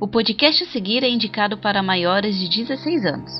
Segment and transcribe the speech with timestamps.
[0.00, 3.30] O podcast a seguir é indicado para maiores de 16 anos.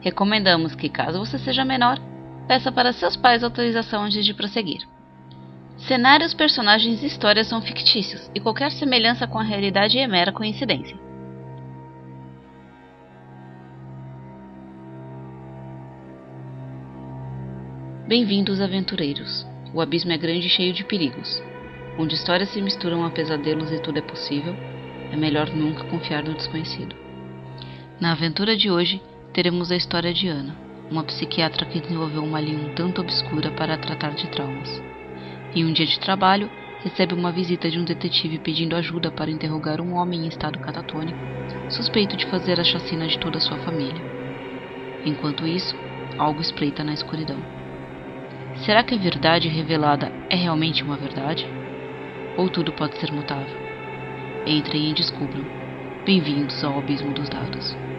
[0.00, 1.98] Recomendamos que, caso você seja menor,
[2.46, 4.86] peça para seus pais autorização antes de prosseguir.
[5.76, 10.96] Cenários, personagens e histórias são fictícios e qualquer semelhança com a realidade é mera coincidência.
[18.06, 19.44] Bem-vindos, aventureiros.
[19.74, 21.42] O abismo é grande e cheio de perigos.
[21.98, 24.54] Onde histórias se misturam a pesadelos e tudo é possível,
[25.14, 26.96] é melhor nunca confiar no desconhecido.
[28.00, 29.00] Na aventura de hoje,
[29.32, 30.56] teremos a história de Ana,
[30.90, 34.82] uma psiquiatra que desenvolveu uma linha um tanto obscura para tratar de traumas.
[35.54, 36.50] Em um dia de trabalho,
[36.82, 41.18] recebe uma visita de um detetive pedindo ajuda para interrogar um homem em estado catatônico,
[41.70, 44.02] suspeito de fazer a chacina de toda a sua família.
[45.06, 45.76] Enquanto isso,
[46.18, 47.38] algo espreita na escuridão.
[48.66, 51.46] Será que a verdade revelada é realmente uma verdade?
[52.36, 53.63] Ou tudo pode ser mutável?
[54.46, 55.46] Entrem e descubram.
[56.04, 57.93] Bem-vindos ao Abismo dos Dados.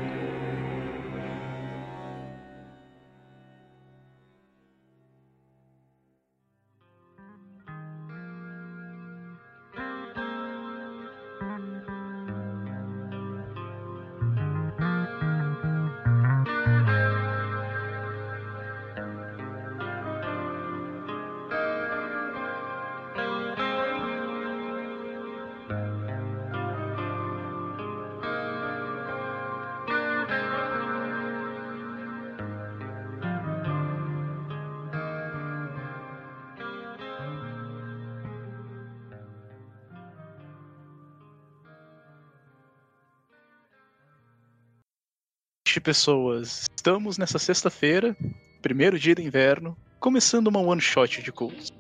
[45.85, 46.65] Pessoas.
[46.75, 48.17] Estamos nessa sexta-feira,
[48.59, 51.71] primeiro dia do inverno, começando uma one shot de cultos.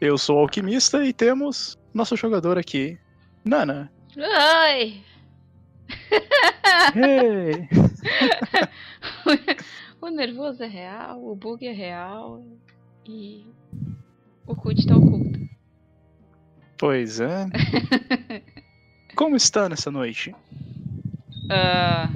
[0.00, 2.98] Eu sou o alquimista e temos nosso jogador aqui,
[3.44, 3.90] Nana.
[4.16, 5.00] Oi!
[6.94, 7.68] Hey!
[10.00, 12.44] o nervoso é real, o bug é real
[13.06, 13.46] e
[14.46, 15.40] o cult tá oculto.
[16.76, 17.46] Pois é.
[19.16, 20.34] Como está nessa noite?
[21.50, 22.08] Ah,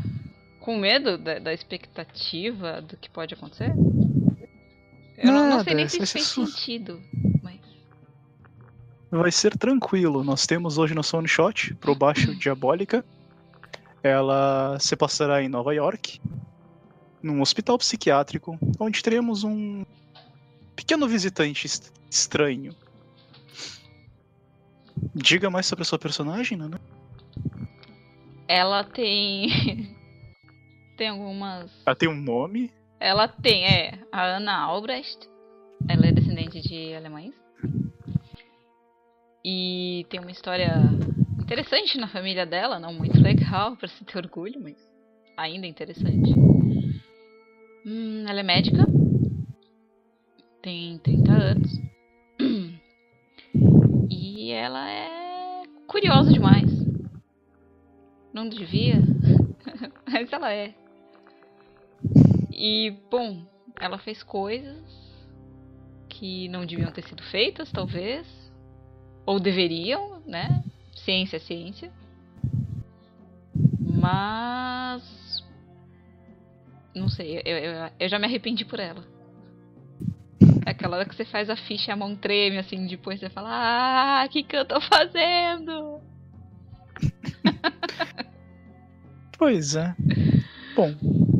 [0.63, 3.73] com medo da, da expectativa do que pode acontecer?
[5.19, 7.03] Eu não, não sei Nada, nem se isso ser fez su- sentido,
[7.43, 7.61] mas.
[9.11, 10.25] Vai ser tranquilo.
[10.25, 13.05] Nós temos hoje nosso one shot pro baixo diabólica.
[14.03, 16.21] Ela se passará em Nova York,
[17.23, 19.85] num hospital psiquiátrico, onde teremos um
[20.75, 22.75] pequeno visitante est- estranho.
[25.15, 26.81] Diga mais sobre a sua personagem, Nana.
[28.49, 29.95] Ela tem.
[31.03, 31.69] tem algumas.
[31.85, 32.71] Ela tem um nome.
[33.01, 35.29] Ela tem, é, a Ana Albrecht.
[35.89, 37.35] Ela é descendente de alemães.
[39.45, 40.77] E tem uma história
[41.41, 44.77] interessante na família dela, não muito legal pra se ter orgulho, mas
[45.37, 46.33] ainda interessante.
[47.85, 48.87] Hum, ela é médica.
[50.63, 51.81] Tem 30 anos.
[54.09, 56.71] E ela é curiosa demais.
[58.33, 59.03] Não devia,
[60.09, 60.82] mas ela é.
[62.65, 63.45] E, bom,
[63.81, 64.85] ela fez coisas
[66.09, 68.25] que não deviam ter sido feitas, talvez.
[69.27, 70.63] Ou deveriam, né?
[70.95, 71.93] Ciência é ciência.
[73.81, 75.43] Mas.
[76.95, 79.05] Não sei, eu, eu, eu já me arrependi por ela.
[80.65, 83.29] É aquela hora que você faz a ficha e a mão treme, assim, depois você
[83.29, 86.01] fala: Ah, o que, que eu tô fazendo?
[89.37, 89.97] Pois é.
[90.77, 91.32] Bom.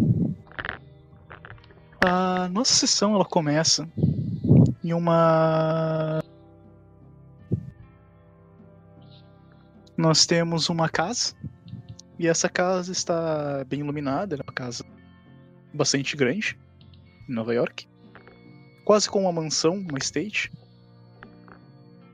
[2.05, 3.89] A nossa sessão ela começa
[4.83, 6.21] em uma.
[9.97, 11.33] Nós temos uma casa
[12.19, 14.85] e essa casa está bem iluminada, é uma casa
[15.73, 16.59] bastante grande
[17.29, 17.87] em Nova York,
[18.85, 20.51] quase como uma mansão, uma estate.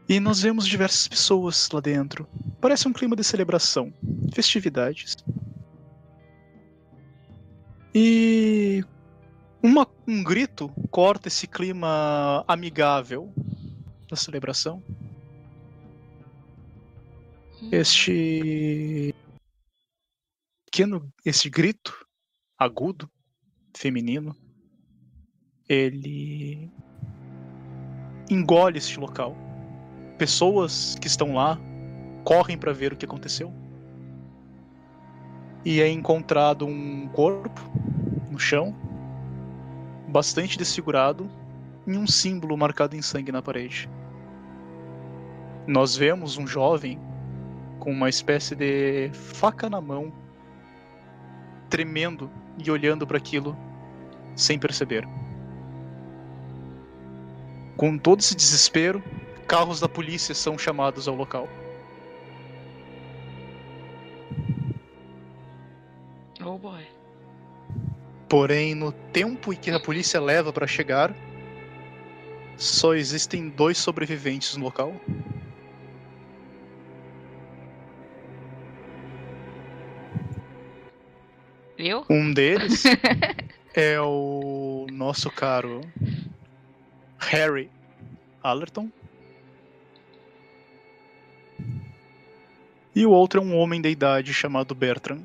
[0.07, 2.29] E nós vemos diversas pessoas lá dentro.
[2.61, 3.91] Parece um clima de celebração,
[4.35, 5.17] festividades.
[7.95, 8.85] E
[9.63, 13.33] uma- um grito corta esse clima amigável
[14.09, 14.83] da celebração.
[17.73, 19.15] Este
[20.65, 22.07] pequeno, este grito
[22.57, 23.11] agudo,
[23.77, 24.35] feminino,
[25.69, 26.71] ele
[28.31, 29.37] engole este local.
[30.17, 31.59] Pessoas que estão lá
[32.25, 33.53] correm para ver o que aconteceu.
[35.65, 37.61] E é encontrado um corpo
[38.31, 38.75] no chão,
[40.09, 41.31] bastante desfigurado,
[41.87, 43.89] e um símbolo marcado em sangue na parede.
[45.67, 46.99] Nós vemos um jovem
[47.79, 50.13] com uma espécie de faca na mão,
[51.71, 53.57] tremendo e olhando para aquilo
[54.37, 55.07] sem perceber.
[57.77, 59.03] Com todo esse desespero,
[59.47, 61.49] carros da polícia são chamados ao local.
[66.45, 66.98] Oh boy.
[68.29, 71.15] Porém, no tempo em que a polícia leva para chegar,
[72.59, 74.95] só existem dois sobreviventes no local.
[81.79, 82.05] Eu?
[82.11, 82.83] Um deles
[83.73, 85.81] é o nosso caro
[87.19, 87.71] Harry
[88.43, 88.91] Allerton.
[92.95, 95.23] E o outro é um homem de idade chamado Bertrand.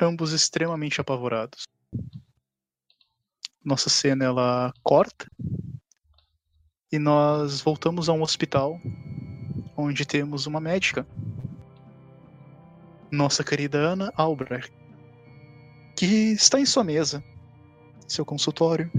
[0.00, 1.66] Ambos extremamente apavorados.
[3.64, 5.26] Nossa cena ela corta
[6.90, 8.80] e nós voltamos a um hospital
[9.76, 11.06] onde temos uma médica,
[13.10, 14.72] nossa querida Ana Albrecht,
[15.96, 17.22] que está em sua mesa,
[18.06, 18.90] seu consultório,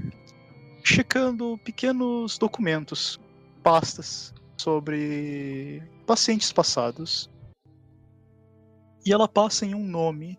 [0.83, 3.19] checando pequenos documentos,
[3.63, 7.29] pastas sobre pacientes passados.
[9.05, 10.37] E ela passa em um nome.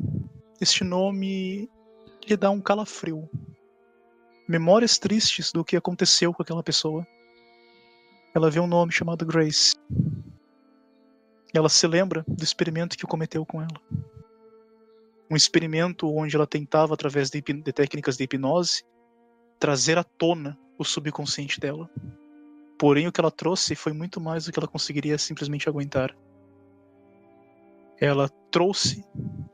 [0.60, 1.70] Este nome
[2.28, 3.26] lhe dá um calafrio.
[4.46, 7.06] Memórias tristes do que aconteceu com aquela pessoa.
[8.34, 9.74] Ela vê um nome chamado Grace.
[11.54, 13.80] Ela se lembra do experimento que cometeu com ela.
[15.30, 18.84] Um experimento onde ela tentava, através de, de técnicas de hipnose,
[19.58, 21.88] trazer à tona o subconsciente dela.
[22.78, 26.14] Porém, o que ela trouxe foi muito mais do que ela conseguiria simplesmente aguentar.
[27.98, 29.02] Ela trouxe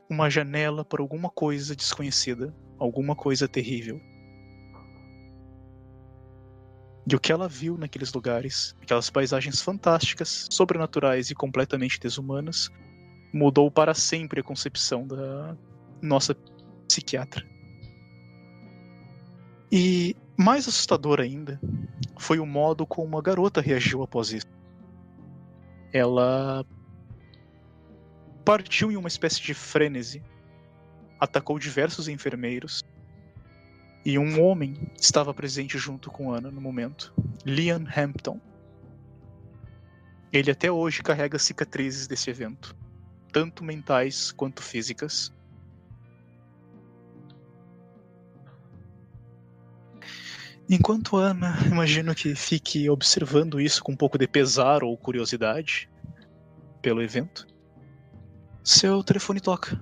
[0.09, 3.99] uma janela para alguma coisa desconhecida, alguma coisa terrível.
[7.09, 12.69] E o que ela viu naqueles lugares, aquelas paisagens fantásticas, sobrenaturais e completamente desumanas,
[13.33, 15.55] mudou para sempre a concepção da
[16.01, 16.35] nossa
[16.87, 17.45] psiquiatra.
[19.71, 21.59] E mais assustador ainda
[22.19, 24.47] foi o modo como a garota reagiu após isso.
[25.93, 26.65] Ela
[28.47, 30.23] partiu em uma espécie de frênese,
[31.19, 32.81] atacou diversos enfermeiros,
[34.05, 37.13] e um homem estava presente junto com Ana no momento,
[37.45, 38.39] Liam Hampton.
[40.31, 42.73] Ele até hoje carrega cicatrizes desse evento,
[43.33, 45.29] tanto mentais quanto físicas.
[50.69, 55.89] Enquanto Ana, imagino que fique observando isso com um pouco de pesar ou curiosidade
[56.81, 57.45] pelo evento,
[58.67, 59.79] seu telefone toca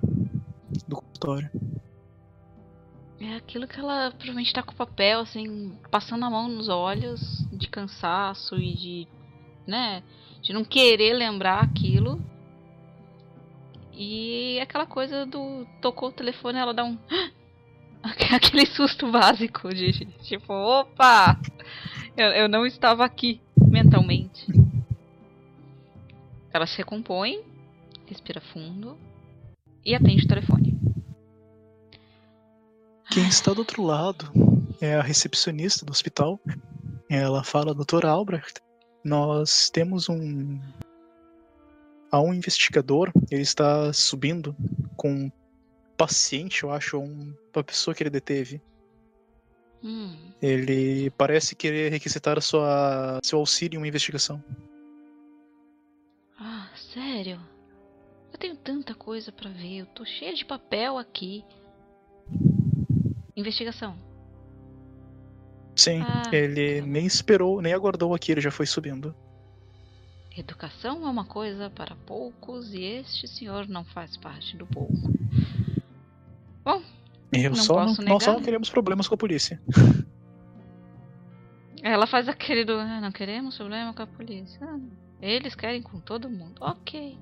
[0.86, 1.50] do consultório.
[3.20, 7.68] É aquilo que ela provavelmente tá com papel, assim, passando a mão nos olhos, de
[7.68, 9.08] cansaço e de.
[9.66, 10.04] né?
[10.40, 12.22] De não querer lembrar aquilo.
[13.92, 15.66] E aquela coisa do.
[15.82, 16.96] tocou o telefone ela dá um.
[18.32, 21.40] aquele susto básico de tipo, opa!
[22.16, 24.46] Eu, eu não estava aqui mentalmente.
[26.52, 27.42] Ela se recompõe,
[28.06, 28.98] respira fundo
[29.84, 30.78] e atende o telefone.
[33.10, 34.30] Quem está do outro lado
[34.80, 36.40] é a recepcionista do hospital.
[37.08, 38.04] Ela fala, Dr.
[38.04, 38.60] Albrecht,
[39.04, 40.60] nós temos um.
[42.10, 44.56] Há um investigador, ele está subindo
[44.96, 45.32] com um
[45.96, 47.34] paciente, eu acho, um...
[47.54, 48.60] uma pessoa que ele deteve.
[49.82, 50.14] Hum.
[50.40, 53.20] Ele parece querer requisitar a sua...
[53.22, 54.42] seu auxílio em uma investigação.
[56.38, 57.40] Ah, sério?
[58.36, 61.42] Eu tenho tanta coisa para ver, eu tô cheia de papel aqui.
[63.34, 63.96] Investigação.
[65.74, 66.86] Sim, Ah, ele tá.
[66.86, 69.14] nem esperou, nem aguardou aqui, ele já foi subindo.
[70.36, 75.10] Educação é uma coisa para poucos e este senhor não faz parte do pouco.
[76.62, 76.82] Bom,
[77.32, 78.38] Eu Não só posso não, nós só negar.
[78.38, 79.58] não queremos problemas com a polícia.
[81.82, 82.74] ela faz aquele do.
[82.74, 84.58] "Ah, não queremos problema com a polícia.
[84.62, 84.78] Ah,
[85.22, 86.56] eles querem com todo mundo.
[86.60, 87.18] Ok.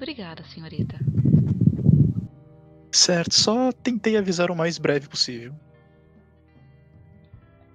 [0.00, 0.98] Obrigada, senhorita.
[2.90, 5.54] Certo, só tentei avisar o mais breve possível.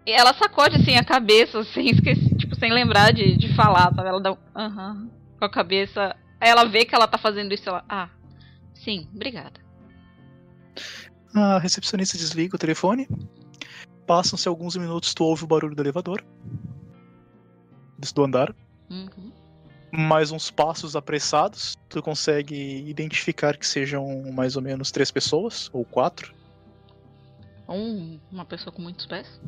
[0.08, 4.10] E ela sacode assim a cabeça, sem esquecer, tipo, sem lembrar de, de falar, sabe?
[4.10, 6.16] Ela dá um aham com a cabeça.
[6.42, 7.86] Aí ela vê que ela tá fazendo isso, ela.
[7.88, 8.10] Ah,
[8.74, 9.62] sim, obrigada.
[11.32, 13.08] A recepcionista desliga o telefone.
[14.08, 16.26] Passam-se alguns minutos, tu ouve o barulho do elevador.
[18.00, 18.56] Do andar.
[18.90, 19.25] Uhum.
[19.98, 21.78] Mais uns passos apressados.
[21.90, 26.34] Tu consegue identificar que sejam mais ou menos três pessoas, ou quatro.
[27.68, 29.42] Um, uma pessoa com muitos pés.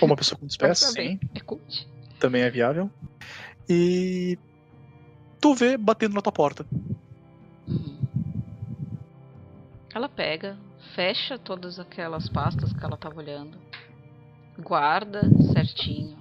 [0.00, 1.20] Ou uma pessoa com muitos pés, sim.
[1.34, 1.86] É cult.
[2.18, 2.90] também é viável.
[3.68, 4.38] E
[5.40, 6.66] tu vê batendo na tua porta.
[7.68, 7.98] Uhum.
[9.94, 10.56] Ela pega,
[10.94, 13.58] fecha todas aquelas pastas que ela tava olhando,
[14.58, 15.20] guarda
[15.52, 16.16] certinho,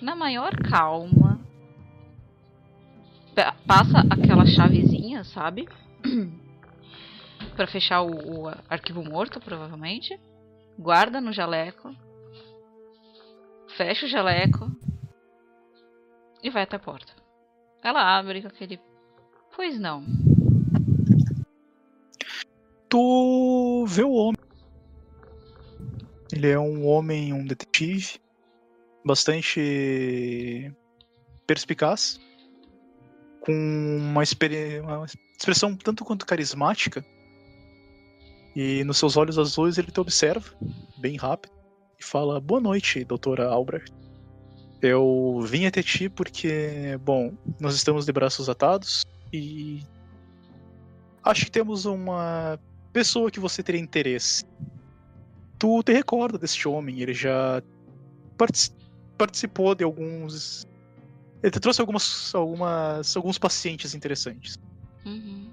[0.00, 1.40] na maior calma,
[3.66, 5.68] passa aquela chavezinha, sabe?
[7.56, 10.18] para fechar o, o, arquivo morto, provavelmente.
[10.78, 11.94] Guarda no jaleco.
[13.76, 14.70] Fecha o jaleco.
[16.42, 17.12] E vai até a porta.
[17.82, 18.80] Ela abre com aquele.
[19.54, 20.04] Pois não.
[22.88, 24.42] Tu vê o homem.
[26.32, 28.18] Ele é um homem, um detetive.
[29.04, 30.72] Bastante
[31.46, 32.18] perspicaz.
[33.44, 34.22] Com uma,
[34.82, 35.06] uma
[35.36, 37.04] expressão tanto quanto carismática
[38.54, 40.54] e nos seus olhos azuis ele te observa,
[40.98, 41.52] bem rápido,
[41.98, 43.92] e fala: Boa noite, doutora Albrecht.
[44.80, 49.80] Eu vim até ti porque, bom, nós estamos de braços atados e.
[51.24, 52.58] Acho que temos uma
[52.92, 54.44] pessoa que você teria interesse.
[55.58, 57.62] Tu te recorda deste homem, ele já
[59.16, 60.66] participou de alguns.
[61.42, 64.58] Ele trouxe algumas, algumas, alguns pacientes interessantes.
[65.04, 65.50] Uhum.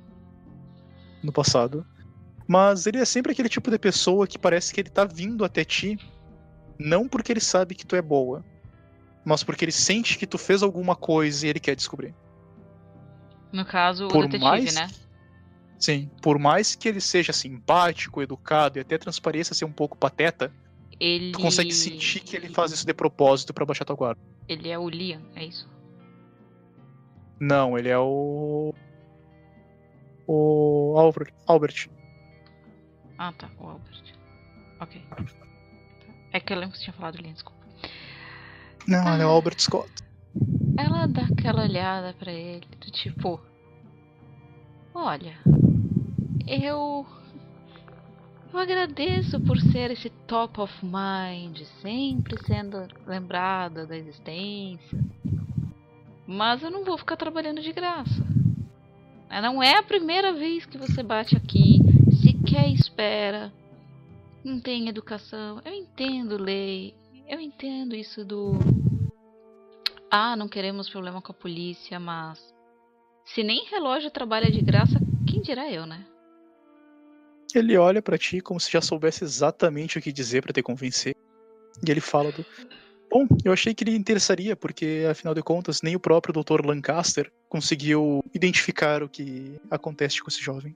[1.23, 1.85] No passado.
[2.47, 5.63] Mas ele é sempre aquele tipo de pessoa que parece que ele tá vindo até
[5.63, 5.97] ti,
[6.77, 8.43] não porque ele sabe que tu é boa,
[9.25, 12.15] mas porque ele sente que tu fez alguma coisa e ele quer descobrir.
[13.51, 14.75] No caso, por o detetive, mais...
[14.75, 14.89] né?
[15.77, 20.51] Sim, por mais que ele seja simpático, educado e até transpareça ser um pouco pateta,
[20.99, 21.31] ele...
[21.31, 24.21] tu consegue sentir que ele faz isso de propósito para baixar tua guarda.
[24.47, 25.69] Ele é o Liam, é isso?
[27.39, 28.73] Não, ele é o.
[30.27, 31.33] O Albert.
[31.47, 31.89] Albert.
[33.17, 33.49] Ah, tá.
[33.59, 34.13] O Albert.
[34.79, 35.01] Ok.
[36.31, 37.59] É que eu lembro que você tinha falado Liam, desculpa.
[38.87, 39.89] Não, ah, é o Albert Scott.
[40.77, 43.39] Ela dá aquela olhada para ele, do tipo:
[44.93, 45.37] Olha,
[46.47, 47.05] eu.
[48.51, 54.99] Eu agradeço por ser esse top of mind, sempre sendo lembrada da existência.
[56.29, 58.23] Mas eu não vou ficar trabalhando de graça.
[59.41, 61.79] Não é a primeira vez que você bate aqui
[62.21, 63.51] sequer espera,
[64.43, 65.59] não tem educação.
[65.65, 66.93] Eu entendo lei,
[67.27, 68.51] eu entendo isso do.
[70.11, 72.39] Ah, não queremos problema com a polícia, mas.
[73.25, 76.05] Se nem relógio trabalha de graça, quem dirá eu, né?
[77.55, 81.15] Ele olha para ti como se já soubesse exatamente o que dizer para te convencer.
[81.83, 82.45] E ele fala do.
[83.09, 86.63] Bom, eu achei que ele interessaria, porque afinal de contas, nem o próprio Dr.
[86.63, 90.75] Lancaster conseguiu identificar o que acontece com esse jovem.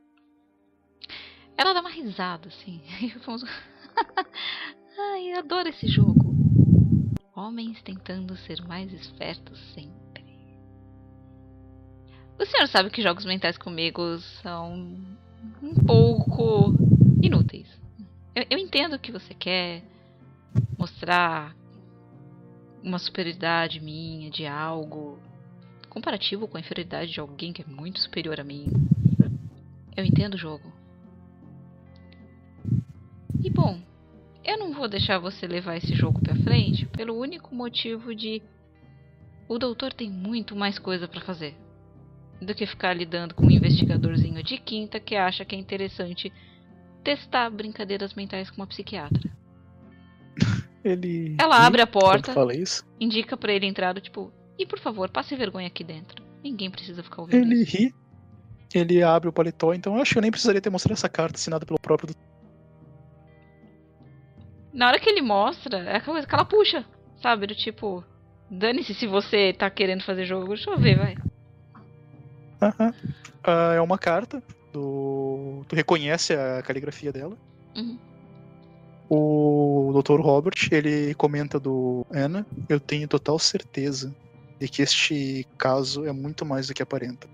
[1.56, 2.82] Ela dá uma risada, assim.
[4.98, 6.34] Ai, eu adoro esse jogo.
[7.36, 10.24] Homens tentando ser mais espertos sempre.
[12.40, 14.74] O senhor sabe que jogos mentais comigo são
[15.62, 16.75] um pouco
[17.22, 17.68] inúteis.
[18.36, 19.84] Eu, eu entendo que você quer
[20.78, 21.56] mostrar
[22.84, 25.18] uma superioridade minha de algo
[25.90, 28.66] comparativo com a inferioridade de alguém que é muito superior a mim.
[29.96, 30.72] Eu entendo o jogo.
[33.42, 33.80] E bom,
[34.44, 38.42] eu não vou deixar você levar esse jogo pra frente pelo único motivo de
[39.48, 41.56] o doutor tem muito mais coisa para fazer
[42.42, 46.32] do que ficar lidando com um investigadorzinho de quinta que acha que é interessante
[47.04, 49.32] testar brincadeiras mentais com uma psiquiatra.
[50.84, 52.86] Ele Ela abre a porta, fala isso.
[53.00, 56.24] indica para ele entrar, tipo, e por favor, passe vergonha aqui dentro.
[56.44, 57.42] Ninguém precisa ficar ouvindo.
[57.42, 57.78] Ele isso.
[57.78, 57.96] ri,
[58.74, 61.38] ele abre o paletó, então eu acho que eu nem precisaria ter mostrado essa carta
[61.38, 62.13] assinada pelo próprio.
[64.74, 66.86] Na hora que ele mostra, é aquela coisa que ela puxa,
[67.22, 67.48] sabe?
[67.48, 68.04] Do tipo,
[68.50, 71.16] dane-se se você tá querendo fazer jogo, deixa eu ver, vai.
[72.62, 72.94] Aham.
[73.46, 75.63] Uh, é uma carta do.
[75.68, 77.38] Tu reconhece a caligrafia dela.
[77.75, 77.98] Uhum.
[79.15, 80.20] O Dr.
[80.22, 84.15] Robert, ele comenta do Anna, eu tenho total certeza
[84.60, 87.27] de que este caso é muito mais do que aparenta.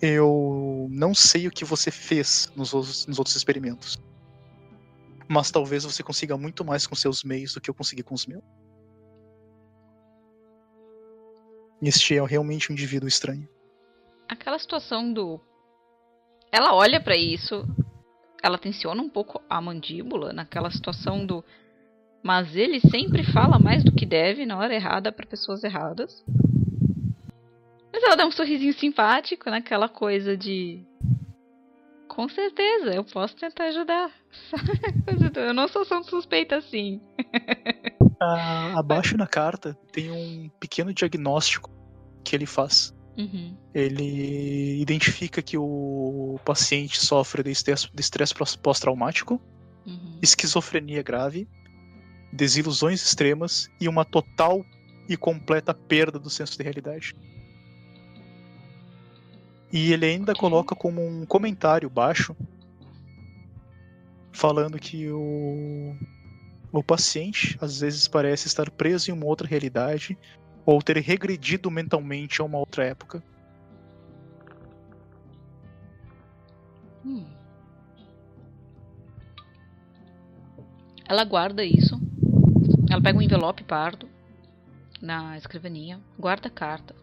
[0.00, 3.98] Eu não sei o que você fez nos, nos outros experimentos
[5.30, 8.26] mas talvez você consiga muito mais com seus meios do que eu consegui com os
[8.26, 8.42] meus.
[11.80, 13.48] Este é realmente um indivíduo estranho.
[14.28, 15.40] Aquela situação do.
[16.50, 17.64] Ela olha para isso,
[18.42, 21.44] ela tensiona um pouco a mandíbula naquela situação do.
[22.22, 26.24] Mas ele sempre fala mais do que deve na hora errada para pessoas erradas.
[27.92, 30.82] Mas ela dá um sorrisinho simpático naquela coisa de.
[32.08, 34.10] Com certeza, eu posso tentar ajudar.
[35.36, 37.00] eu não sou tão suspeita assim.
[38.20, 41.70] Ah, abaixo na carta tem um pequeno diagnóstico
[42.22, 42.94] que ele faz.
[43.20, 43.56] Uhum.
[43.74, 47.88] Ele identifica que o paciente sofre de estresse,
[48.62, 49.40] pós-traumático,
[49.86, 50.18] Uhum.
[50.22, 51.48] esquizofrenia grave,
[52.32, 54.64] desilusões extremas e uma total
[55.08, 57.14] e completa perda do senso de realidade.
[59.72, 62.36] E ele ainda coloca como um comentário baixo
[64.32, 65.94] falando que o,
[66.72, 70.18] o paciente às vezes parece estar preso em uma outra realidade
[70.70, 73.20] ou ter regredido mentalmente a uma outra época.
[77.04, 77.26] Hum.
[81.08, 82.00] Ela guarda isso.
[82.88, 84.08] Ela pega um envelope pardo
[85.02, 86.94] na escrivaninha, guarda a carta,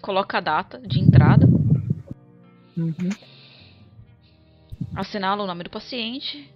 [0.00, 1.46] coloca a data de entrada,
[4.94, 6.50] assinala o nome do paciente,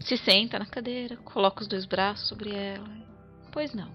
[0.00, 2.88] se senta na cadeira, coloca os dois braços sobre ela.
[3.52, 3.90] Pois não.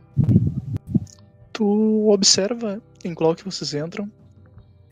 [1.53, 4.09] Tu observa em qual que vocês entram.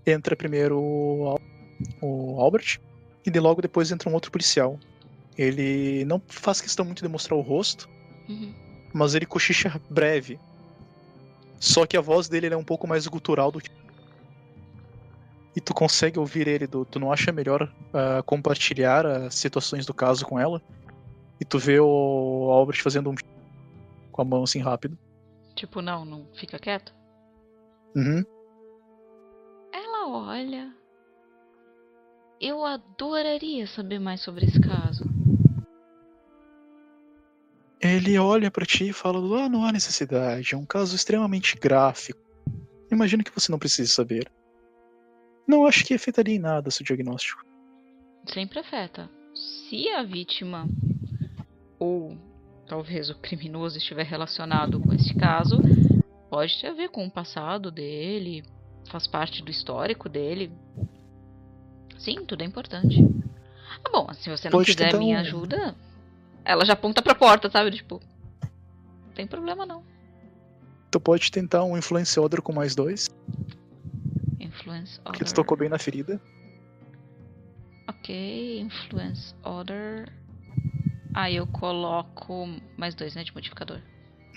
[0.05, 1.39] Entra primeiro o, Al-
[2.01, 2.79] o Albert
[3.25, 4.79] e de logo depois entra um outro policial.
[5.37, 7.87] Ele não faz questão muito de mostrar o rosto,
[8.27, 8.53] Uhum.
[8.93, 10.39] mas ele cochicha breve.
[11.59, 13.69] Só que a voz dele é um pouco mais gutural do que.
[15.55, 19.93] E tu consegue ouvir ele, do, tu não acha melhor ah, compartilhar as situações do
[19.93, 20.61] caso com ela?
[21.41, 23.15] E tu vê o Albert fazendo um
[24.11, 24.97] com a mão assim rápido.
[25.59, 26.95] Tipo, não, não fica quieto.
[27.93, 28.23] Uhum.
[29.73, 30.73] Ela olha.
[32.39, 35.03] Eu adoraria saber mais sobre esse caso.
[37.81, 42.21] Ele olha pra ti e fala: Ah, não há necessidade, é um caso extremamente gráfico.
[42.89, 44.31] Imagino que você não precise saber.
[45.45, 47.43] Não acho que afetaria em nada seu diagnóstico.
[48.33, 49.09] Sempre afeta.
[49.35, 50.69] Se a vítima
[51.77, 52.17] ou
[52.69, 55.60] talvez o criminoso estiver relacionado com esse caso,
[56.29, 58.43] pode ter a ver com o passado dele,
[58.89, 60.51] faz parte do histórico dele.
[61.97, 62.95] Sim, tudo é importante.
[63.84, 65.75] Ah, bom, se você não Pode quiser tentar minha ajuda,
[66.45, 67.71] ela já aponta pra porta, sabe?
[67.71, 67.99] Tipo,
[69.08, 69.84] não tem problema não.
[70.91, 73.10] Tu pode tentar um Influence Order com mais dois,
[74.39, 75.36] Influence porque tu other.
[75.36, 76.21] tocou bem na ferida.
[77.88, 80.08] Ok, influence other.
[81.13, 83.82] Aí eu coloco mais dois, né, de modificador.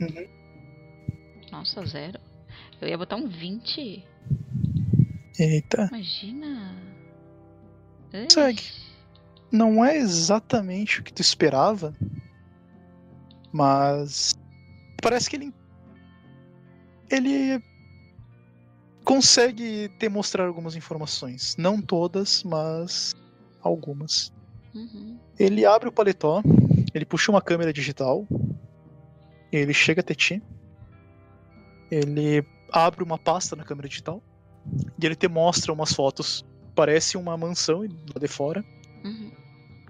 [0.01, 0.27] Uhum.
[1.51, 2.19] Nossa, zero.
[2.81, 4.05] Eu ia botar um 20.
[5.39, 5.89] Eita.
[5.91, 6.75] Imagina.
[8.31, 8.61] Segue.
[8.61, 8.93] Ixi.
[9.51, 11.95] Não é exatamente o que tu esperava,
[13.53, 14.35] mas
[15.03, 15.55] parece que ele
[17.11, 17.63] ele
[19.05, 23.15] consegue demonstrar algumas informações, não todas, mas
[23.61, 24.33] algumas.
[24.75, 25.19] Uhum.
[25.39, 26.43] Ele abre o paletó,
[26.95, 28.27] ele puxa uma câmera digital,
[29.51, 30.43] ele chega até ti,
[31.91, 34.23] ele abre uma pasta na câmera digital
[34.99, 36.45] e ele te mostra umas fotos.
[36.75, 38.65] Parece uma mansão lá de fora.
[39.05, 39.31] Uhum.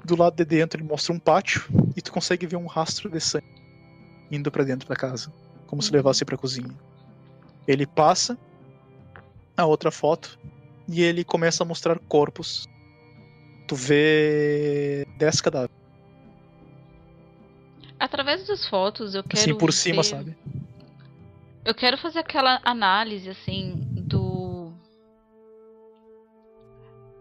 [0.04, 1.62] Do lado de dentro ele mostra um pátio
[1.96, 3.44] e tu consegue ver um rastro de sangue
[4.30, 5.30] indo pra dentro da casa,
[5.66, 5.96] como se Uhum.
[5.96, 6.74] levasse pra cozinha.
[7.68, 8.36] Ele passa
[9.56, 10.36] a outra foto
[10.88, 12.66] e ele começa a mostrar corpos.
[13.72, 15.74] Tu vê 10 cadáveres,
[17.98, 19.40] Através das fotos eu quero.
[19.40, 20.36] assim por cima, ver- sabe?
[21.64, 24.74] Eu quero fazer aquela análise, assim, do.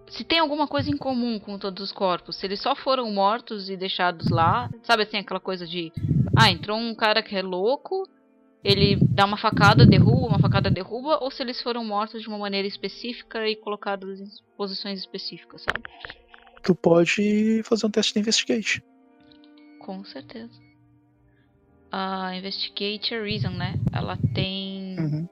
[0.09, 2.35] Se tem alguma coisa em comum com todos os corpos.
[2.35, 4.69] Se eles só foram mortos e deixados lá.
[4.83, 5.93] Sabe assim, aquela coisa de.
[6.35, 8.05] Ah, entrou um cara que é louco.
[8.61, 11.17] Ele dá uma facada, derruba, uma facada, derruba.
[11.23, 14.25] Ou se eles foram mortos de uma maneira específica e colocados em
[14.57, 15.81] posições específicas, sabe?
[16.63, 18.83] Tu pode fazer um teste de investigate.
[19.79, 20.53] Com certeza.
[21.91, 23.77] A Investigate a Reason, né?
[23.91, 24.97] Ela tem.
[24.99, 25.29] Uhum.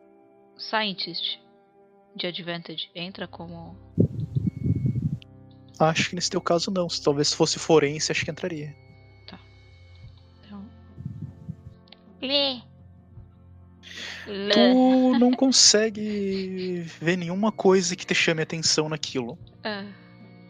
[0.57, 1.39] Scientist
[2.15, 3.77] de Advantage entra como.
[5.79, 6.89] Acho que nesse teu caso não.
[6.89, 8.75] Se talvez fosse forense, acho que entraria.
[9.23, 9.39] Então...
[12.21, 12.61] Lê!
[14.27, 14.53] Lê!
[14.53, 19.39] Tu não consegue ver nenhuma coisa que te chame atenção naquilo.
[19.63, 19.85] Ah,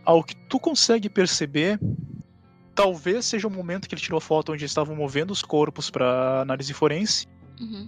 [0.10, 1.80] Ao que tu consegue perceber,
[2.74, 6.42] talvez seja o momento que ele tirou a foto onde estavam movendo os corpos para
[6.42, 7.28] análise forense,
[7.62, 7.88] uhum.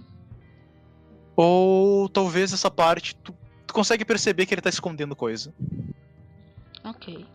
[1.34, 3.34] ou talvez essa parte tu,
[3.66, 5.52] tu consegue perceber que ele tá escondendo coisa.
[6.84, 7.26] Ok.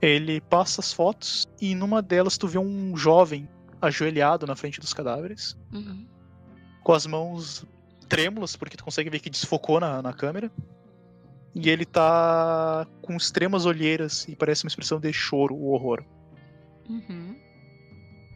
[0.00, 3.48] Ele passa as fotos e numa delas tu vê um jovem
[3.82, 6.06] ajoelhado na frente dos cadáveres, Uhum.
[6.84, 7.66] com as mãos
[8.08, 10.52] trêmulas, porque tu consegue ver que desfocou na, na câmera.
[11.54, 16.04] E ele tá com extremas olheiras e parece uma expressão de choro, o horror.
[16.88, 17.36] Uhum.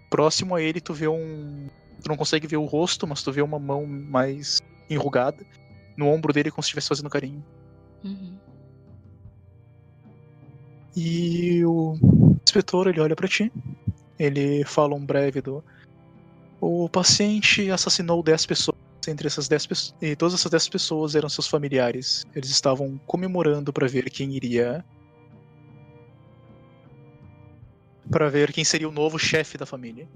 [0.08, 1.68] próximo a ele tu vê um.
[2.00, 5.44] Tu não consegue ver o rosto, mas tu vê uma mão mais enrugada
[5.96, 7.42] no ombro dele como se estivesse fazendo carinho.
[8.04, 8.38] Uhum.
[10.96, 11.96] E o
[12.44, 13.50] inspetor ele olha para ti.
[14.18, 15.64] Ele fala um breve do.
[16.60, 18.83] O paciente assassinou 10 pessoas.
[19.08, 19.94] Entre essas 10 pessoas.
[20.00, 22.24] E todas essas 10 pessoas eram seus familiares.
[22.34, 24.84] Eles estavam comemorando para ver quem iria.
[28.10, 30.08] para ver quem seria o novo chefe da família.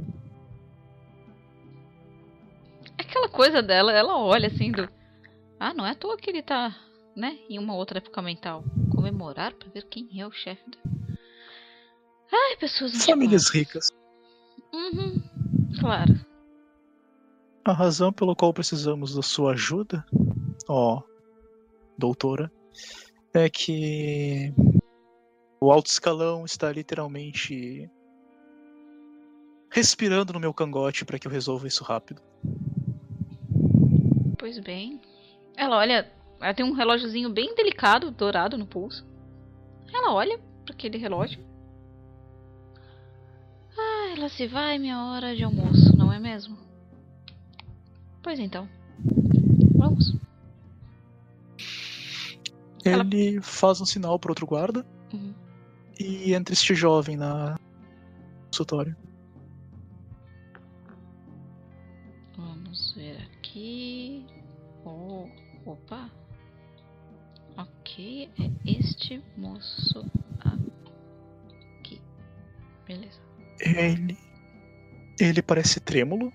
[2.97, 4.89] Aquela coisa dela, ela olha assim do.
[5.59, 6.77] Ah, não é à toa que ele tá,
[7.17, 8.63] né, em uma outra época mental.
[8.95, 10.79] Comemorar para ver quem é o chefe da.
[12.33, 13.89] Ai, pessoas Famílias ricas.
[14.73, 15.21] Uhum,
[15.81, 16.28] claro.
[17.69, 20.03] A razão pela qual precisamos da sua ajuda,
[20.67, 21.03] ó,
[21.99, 22.51] doutora,
[23.35, 24.55] é que
[25.61, 27.91] o alto escalão está literalmente
[29.71, 32.23] respirando no meu cangote para que eu resolva isso rápido.
[34.39, 34.99] Pois bem.
[35.55, 39.07] Ela olha, ela tem um relógiozinho bem delicado, dourado no pulso.
[39.93, 41.45] Ela olha para aquele relógio.
[43.77, 46.68] Ah, ela se vai minha hora de almoço, não é mesmo?
[48.29, 48.69] Pois então.
[49.75, 50.15] Vamos.
[52.85, 53.43] Ele ela...
[53.43, 55.33] faz um sinal para outro guarda uhum.
[55.99, 57.59] e entra este jovem na
[58.49, 58.95] consultório.
[62.37, 64.27] Vamos ver aqui.
[64.85, 65.27] Oh,
[65.65, 66.11] opa.
[67.57, 70.05] Ok, é este moço
[71.81, 71.99] aqui.
[72.87, 73.23] Beleza.
[73.59, 74.19] Ele.
[75.19, 76.31] Ele parece trêmulo.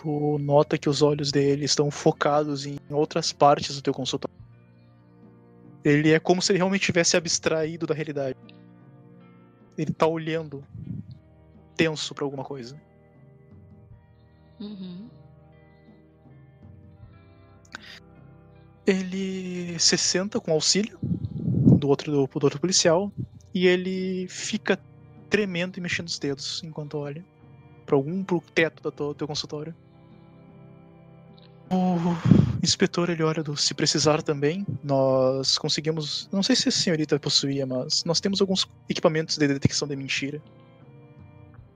[0.00, 4.36] Tu nota que os olhos dele estão focados em outras partes do teu consultório.
[5.84, 8.36] Ele é como se ele realmente tivesse abstraído da realidade.
[9.76, 10.62] Ele tá olhando
[11.76, 12.80] tenso para alguma coisa.
[14.60, 15.08] Uhum.
[18.86, 23.10] Ele se senta com auxílio do outro, do, do outro policial
[23.52, 24.78] e ele fica
[25.28, 27.24] tremendo e mexendo os dedos enquanto olha
[27.84, 29.74] para algum pro teto do teu, teu consultório.
[31.70, 34.66] O inspetor ele olha do se precisar também.
[34.82, 39.86] Nós conseguimos, não sei se a senhorita possuía, mas nós temos alguns equipamentos de detecção
[39.86, 40.42] de mentira.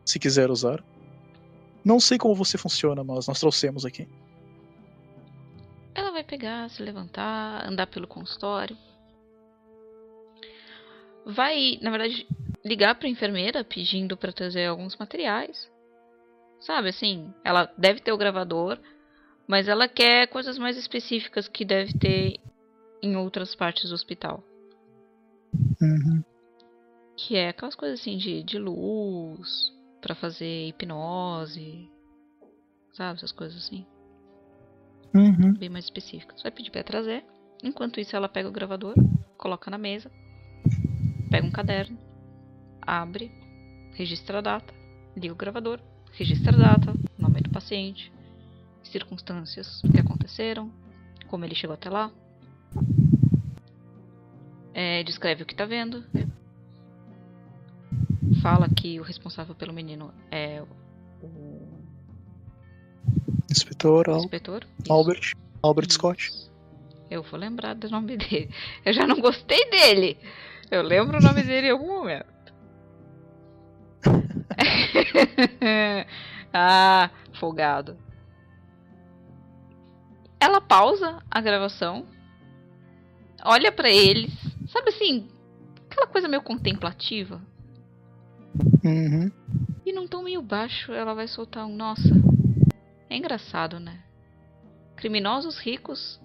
[0.04, 0.82] Se quiser usar.
[1.84, 4.08] Não sei como você funciona, mas nós trouxemos aqui.
[5.94, 8.76] Ela vai pegar, se levantar, andar pelo consultório.
[11.26, 12.26] Vai, na verdade,
[12.64, 15.70] ligar para enfermeira pedindo para trazer alguns materiais.
[16.60, 18.78] Sabe assim, ela deve ter o gravador,
[19.52, 22.40] mas ela quer coisas mais específicas que deve ter
[23.02, 24.42] em outras partes do hospital.
[25.78, 26.24] Uhum.
[27.14, 31.86] Que é aquelas coisas assim de, de luz, para fazer hipnose,
[32.94, 33.18] sabe?
[33.18, 33.84] Essas coisas assim.
[35.14, 35.52] Uhum.
[35.52, 36.42] Bem mais específicas.
[36.42, 37.22] Vai pedir pra trazer.
[37.62, 38.94] Enquanto isso, ela pega o gravador,
[39.36, 40.10] coloca na mesa,
[41.30, 41.98] pega um caderno,
[42.80, 43.30] abre,
[43.92, 44.72] registra a data,
[45.14, 45.78] liga o gravador,
[46.12, 48.10] registra a data, nome do paciente,
[48.92, 50.70] circunstâncias que aconteceram,
[51.28, 52.12] como ele chegou até lá,
[54.74, 56.04] é, descreve o que está vendo,
[58.42, 60.62] fala que o responsável pelo menino é
[61.22, 61.62] o
[63.50, 64.66] inspetor, Al inspetor?
[64.88, 65.98] Albert, Albert Isso.
[65.98, 66.30] Scott.
[67.10, 68.48] Eu vou lembrar do nome dele.
[68.84, 70.18] Eu já não gostei dele.
[70.70, 72.26] Eu lembro o nome dele em algum momento.
[76.52, 77.96] ah, folgado.
[80.42, 82.04] Ela pausa a gravação,
[83.44, 84.32] olha para eles,
[84.72, 85.28] sabe assim,
[85.88, 87.40] aquela coisa meio contemplativa.
[88.84, 89.30] Uhum.
[89.86, 92.10] E num tom meio baixo, ela vai soltar um nossa.
[93.08, 94.02] É engraçado, né?
[94.96, 96.20] Criminosos ricos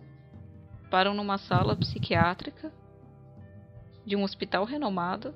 [0.89, 2.73] param numa sala psiquiátrica
[4.03, 5.31] de um hospital renomado,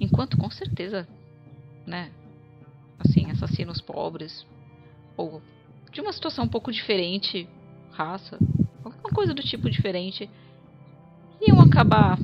[0.00, 1.06] enquanto com certeza,
[1.86, 2.10] né?
[2.98, 4.44] Assim, assassinos pobres
[5.16, 5.40] ou
[5.94, 7.48] de uma situação um pouco diferente,
[7.92, 8.36] raça,
[8.84, 10.28] alguma coisa do tipo diferente,
[11.40, 12.18] iam acabar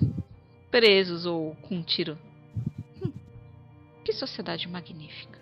[0.72, 2.18] presos ou com um tiro
[4.04, 5.38] que sociedade magnífica.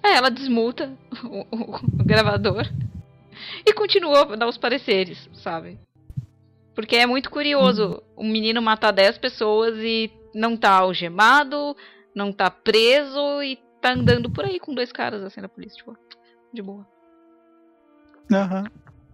[0.00, 2.64] É, ela desmuta o, o, o gravador
[3.66, 5.78] e continua a dar os pareceres, sabe?
[6.72, 11.76] Porque é muito curioso o um menino matar 10 pessoas e não tá algemado,
[12.14, 15.96] não tá preso e tá andando por aí com dois caras assim na polícia, tipo,
[16.56, 16.86] de boa.
[18.32, 18.64] Aham.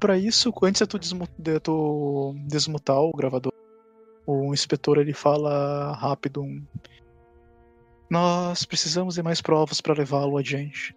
[0.01, 3.53] Pra isso, antes de tu, de tu desmutar o gravador,
[4.27, 6.45] o inspetor ele fala rápido
[8.11, 10.97] Nós precisamos de mais provas para levá-lo adiante.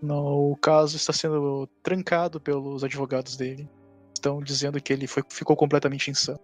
[0.00, 3.68] No, o caso está sendo trancado pelos advogados dele.
[4.14, 6.40] Estão dizendo que ele foi, ficou completamente insano.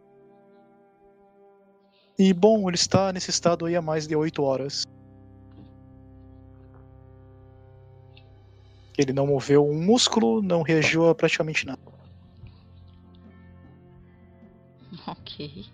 [2.18, 4.85] E bom, ele está nesse estado aí há mais de oito horas.
[8.98, 11.80] Ele não moveu um músculo, não reagiu a praticamente nada.
[15.06, 15.64] Ok.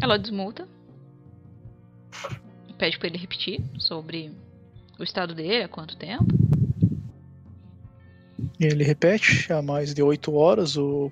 [0.00, 0.68] Ela desmuta.
[2.76, 4.30] Pede pra ele repetir sobre
[4.98, 6.26] o estado dele, há quanto tempo.
[8.60, 11.10] Ele repete, há mais de oito horas o,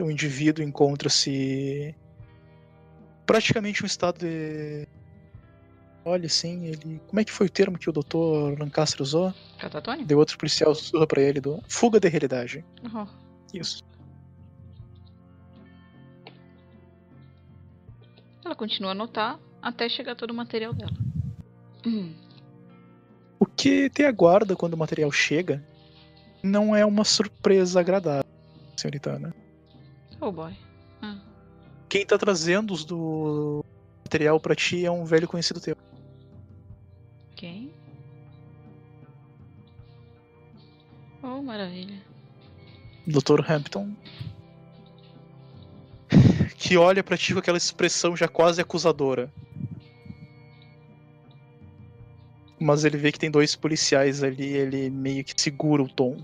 [0.00, 1.94] o indivíduo encontra-se
[3.24, 4.86] praticamente um estado de.
[6.04, 7.00] Olha, assim, ele.
[7.06, 8.58] Como é que foi o termo que o Dr.
[8.58, 9.32] Lancaster usou?
[9.58, 10.04] Catatônia?
[10.04, 11.62] Deu outro policial sussurra pra ele do.
[11.68, 12.64] Fuga da realidade.
[12.82, 13.06] Uhum.
[13.54, 13.84] Isso.
[18.44, 20.92] Ela continua a anotar até chegar todo o material dela.
[21.86, 22.12] Hum.
[23.38, 25.64] O que te aguarda quando o material chega
[26.42, 28.30] não é uma surpresa agradável,
[28.76, 29.34] senhorita Ana.
[30.20, 30.52] Oh boy.
[31.00, 31.18] Ah.
[31.88, 33.64] Quem tá trazendo os do
[34.04, 35.76] material pra ti é um velho conhecido teu.
[41.42, 42.00] Oh, maravilha.
[43.06, 43.40] Dr.
[43.50, 43.94] Hampton.
[46.56, 49.32] Que olha pra ti com aquela expressão já quase acusadora.
[52.60, 56.22] Mas ele vê que tem dois policiais ali, ele meio que segura o tom.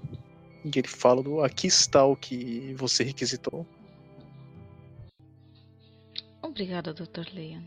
[0.65, 3.67] E ele fala do aqui está o que você requisitou.
[6.41, 7.35] Obrigada, Dr.
[7.35, 7.65] Leon.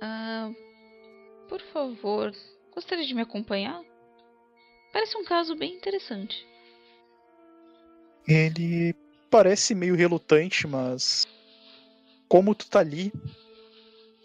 [0.00, 0.52] Ah,
[1.48, 2.32] por favor,
[2.72, 3.82] gostaria de me acompanhar?
[4.92, 6.46] Parece um caso bem interessante.
[8.26, 8.94] Ele
[9.30, 11.26] parece meio relutante, mas
[12.28, 13.12] como tu tá ali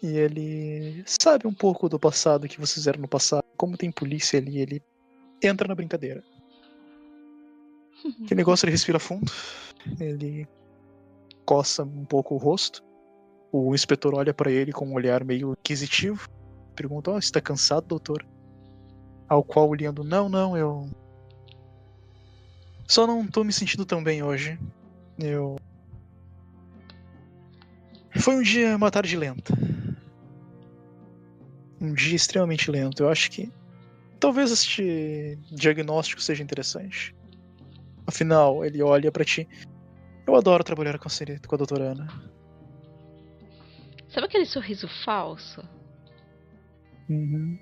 [0.02, 4.38] e ele sabe um pouco do passado que vocês fizeram no passado, como tem polícia
[4.38, 4.82] ali, ele
[5.42, 6.22] entra na brincadeira.
[8.28, 9.32] Que negócio ele respira fundo,
[9.98, 10.46] ele
[11.44, 12.84] coça um pouco o rosto.
[13.50, 16.28] O inspetor olha para ele com um olhar meio inquisitivo,
[16.76, 18.24] pergunta: oh, está cansado, doutor?"
[19.28, 20.88] Ao qual o Leandro: "Não, não, eu
[22.86, 24.58] só não tô me sentindo tão bem hoje.
[25.18, 25.56] Eu
[28.18, 29.52] foi um dia, uma tarde lenta.
[31.80, 33.02] Um dia extremamente lento.
[33.02, 33.52] Eu acho que
[34.18, 37.14] talvez este diagnóstico seja interessante.
[38.06, 39.48] Afinal, ele olha para ti.
[40.26, 42.06] Eu adoro trabalhar com a, com a doutora Ana.
[44.08, 45.62] Sabe aquele sorriso falso?
[47.08, 47.58] Uhum.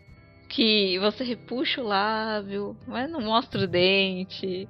[0.49, 4.47] Que você repuxa o lábio, mas não mostra o dente.
[4.47, 4.69] E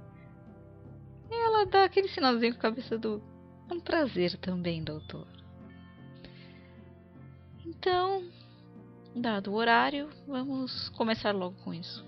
[1.30, 3.22] ela dá aquele sinalzinho com a cabeça do.
[3.70, 5.26] É um prazer também, doutor.
[7.66, 8.22] Então,
[9.14, 12.04] dado o horário, vamos começar logo com isso.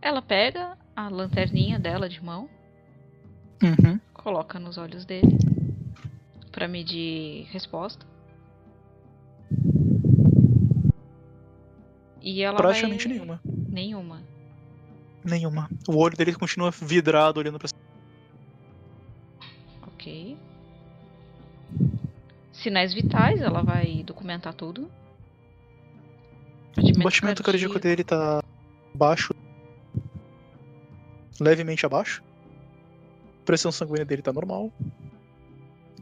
[0.00, 2.48] Ela pega a lanterninha dela de mão,
[3.62, 3.98] Uhum.
[4.12, 5.38] coloca nos olhos dele
[6.52, 8.06] para medir resposta.
[12.24, 13.12] E ela Praticamente vai...
[13.12, 13.40] nenhuma.
[13.68, 14.22] Nenhuma.
[15.22, 15.70] Nenhuma.
[15.86, 17.80] O olho dele continua vidrado olhando pra cima.
[19.82, 20.34] Ok.
[22.50, 24.90] Sinais vitais, ela vai documentar tudo.
[26.78, 28.42] O batimento cardíaco dele tá
[28.94, 29.34] baixo.
[31.38, 32.24] Levemente abaixo.
[33.44, 34.72] Pressão sanguínea dele tá normal.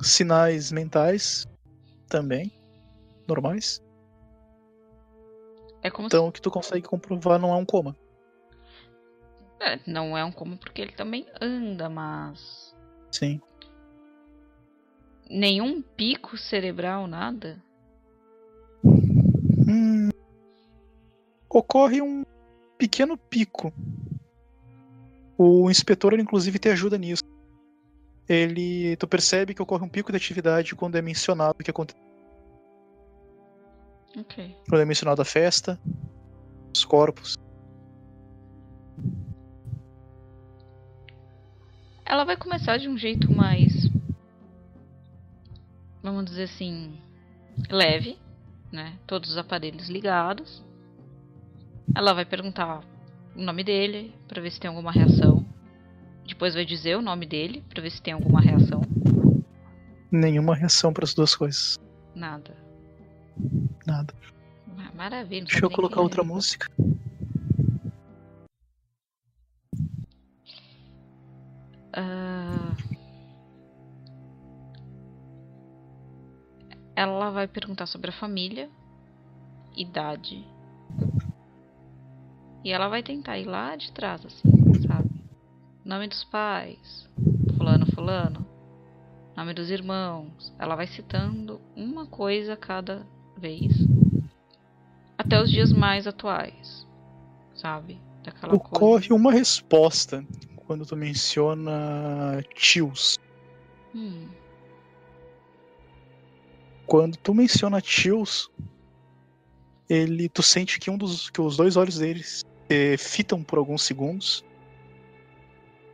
[0.00, 1.48] Sinais mentais
[2.08, 2.52] também
[3.26, 3.82] normais.
[5.82, 7.96] É como Então o que tu consegue comprovar não é um coma.
[9.60, 9.66] se...
[9.66, 12.74] é, não é um coma porque ele também anda, mas
[13.10, 13.40] Sim.
[15.28, 17.62] nenhum pico cerebral, nada.
[18.84, 20.10] Hum,
[21.48, 22.24] ocorre um
[22.78, 23.72] pequeno pico.
[25.36, 27.22] O inspetor, ele, inclusive, te ajuda nisso.
[28.28, 32.11] Ele, tu percebe que ocorre um pico de atividade quando é mencionado o que aconteceu.
[34.16, 34.56] Ok.
[34.68, 35.80] Quando é mencionado a festa,
[36.74, 37.34] os corpos.
[42.04, 43.90] Ela vai começar de um jeito mais.
[46.02, 46.98] Vamos dizer assim.
[47.70, 48.18] leve,
[48.70, 48.98] né?
[49.06, 50.62] Todos os aparelhos ligados.
[51.94, 52.82] Ela vai perguntar
[53.34, 55.44] o nome dele para ver se tem alguma reação.
[56.26, 58.82] Depois vai dizer o nome dele para ver se tem alguma reação.
[60.10, 61.78] Nenhuma reação para as duas coisas.
[62.14, 62.54] Nada.
[63.86, 64.14] Nada.
[64.76, 65.46] Ma- Maravilha.
[65.46, 66.04] Deixa eu colocar quem é.
[66.04, 66.66] outra música.
[71.94, 72.74] Ah,
[76.94, 78.68] Ela vai perguntar sobre a família.
[79.74, 80.44] idade.
[82.62, 84.42] E ela vai tentar ir lá de trás, assim,
[84.86, 85.10] sabe?
[85.84, 87.08] Nome dos pais,
[87.56, 88.46] fulano, fulano.
[89.36, 90.52] Nome dos irmãos.
[90.58, 93.04] Ela vai citando uma coisa cada
[93.36, 93.72] vez.
[95.16, 96.86] Até os dias mais atuais,
[97.54, 98.00] sabe?
[98.24, 99.14] Daquela Ocorre coisa.
[99.14, 100.24] uma resposta
[100.66, 103.18] quando tu menciona tios.
[103.94, 104.28] Hum.
[106.86, 108.50] Quando tu menciona tios,
[109.88, 113.82] ele, tu sente que um dos, que os dois olhos deles se fitam por alguns
[113.82, 114.44] segundos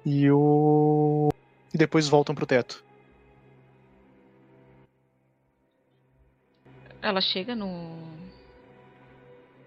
[0.04, 1.28] e o
[1.72, 2.84] e depois voltam pro teto.
[7.00, 8.18] Ela chega no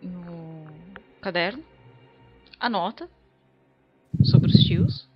[0.01, 0.65] no
[1.21, 1.63] caderno,
[2.59, 3.09] anota
[4.23, 5.07] sobre os tios,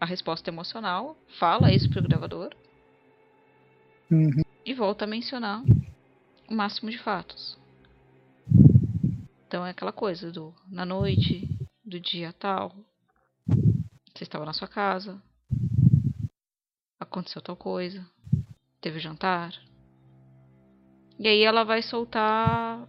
[0.00, 2.54] a resposta emocional, fala isso pro gravador
[4.10, 4.42] uhum.
[4.64, 5.62] e volta a mencionar
[6.48, 7.58] o máximo de fatos.
[9.46, 11.48] Então é aquela coisa do na noite,
[11.84, 12.74] do dia tal,
[14.14, 15.20] você estava na sua casa,
[17.00, 18.06] aconteceu tal coisa,
[18.80, 19.52] teve jantar.
[21.18, 22.86] E aí ela vai soltar.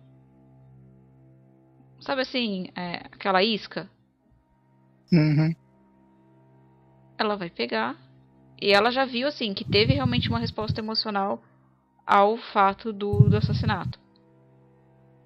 [1.99, 3.89] Sabe assim, é, aquela isca?
[5.11, 5.53] Uhum.
[7.17, 7.97] Ela vai pegar.
[8.61, 11.41] E ela já viu assim que teve realmente uma resposta emocional
[12.05, 13.99] ao fato do, do assassinato.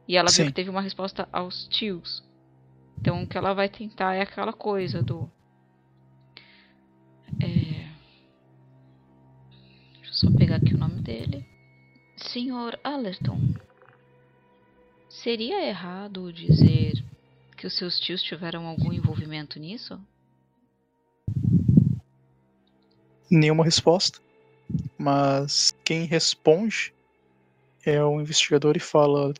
[0.08, 0.44] E ela Sim.
[0.44, 2.24] viu que teve uma resposta aos tios.
[3.00, 5.30] Então o que ela vai tentar é aquela coisa do.
[7.42, 7.90] É...
[9.94, 11.53] Deixa eu só pegar aqui o nome dele.
[12.34, 13.54] Senhor Allerton.
[15.08, 17.06] Seria errado dizer
[17.56, 20.02] que os seus tios tiveram algum envolvimento nisso?
[23.30, 24.20] Nenhuma resposta.
[24.98, 26.92] Mas quem responde
[27.86, 29.32] é o investigador e fala: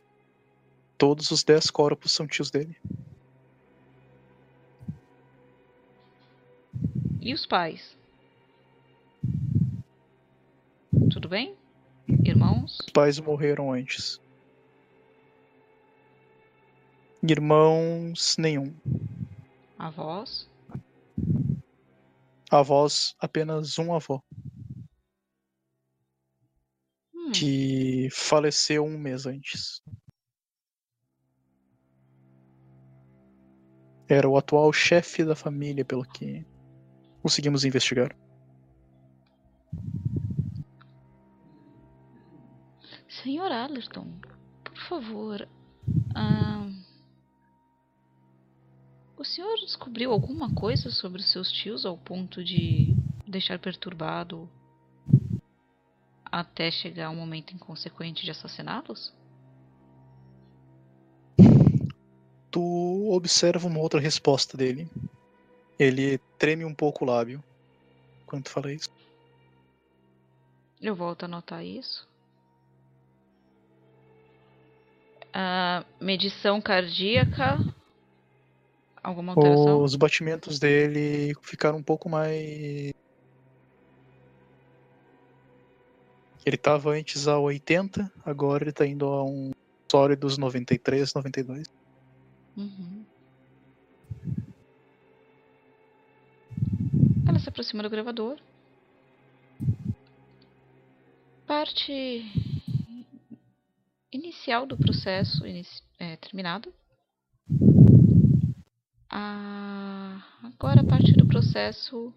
[0.96, 2.76] Todos os dez corpos são tios dele.
[7.20, 7.98] E os pais?
[11.10, 11.56] Tudo bem?
[12.08, 12.78] Irmãos?
[12.80, 14.20] Os pais morreram antes.
[17.22, 18.74] Irmãos, nenhum.
[19.78, 20.48] Avós?
[22.50, 24.22] Avós, apenas um avô.
[27.14, 27.32] Hum.
[27.32, 29.82] Que faleceu um mês antes.
[34.06, 36.44] Era o atual chefe da família, pelo que
[37.22, 38.14] conseguimos investigar.
[43.22, 44.06] Senhor Allerton,
[44.62, 45.48] por favor.
[46.14, 46.68] Ah,
[49.16, 52.94] o senhor descobriu alguma coisa sobre os seus tios ao ponto de
[53.26, 54.48] deixar perturbado
[56.24, 59.12] até chegar um momento inconsequente de assassiná-los?
[62.54, 64.88] tu observa uma outra resposta dele.
[65.76, 67.42] Ele treme um pouco o lábio
[68.26, 68.88] quando tu fala isso.
[70.80, 72.08] Eu volto a notar isso.
[75.36, 77.58] A medição cardíaca.
[79.02, 79.82] Alguma alteração?
[79.82, 82.94] Os batimentos dele ficaram um pouco mais.
[86.46, 89.50] Ele estava antes a 80, agora ele está indo a um
[89.90, 91.66] sólidos 93, 92.
[92.56, 93.04] Uhum.
[97.26, 98.36] Ela se aproxima do gravador.
[101.44, 102.22] Parte
[104.14, 105.44] inicial do processo
[105.98, 106.72] é, terminado.
[109.10, 112.14] Ah, agora a parte do processo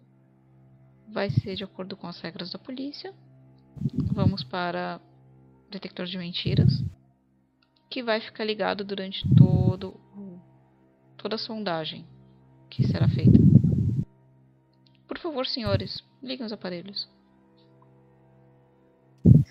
[1.08, 3.12] vai ser de acordo com as regras da polícia.
[4.12, 5.00] Vamos para
[5.70, 6.82] detector de mentiras,
[7.90, 10.00] que vai ficar ligado durante todo
[11.18, 12.06] toda a sondagem
[12.70, 13.38] que será feita.
[15.06, 17.08] Por favor, senhores, liguem os aparelhos.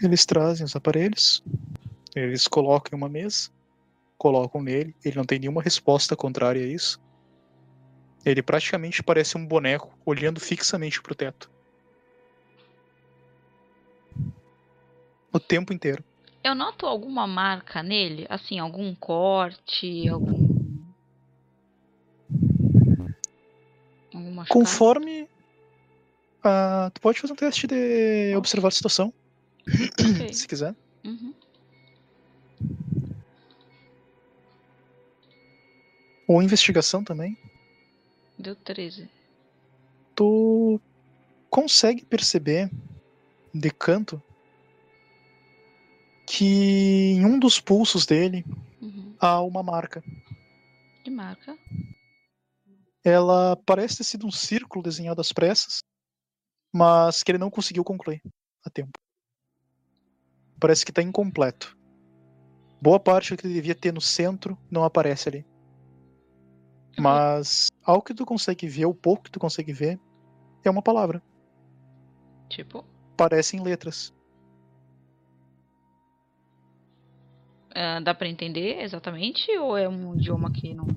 [0.01, 1.43] Eles trazem os aparelhos,
[2.20, 3.49] eles colocam em uma mesa,
[4.18, 6.99] colocam nele, ele não tem nenhuma resposta contrária a isso.
[8.26, 11.51] Ele praticamente parece um boneco olhando fixamente para o teto.
[15.32, 16.03] O tempo inteiro.
[16.43, 18.26] Eu noto alguma marca nele?
[18.30, 20.57] Assim, algum corte, algum
[24.49, 25.24] Conforme.
[26.39, 29.13] Uh, tu pode fazer um teste de observar a situação.
[29.99, 30.34] Okay.
[30.34, 30.76] se quiser.
[31.05, 31.34] Uhum.
[36.28, 37.38] Ou investigação também.
[38.38, 39.09] Deu 13.
[40.13, 40.80] Tu
[41.49, 42.69] consegue perceber
[43.53, 44.21] de canto
[46.28, 48.45] que em um dos pulsos dele
[48.82, 49.15] uhum.
[49.19, 50.03] há uma marca.
[51.03, 51.57] Que marca?
[53.03, 55.80] Ela parece ter sido um círculo desenhado às pressas,
[56.73, 58.21] mas que ele não conseguiu concluir
[58.65, 58.99] a tempo.
[60.59, 61.78] Parece que está incompleto.
[62.82, 65.45] Boa parte do que ele devia ter no centro não aparece ali.
[67.00, 70.00] Mas ao que tu consegue ver, o pouco que tu consegue ver,
[70.64, 71.22] é uma palavra.
[72.50, 72.84] Tipo,
[73.16, 74.14] Parecem letras.
[77.78, 80.88] ah, dá pra entender exatamente ou é um idioma que não,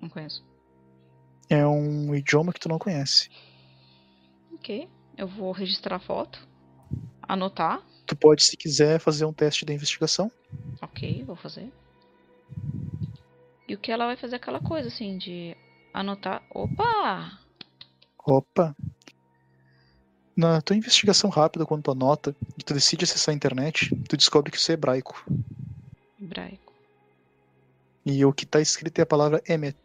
[0.00, 0.42] não conheço?
[1.48, 3.28] É um idioma que tu não conhece.
[4.54, 6.40] Ok, eu vou registrar a foto,
[7.22, 7.82] anotar.
[8.06, 10.30] Tu pode, se quiser, fazer um teste de investigação.
[10.80, 11.70] Ok, vou fazer.
[13.68, 15.56] E o que ela vai fazer é aquela coisa assim de
[15.92, 16.42] anotar.
[16.50, 17.38] Opa!
[18.24, 18.76] Opa!
[20.36, 24.50] Na tua investigação rápida, quando tu anota e tu decide acessar a internet, tu descobre
[24.50, 25.24] que isso é hebraico.
[26.20, 26.72] Hebraico.
[28.04, 29.76] E o que tá escrito é a palavra emet,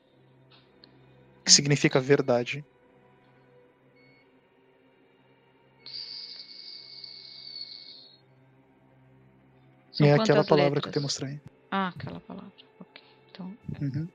[1.44, 2.64] que significa verdade.
[9.92, 11.04] São é aquela palavra que eu te letras?
[11.04, 11.42] mostrei.
[11.70, 12.52] Ah, aquela palavra.
[12.80, 13.01] Ok.
[13.42, 14.08] Então, Uhum.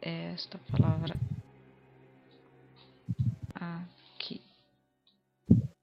[0.00, 1.14] é esta palavra
[3.54, 4.40] aqui.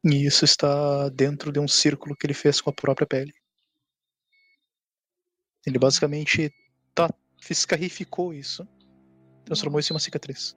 [0.03, 3.33] E isso está dentro de um círculo que ele fez com a própria pele.
[5.65, 6.53] Ele basicamente
[6.93, 7.09] tá,
[7.41, 8.67] fiscarificou isso.
[9.45, 10.55] Transformou isso em uma cicatriz.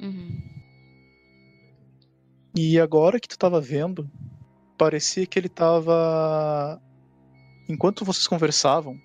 [0.00, 0.40] Uhum.
[2.56, 4.10] E agora que tu tava vendo,
[4.76, 6.80] parecia que ele tava.
[7.68, 8.98] Enquanto vocês conversavam,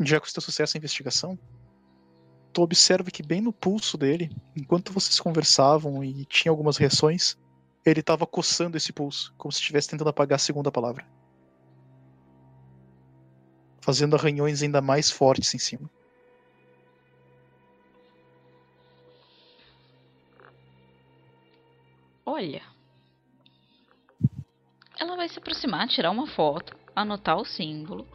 [0.00, 1.36] já com o teu sucesso na investigação,
[2.52, 7.36] tu observa que bem no pulso dele, enquanto vocês conversavam e tinha algumas reações,
[7.84, 11.04] ele tava coçando esse pulso, como se estivesse tentando apagar a segunda palavra.
[13.80, 15.90] Fazendo arranhões ainda mais fortes em cima.
[22.24, 22.77] Olha.
[25.00, 28.06] Ela vai se aproximar, tirar uma foto, anotar o símbolo.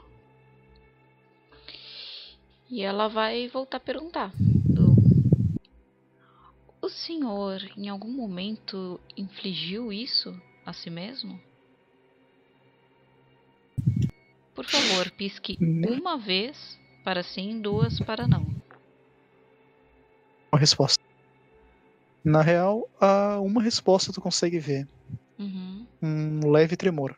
[2.70, 4.34] E ela vai voltar a perguntar.
[4.76, 4.98] do-
[6.82, 10.30] O senhor, em algum momento, infligiu isso
[10.66, 11.40] a si mesmo?
[14.54, 15.94] Por favor, pisque Não.
[15.94, 18.44] uma vez para sim, duas para não.
[20.52, 20.98] Uma resposta.
[22.24, 24.88] Na real, há uma resposta tu consegue ver.
[26.04, 27.18] Um leve tremor.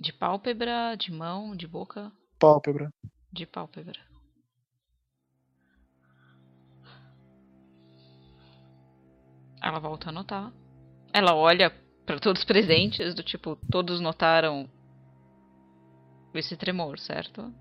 [0.00, 2.92] De pálpebra, de mão, de boca, Pálpebra.
[3.32, 4.00] de pálpebra.
[9.60, 10.52] Ela volta a anotar.
[11.12, 11.70] Ela olha
[12.04, 14.68] para todos os presentes, do tipo, todos notaram
[16.34, 17.52] esse tremor, certo?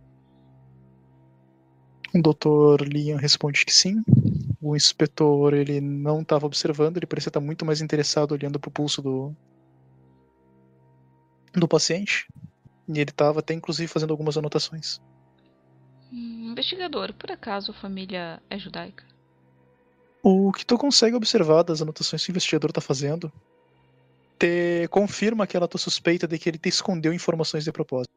[2.13, 2.88] O Dr.
[2.88, 4.03] Liam responde que sim.
[4.62, 9.01] O inspetor ele não estava observando, ele parecia estar muito mais interessado olhando pro pulso
[9.01, 9.34] do
[11.53, 12.28] do paciente.
[12.88, 14.99] E ele estava até inclusive fazendo algumas anotações.
[16.12, 19.03] Hum, investigador, por acaso a família é judaica?
[20.24, 23.32] O que tu consegue observar das anotações que o investigador está fazendo
[24.38, 28.09] te confirma aquela tua suspeita de que ele te escondeu informações de propósito.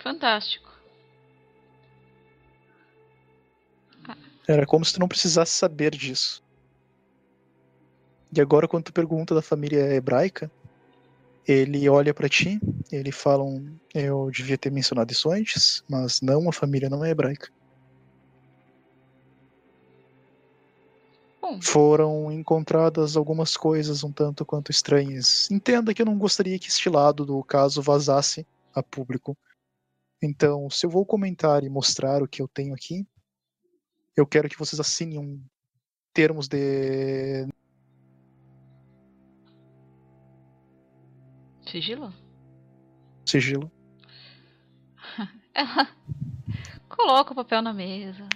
[0.00, 0.65] Fantástico.
[4.48, 6.42] Era como se tu não precisasse saber disso.
[8.32, 10.50] E agora, quando tu pergunta da família hebraica,
[11.46, 16.48] ele olha pra ti, ele fala: um, Eu devia ter mencionado isso antes, mas não,
[16.48, 17.48] a família não é hebraica.
[21.40, 25.48] Bom, Foram encontradas algumas coisas um tanto quanto estranhas.
[25.50, 28.44] Entenda que eu não gostaria que este lado do caso vazasse
[28.74, 29.36] a público.
[30.20, 33.06] Então, se eu vou comentar e mostrar o que eu tenho aqui,
[34.16, 35.44] eu quero que vocês assinem um
[36.12, 37.46] termos de
[41.66, 42.12] sigilo?
[43.26, 43.70] sigilo.
[45.52, 45.88] Ela
[46.88, 48.26] coloca o papel na mesa.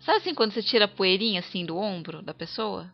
[0.00, 2.92] Sabe assim quando você tira a poeirinha assim do ombro da pessoa?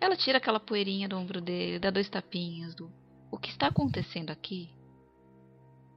[0.00, 2.92] Ela tira aquela poeirinha do ombro dele, dá dois tapinhas do.
[3.30, 4.70] O que está acontecendo aqui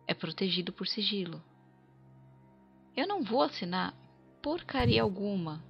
[0.07, 1.43] é protegido por sigilo.
[2.99, 3.93] Eu não vou assinar
[4.41, 5.63] porcaria alguma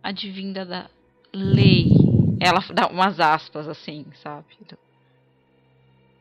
[0.00, 0.88] advinda da
[1.32, 1.88] lei.
[2.38, 4.46] Ela dá umas aspas assim, sabe?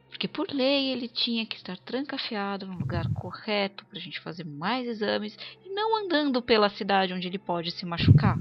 [0.09, 4.87] Porque por lei ele tinha que estar trancafiado no lugar correto pra gente fazer mais
[4.87, 8.39] exames e não andando pela cidade onde ele pode se machucar.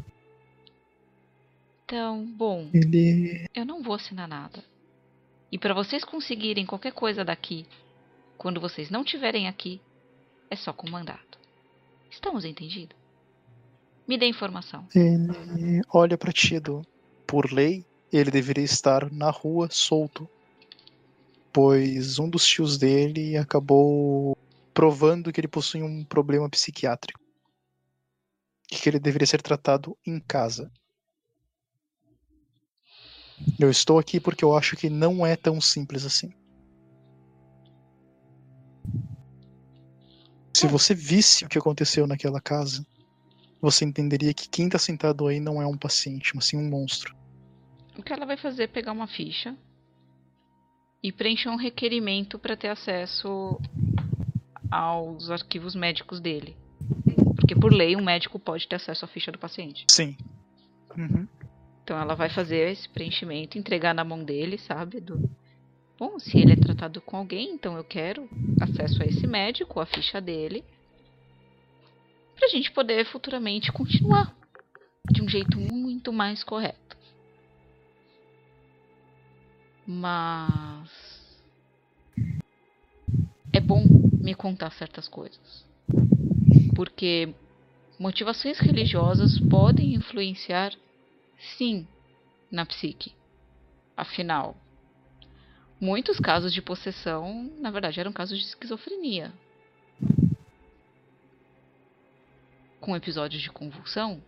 [1.85, 3.47] Então, bom, Ele.
[3.55, 4.65] eu não vou assinar nada.
[5.51, 7.67] E para vocês conseguirem qualquer coisa daqui,
[8.39, 9.79] quando vocês não estiverem aqui,
[10.53, 11.39] é só com mandato.
[12.11, 12.95] Estamos entendidos?
[14.07, 14.87] Me dê informação.
[14.95, 16.85] Ele olha pra ti, Edu.
[17.27, 20.29] Por lei, ele deveria estar na rua solto.
[21.51, 24.37] Pois um dos tios dele acabou
[24.75, 27.19] provando que ele possui um problema psiquiátrico.
[28.71, 30.71] E que ele deveria ser tratado em casa.
[33.59, 36.31] Eu estou aqui porque eu acho que não é tão simples assim.
[40.55, 42.87] Se você visse o que aconteceu naquela casa,
[43.61, 47.17] você entenderia que quem está sentado aí não é um paciente, mas sim um monstro.
[47.97, 49.57] O que ela vai fazer é pegar uma ficha
[51.03, 53.59] e preencher um requerimento para ter acesso
[54.71, 56.57] aos arquivos médicos dele.
[57.37, 59.85] Porque por lei um médico pode ter acesso à ficha do paciente.
[59.91, 60.17] Sim.
[60.97, 61.27] Uhum.
[61.83, 65.01] Então ela vai fazer esse preenchimento, entregar na mão dele, sabe?
[65.01, 65.29] Do...
[65.99, 68.29] Bom, se ele é tratado com alguém, então eu quero
[68.59, 70.65] acesso a esse médico, a ficha dele,
[72.35, 74.35] pra gente poder futuramente continuar
[75.13, 76.97] de um jeito muito mais correto.
[79.87, 80.89] Mas
[83.53, 83.91] é bom
[84.23, 85.65] me contar certas coisas.
[86.75, 87.35] Porque
[87.99, 90.73] motivações religiosas podem influenciar
[91.57, 91.87] sim
[92.51, 93.13] na psique.
[93.97, 94.62] Afinal,
[95.83, 99.33] muitos casos de possessão, na verdade, eram casos de esquizofrenia.
[102.81, 104.23] Com episódios de convulsão,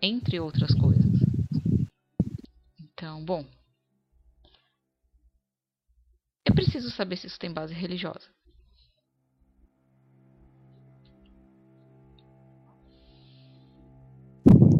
[0.00, 1.04] entre outras coisas.
[2.80, 3.44] Então, bom.
[6.46, 8.26] Eu preciso saber se isso tem base religiosa.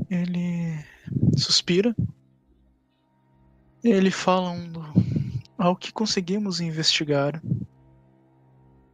[0.08, 0.82] Ele
[1.36, 1.94] suspira.
[3.82, 4.72] Ele fala um,
[5.56, 7.40] ao que conseguimos investigar.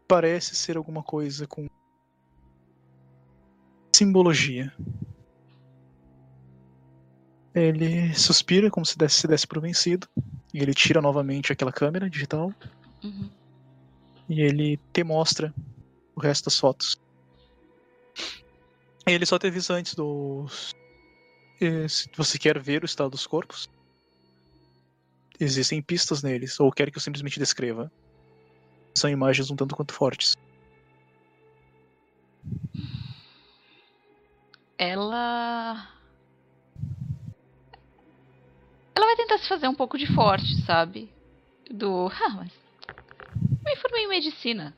[0.06, 1.66] Parece ser alguma coisa com
[3.94, 4.72] simbologia.
[7.54, 10.08] Ele suspira como se desse, se desse por vencido.
[10.52, 12.52] E ele tira novamente aquela câmera digital.
[13.04, 13.30] Uhum.
[14.28, 15.54] E ele te mostra
[16.14, 16.96] o resto das fotos.
[19.06, 20.70] Ele só te avisa antes dos.
[21.60, 23.68] eh, Se você quer ver o estado dos corpos,
[25.40, 27.90] existem pistas neles, ou quer que eu simplesmente descreva.
[28.96, 30.34] São imagens um tanto quanto fortes.
[34.76, 35.88] Ela.
[38.94, 41.10] Ela vai tentar se fazer um pouco de forte, sabe?
[41.70, 42.08] Do.
[42.08, 42.52] Ah, mas.
[42.88, 44.74] Eu me formei em medicina.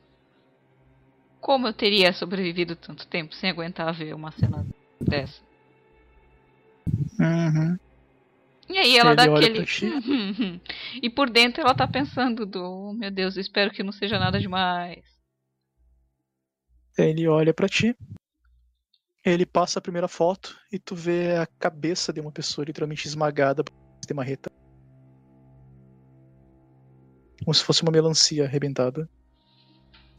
[1.39, 4.65] Como eu teria sobrevivido tanto tempo sem aguentar ver uma cena
[5.01, 5.41] dessa?
[7.19, 7.77] Uhum.
[8.69, 9.57] E aí ela dá aquele.
[9.57, 9.85] pra ti.
[11.01, 12.61] e por dentro ela tá pensando do.
[12.63, 15.03] "Oh, Meu Deus, eu espero que não seja nada demais.
[16.97, 17.95] Ele olha pra ti.
[19.25, 23.63] Ele passa a primeira foto e tu vê a cabeça de uma pessoa literalmente esmagada
[23.63, 24.51] por uma marreta.
[27.43, 29.09] Como se fosse uma melancia arrebentada.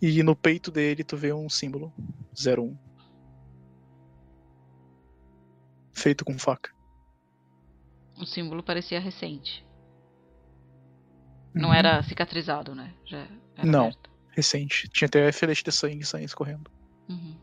[0.02, 1.92] E no peito dele tu vê um símbolo.
[2.34, 2.76] 01.
[5.94, 6.73] Feito com faca.
[8.20, 9.66] O símbolo parecia recente.
[11.54, 11.74] Não Uhum.
[11.74, 12.92] era cicatrizado, né?
[13.04, 13.26] Já
[13.62, 13.86] Não.
[13.86, 14.10] aberto.
[14.30, 14.88] Recente.
[14.88, 16.70] Tinha até filete de sangue saindo escorrendo.
[17.08, 17.36] Uhum.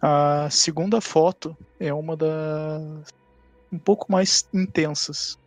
[0.00, 3.08] A segunda foto é uma das
[3.72, 5.38] um pouco mais intensas.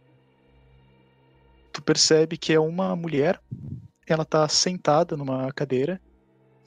[1.74, 3.42] Tu percebe que é uma mulher,
[4.08, 6.00] ela tá sentada numa cadeira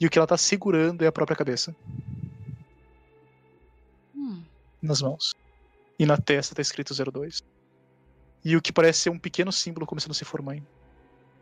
[0.01, 1.75] e o que ela tá segurando é a própria cabeça.
[4.83, 5.33] Nas mãos.
[5.99, 7.43] E na testa tá escrito 02.
[8.45, 10.63] E o que parece ser um pequeno símbolo começando a se formar,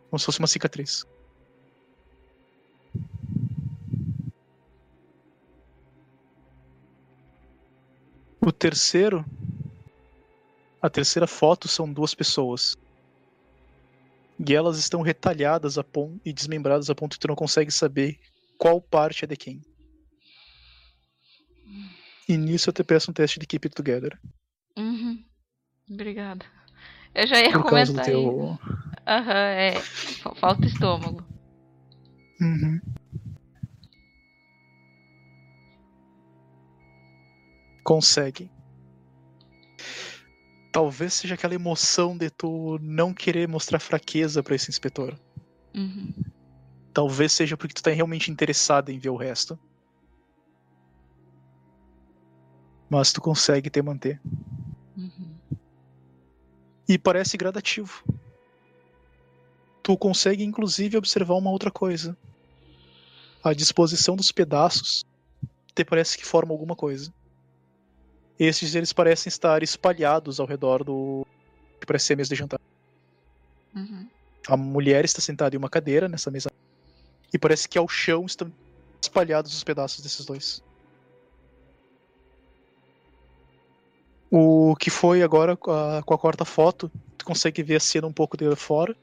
[0.09, 1.03] como se fosse uma cicatriz.
[8.41, 9.25] O terceiro.
[10.81, 12.75] A terceira foto são duas pessoas.
[14.39, 18.19] E elas estão retalhadas a pon- e desmembradas a ponto que tu não consegue saber
[18.57, 19.61] qual parte é de quem.
[22.27, 24.19] E nisso eu te peço um teste de Keep It Together.
[24.77, 25.23] Uhum.
[25.89, 26.45] Obrigada.
[27.13, 28.57] Eu já ia Por causa do teu.
[29.07, 29.79] Aham, é.
[30.21, 31.25] Fa- Falta estômago.
[32.41, 32.79] Uhum.
[37.83, 38.51] Consegue.
[40.71, 45.17] Talvez seja aquela emoção de tu não querer mostrar fraqueza pra esse inspetor.
[45.73, 46.11] Uhum.
[46.91, 49.57] Talvez seja porque tu tá realmente interessado em ver o resto.
[52.89, 54.21] Mas tu consegue te manter.
[54.95, 55.35] Uhum.
[56.87, 58.03] E parece gradativo.
[59.81, 62.17] Tu consegue inclusive observar uma outra coisa.
[63.43, 65.05] A disposição dos pedaços
[65.73, 67.13] te parece que forma alguma coisa.
[68.39, 71.25] Esses eles parecem estar espalhados ao redor do
[71.79, 72.59] que parece ser a mesa de jantar.
[73.75, 74.07] Uhum.
[74.47, 76.49] A mulher está sentada em uma cadeira nessa mesa
[77.33, 78.51] e parece que ao chão estão
[79.01, 80.63] espalhados os pedaços desses dois.
[84.37, 88.05] O que foi agora com a, com a quarta foto, tu consegue ver a cena
[88.05, 88.93] um pouco de fora.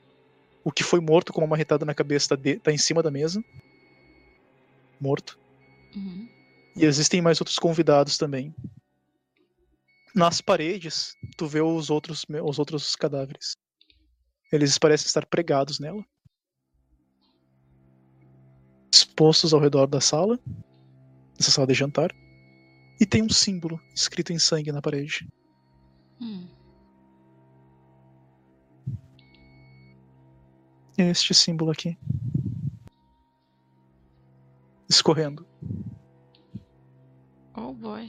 [0.62, 3.11] O que foi morto com uma marretada na cabeça tá, de, tá em cima da
[3.11, 3.43] mesa.
[5.01, 5.39] Morto.
[5.97, 6.28] Uhum.
[6.76, 8.55] E existem mais outros convidados também.
[10.14, 13.57] Nas paredes, tu vê os outros, os outros cadáveres.
[14.53, 16.05] Eles parecem estar pregados nela.
[18.93, 20.39] Expostos ao redor da sala.
[21.41, 22.14] Essa sala de jantar.
[23.03, 25.28] E tem um símbolo escrito em sangue na parede.
[26.20, 26.46] Hum.
[30.96, 31.98] Este símbolo aqui.
[34.88, 35.44] Escorrendo.
[37.57, 38.09] Oh boy.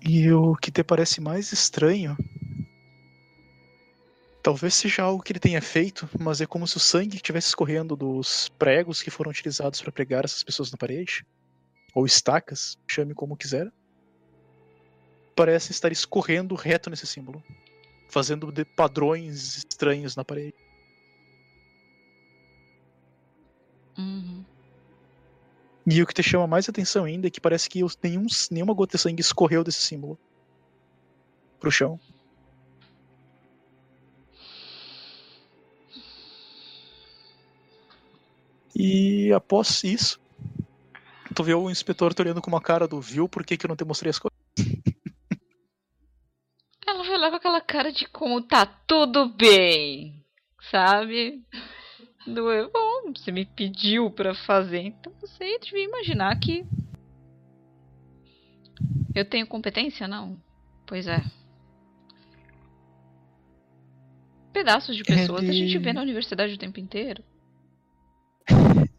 [0.00, 2.16] E o que te parece mais estranho.
[4.48, 7.94] Talvez seja algo que ele tenha feito, mas é como se o sangue estivesse escorrendo
[7.94, 11.22] dos pregos que foram utilizados para pregar essas pessoas na parede.
[11.94, 13.70] Ou estacas, chame como quiser.
[15.36, 17.44] Parece estar escorrendo reto nesse símbolo,
[18.08, 20.54] fazendo de padrões estranhos na parede.
[23.98, 24.42] Uhum.
[25.86, 28.96] E o que te chama mais atenção ainda é que parece que nenhum, nenhuma gota
[28.96, 30.18] de sangue escorreu desse símbolo
[31.60, 32.00] pro chão.
[38.74, 40.20] E após isso,
[41.34, 43.68] tu vê o inspetor te olhando com uma cara do viu por que, que eu
[43.68, 44.38] não te mostrei as coisas?
[46.86, 50.24] Ela vai lá com aquela cara de como tá tudo bem,
[50.70, 51.42] sabe?
[52.26, 56.64] Do eu, bom, você me pediu pra fazer, então você devia imaginar que
[59.14, 60.38] eu tenho competência, não?
[60.86, 61.22] Pois é.
[64.52, 67.22] Pedaços de pessoas a gente Ele- vê na universidade o tempo inteiro.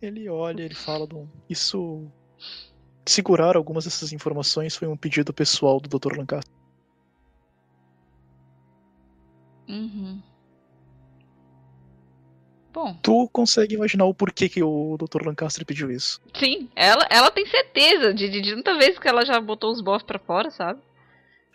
[0.02, 1.28] Ele olha, ele fala do.
[1.50, 2.10] Isso.
[3.06, 6.18] Segurar algumas dessas informações foi um pedido pessoal do Dr.
[6.18, 6.54] Lancaster.
[9.68, 10.22] Uhum.
[12.72, 15.26] Bom, Tu consegue imaginar o porquê que o Dr.
[15.26, 16.22] Lancaster pediu isso?
[16.36, 19.82] sim, ela, ela tem certeza de, de, de tanta vez que ela já botou os
[19.82, 20.80] bofs pra fora, sabe?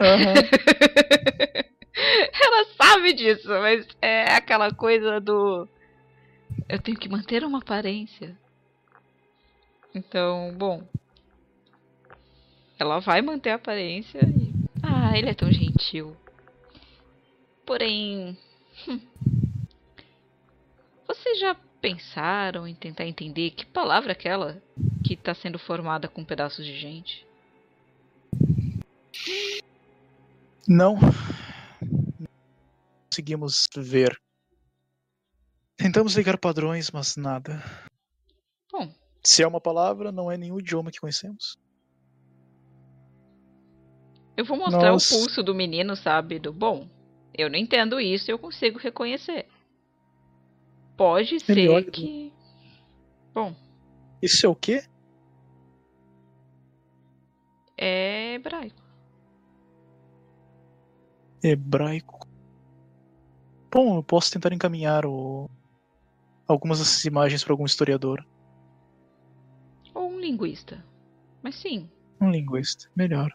[0.01, 0.35] Aham.
[1.97, 5.69] Ela sabe disso, mas é aquela coisa do.
[6.69, 8.37] Eu tenho que manter uma aparência.
[9.95, 10.83] Então, bom.
[12.79, 14.53] Ela vai manter a aparência e.
[14.83, 16.17] Ah, ele é tão gentil.
[17.65, 18.37] Porém.
[18.89, 19.01] hum,
[21.07, 24.63] Vocês já pensaram em tentar entender que palavra é aquela
[25.05, 27.27] que está sendo formada com pedaços de gente?
[30.67, 30.99] Não.
[33.11, 34.24] Conseguimos ver.
[35.85, 37.63] Tentamos ligar padrões, mas nada.
[38.73, 38.91] Bom,
[39.23, 41.59] Se é uma palavra, não é nenhum idioma que conhecemos.
[44.35, 45.15] Eu vou mostrar Nossa.
[45.15, 46.39] o pulso do menino, sabe?
[46.39, 46.89] Do bom,
[47.37, 49.47] eu não entendo isso, eu consigo reconhecer.
[50.97, 52.33] Pode ser olha- que.
[53.35, 53.55] Bom,
[54.23, 54.83] Isso é o quê?
[57.77, 58.83] é hebraico.
[61.43, 62.27] Hebraico.
[63.71, 65.47] Bom, eu posso tentar encaminhar o...
[66.47, 68.25] algumas dessas imagens para algum historiador.
[69.95, 70.85] Ou um linguista.
[71.43, 71.89] Mas sim,
[72.21, 72.89] Um linguista.
[72.97, 73.31] Melhor.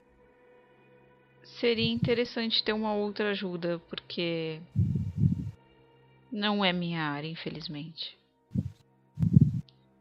[1.44, 4.62] seria interessante ter uma outra ajuda, porque.
[6.32, 8.18] Não é minha área, infelizmente.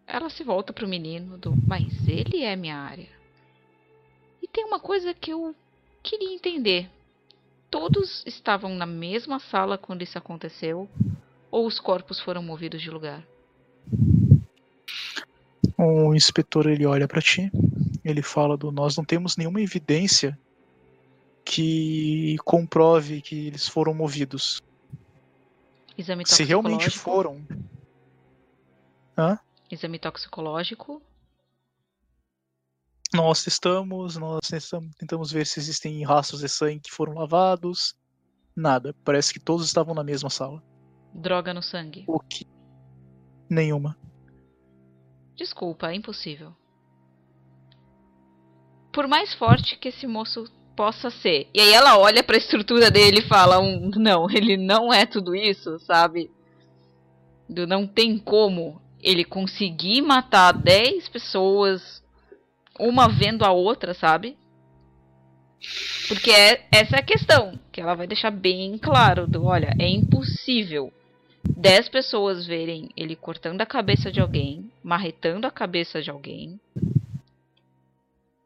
[0.06, 1.54] Ela se volta pro menino do.
[1.66, 3.08] Mas ele é minha área.
[4.42, 5.54] E tem uma coisa que eu
[6.02, 6.90] queria entender.
[7.70, 10.88] Todos estavam na mesma sala quando isso aconteceu?
[11.50, 13.26] Ou os corpos foram movidos de lugar?
[15.76, 17.50] O inspetor ele olha para ti.
[18.04, 20.38] Ele fala do nós não temos nenhuma evidência
[21.44, 24.60] que comprove que eles foram movidos.
[25.96, 27.46] Exame Se realmente foram.
[29.16, 29.38] Hã?
[29.70, 31.02] Exame toxicológico?
[33.12, 37.96] Nós testamos, nós testamos- tentamos ver se existem rastros de sangue que foram lavados.
[38.54, 38.94] Nada.
[39.04, 40.62] Parece que todos estavam na mesma sala.
[41.12, 42.04] Droga no sangue?
[42.06, 42.46] O que?
[43.48, 43.96] Nenhuma.
[45.36, 46.52] Desculpa, é impossível.
[48.92, 51.48] Por mais forte que esse moço possa ser.
[51.52, 55.04] E aí ela olha para a estrutura dele e fala: um, Não, ele não é
[55.04, 56.30] tudo isso, sabe?
[57.48, 62.02] Não tem como ele conseguir matar 10 pessoas,
[62.78, 64.36] uma vendo a outra, sabe?
[66.06, 69.88] Porque é, essa é a questão, que ela vai deixar bem claro, do, olha, é
[69.88, 70.92] impossível
[71.56, 76.60] 10 pessoas verem ele cortando a cabeça de alguém, marretando a cabeça de alguém,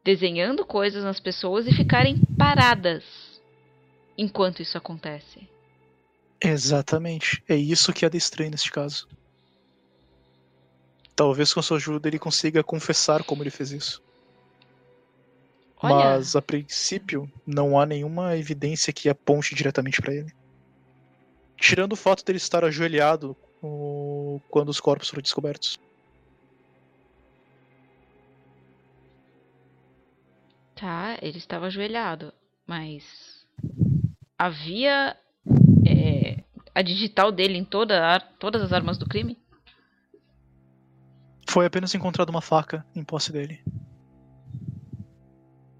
[0.03, 3.03] desenhando coisas nas pessoas e ficarem paradas
[4.17, 5.47] enquanto isso acontece.
[6.41, 7.41] Exatamente.
[7.47, 9.07] É isso que é estranho neste caso.
[11.15, 14.01] Talvez com sua ajuda ele consiga confessar como ele fez isso.
[15.81, 15.95] Olha.
[15.95, 20.33] Mas a princípio não há nenhuma evidência que aponte diretamente para ele.
[21.63, 23.37] Tirando o fato dele estar ajoelhado
[24.49, 25.79] quando os corpos foram descobertos.
[30.75, 32.33] Tá, ele estava ajoelhado,
[32.67, 33.47] mas
[34.37, 35.15] havia
[35.87, 36.43] é,
[36.75, 39.41] a digital dele em toda, todas as armas do crime?
[41.47, 43.63] Foi apenas encontrada uma faca em posse dele.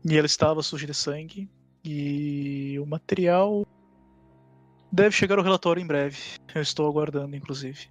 [0.06, 1.52] E ela estava suja de sangue.
[1.84, 3.66] E o material
[4.94, 6.20] deve chegar ao relatório em breve.
[6.54, 7.90] Eu estou aguardando, inclusive.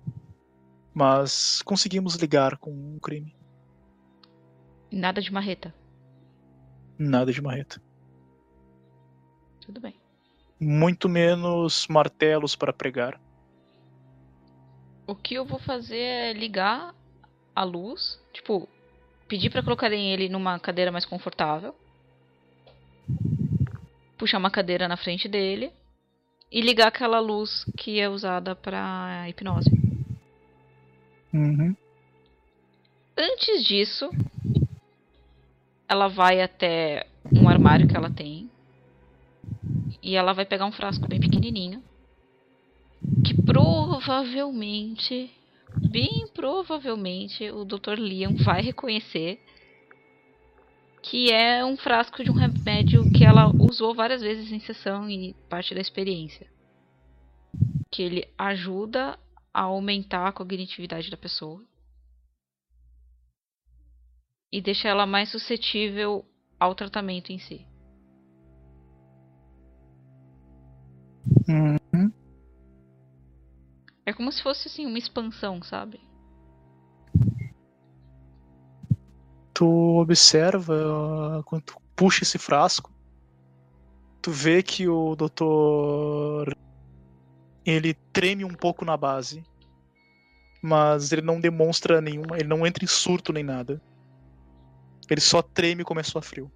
[0.95, 3.35] Mas conseguimos ligar com o um crime.
[4.89, 5.75] Nada de marreta.
[6.97, 7.83] Nada de marreta.
[9.61, 9.97] Tudo bem.
[10.61, 13.21] Muito menos martelos para pregar.
[15.05, 16.95] O que eu vou fazer é ligar
[17.55, 18.69] a luz, tipo,
[19.27, 21.75] pedir para colocarem ele numa cadeira mais confortável.
[24.17, 25.73] Puxar uma cadeira na frente dele
[26.53, 29.71] e ligar aquela luz que é usada para hipnose.
[31.33, 31.75] Uhum.
[33.17, 34.11] Antes disso,
[35.89, 38.51] ela vai até um armário que ela tem
[40.03, 41.83] e ela vai pegar um frasco bem pequenininho
[43.25, 45.31] que provavelmente,
[45.91, 47.99] bem provavelmente, o Dr.
[47.99, 49.41] Liam vai reconhecer
[51.03, 55.35] que é um frasco de um remédio que ela usou várias vezes em sessão e
[55.49, 56.47] parte da experiência.
[57.91, 59.19] Que ele ajuda
[59.53, 61.63] a aumentar a cognitividade da pessoa
[64.51, 66.25] e deixa ela mais suscetível
[66.59, 67.67] ao tratamento em si.
[71.49, 72.13] Uhum.
[74.07, 76.01] É como se fosse assim uma expansão, sabe?
[79.63, 82.93] Tu observa quando tu puxa esse frasco,
[84.21, 86.53] tu vê que o doutor
[87.65, 89.41] ele treme um pouco na base,
[90.61, 93.81] mas ele não demonstra nenhuma, ele não entra em surto nem nada.
[95.09, 96.51] Ele só treme e começou a frio.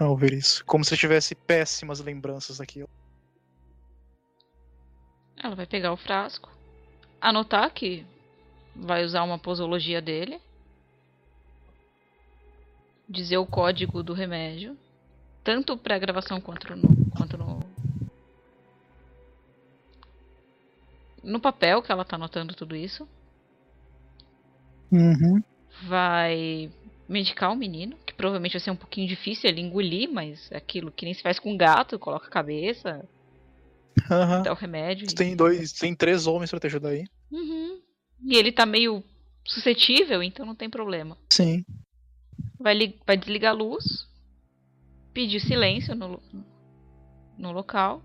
[0.00, 0.64] Ao ver isso.
[0.64, 2.88] Como se tivesse péssimas lembranças daquilo.
[5.36, 6.50] Ela vai pegar o frasco,
[7.24, 8.04] anotar que
[8.76, 10.38] vai usar uma posologia dele,
[13.08, 14.76] dizer o código do remédio,
[15.42, 17.60] tanto para gravação quanto no, quanto no
[21.22, 23.08] no papel que ela tá anotando tudo isso.
[24.92, 25.42] Uhum.
[25.84, 26.70] Vai
[27.08, 30.92] medicar o menino, que provavelmente vai ser um pouquinho difícil ele engolir, mas é aquilo
[30.92, 33.08] que nem se faz com gato, coloca a cabeça,
[34.10, 34.42] uhum.
[34.42, 35.06] dá o remédio.
[35.14, 35.36] Tem e...
[35.36, 37.04] dois, tem três homens pra te ajudar aí.
[37.30, 37.80] Uhum.
[38.26, 39.02] E ele tá meio
[39.44, 41.16] suscetível, então não tem problema.
[41.30, 41.64] Sim.
[42.58, 42.98] Vai, li...
[43.06, 44.08] vai desligar a luz,
[45.12, 46.20] pedir silêncio no,
[47.36, 48.02] no local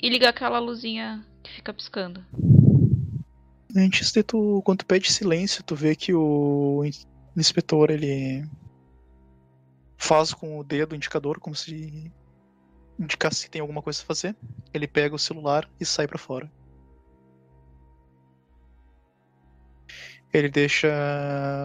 [0.00, 2.24] e ligar aquela luzinha que fica piscando.
[3.76, 6.82] Antes de tu, quando tu pede silêncio, tu vê que o
[7.36, 8.48] inspetor ele
[9.96, 12.10] faz com o dedo o indicador como se
[12.98, 14.36] indicasse que tem alguma coisa a fazer.
[14.72, 16.50] Ele pega o celular e sai para fora.
[20.32, 20.88] Ele deixa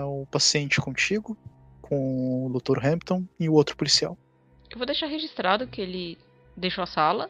[0.06, 1.38] o paciente contigo,
[1.82, 2.86] com o Dr.
[2.86, 4.18] Hampton e o outro policial.
[4.70, 6.18] Eu vou deixar registrado que ele
[6.56, 7.30] deixou a sala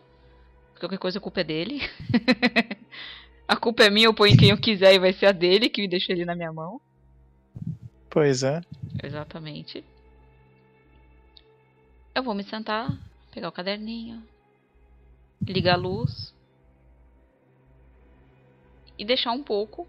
[0.83, 1.79] Qualquer coisa a culpa é dele.
[3.47, 5.81] a culpa é minha, eu ponho quem eu quiser e vai ser a dele que
[5.81, 6.81] me deixa ele na minha mão.
[8.09, 8.59] Pois é.
[9.01, 9.81] Exatamente.
[12.13, 12.91] Eu vou me sentar,
[13.33, 14.21] pegar o caderninho,
[15.47, 16.33] ligar a luz
[18.97, 19.87] e deixar um pouco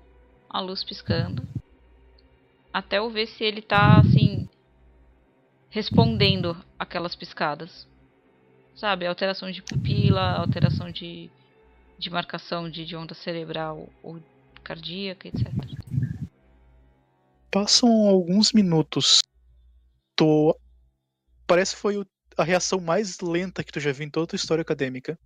[0.48, 1.42] a luz piscando
[2.72, 4.48] até eu ver se ele tá assim
[5.70, 7.86] respondendo aquelas piscadas
[8.76, 9.06] sabe?
[9.06, 11.30] Alteração de pupila, alteração de
[11.98, 14.18] de marcação de, de onda cerebral ou
[14.64, 15.44] cardíaca, etc.
[17.50, 19.20] Passam alguns minutos.
[20.16, 20.54] Tu...
[21.46, 22.06] Parece que foi o-
[22.36, 25.18] a reação mais lenta que tu já viu em toda a tua história acadêmica.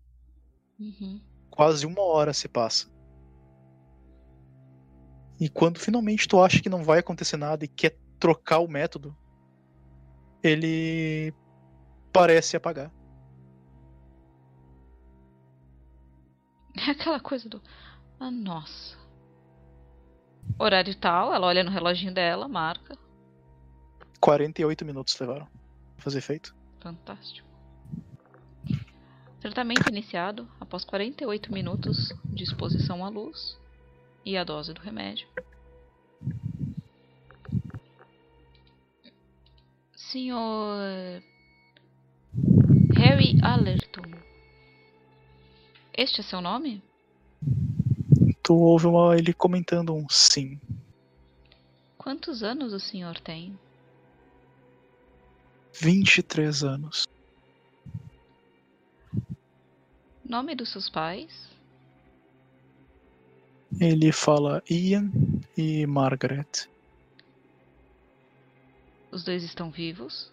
[0.79, 1.21] Uhum.
[1.51, 2.91] Quase uma hora se passa.
[5.41, 9.17] E quando finalmente tu acha que não vai acontecer nada e quer trocar o método,
[10.43, 11.33] ele
[12.13, 12.93] parece apagar.
[16.77, 17.63] É aquela coisa do.
[18.19, 18.97] Ah, nossa.
[20.59, 22.97] Horário tal, ela olha no reloginho dela, marca.
[24.21, 25.47] 48 minutos levaram
[25.95, 26.58] pra fazer efeito.
[26.81, 27.47] Fantástico.
[29.41, 33.57] Tratamento iniciado após 48 minutos de exposição à luz
[34.25, 35.29] e a dose do remédio.
[39.95, 41.23] Senhor
[42.97, 44.03] Harry Allerton.
[45.97, 46.83] Este é seu nome?
[48.43, 50.59] Tu ouve uma- ele comentando um sim.
[51.97, 53.59] Quantos anos o senhor tem?
[55.81, 57.07] 23 anos.
[60.25, 61.49] Nome dos seus pais?
[63.81, 65.11] Ele fala Ian
[65.57, 66.69] e Margaret.
[69.11, 70.33] Os dois estão vivos?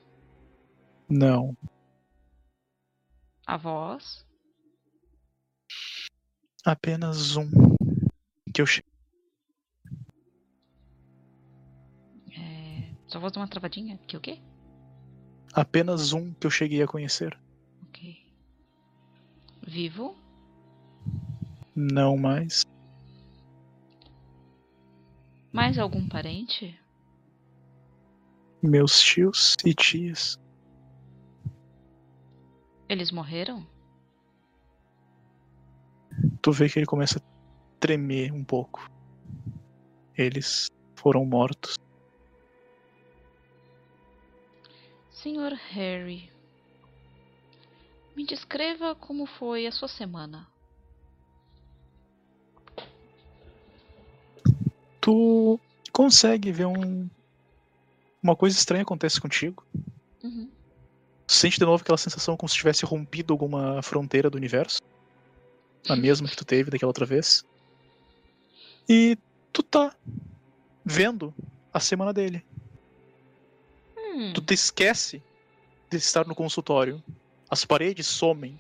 [1.08, 1.56] Não.
[3.46, 4.26] Avós?
[6.66, 7.48] Apenas um.
[8.54, 8.84] Que eu che-
[12.38, 12.92] É...
[13.08, 13.98] Sua voz deu uma travadinha?
[14.08, 14.40] Que o quê?
[15.56, 17.34] Apenas um que eu cheguei a conhecer.
[17.84, 18.18] Ok.
[19.66, 20.18] Vivo?
[21.74, 22.64] Não mais.
[25.54, 26.78] Mais algum parente?
[28.62, 30.38] Meus tios e tias.
[32.90, 33.66] Eles morreram?
[36.42, 37.22] Tu vê que ele começa a
[37.80, 38.86] tremer um pouco.
[40.18, 40.66] Eles
[41.00, 41.76] foram mortos.
[45.26, 46.30] Senhor Harry,
[48.16, 50.48] me descreva como foi a sua semana.
[55.02, 55.60] Tu
[55.92, 57.10] consegue ver um.
[58.22, 59.66] Uma coisa estranha acontece contigo.
[60.24, 60.48] Uhum.
[61.26, 64.78] Tu sente de novo aquela sensação como se tivesse rompido alguma fronteira do universo.
[65.90, 67.44] A mesma que tu teve daquela outra vez.
[68.88, 69.18] E
[69.52, 69.92] tu tá
[70.86, 71.34] vendo
[71.74, 72.46] a semana dele.
[74.16, 75.22] Hum, Tu te esquece
[75.92, 77.04] de estar no consultório.
[77.50, 78.58] As paredes somem.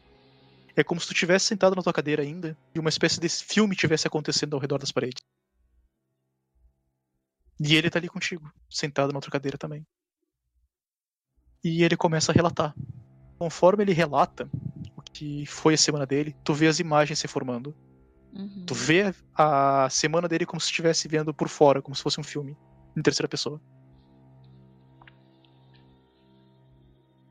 [0.76, 3.76] É como se tu tivesse sentado na tua cadeira ainda e uma espécie de filme
[3.76, 5.24] tivesse acontecendo ao redor das paredes.
[7.60, 9.86] E ele tá ali contigo, sentado na outra cadeira também.
[11.64, 12.76] E ele começa a relatar.
[13.40, 14.50] Conforme ele relata
[14.96, 17.74] o que foi a semana dele, tu vê as imagens se formando.
[18.34, 18.66] uhum.
[18.66, 22.24] Tu vê a semana dele como se estivesse vendo por fora, como se fosse um
[22.24, 22.58] filme,
[22.98, 23.62] em terceira pessoa.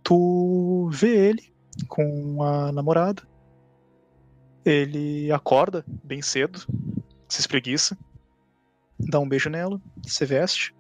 [0.04, 1.52] Tu vê ele
[1.88, 3.22] com a namorada.
[4.64, 6.60] Ele acorda bem cedo,
[7.28, 7.98] se espreguiça,
[8.98, 10.74] dá um beijo nela, se veste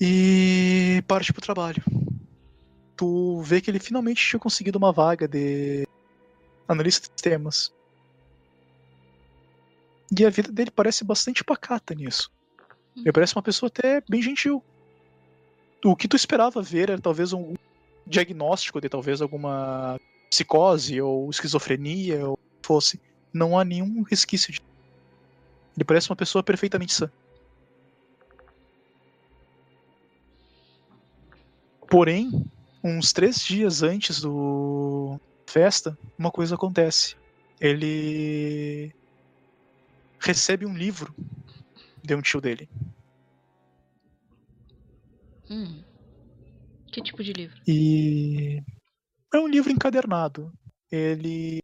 [0.00, 1.82] e parte pro trabalho.
[2.96, 5.86] Tu vê que ele finalmente tinha conseguido uma vaga de
[6.68, 7.72] analista de sistemas.
[10.16, 12.30] E a vida dele parece bastante pacata nisso.
[12.96, 14.62] Ele parece uma pessoa até bem gentil.
[15.84, 17.54] O que tu esperava ver era talvez um
[18.08, 19.98] diagnóstico de talvez alguma
[20.30, 23.00] psicose ou esquizofrenia ou fosse.
[23.32, 24.60] Não há nenhum resquício de.
[25.76, 27.10] Ele parece uma pessoa perfeitamente sã.
[31.88, 32.44] Porém,
[32.82, 37.16] uns três dias antes do festa, uma coisa acontece.
[37.60, 38.92] Ele
[40.20, 41.14] recebe um livro
[42.02, 42.68] de um tio dele.
[45.50, 45.87] Hum.
[46.98, 47.60] Que tipo de livro?
[47.66, 48.60] E
[49.32, 50.52] é um livro encadernado.
[50.90, 51.62] Ele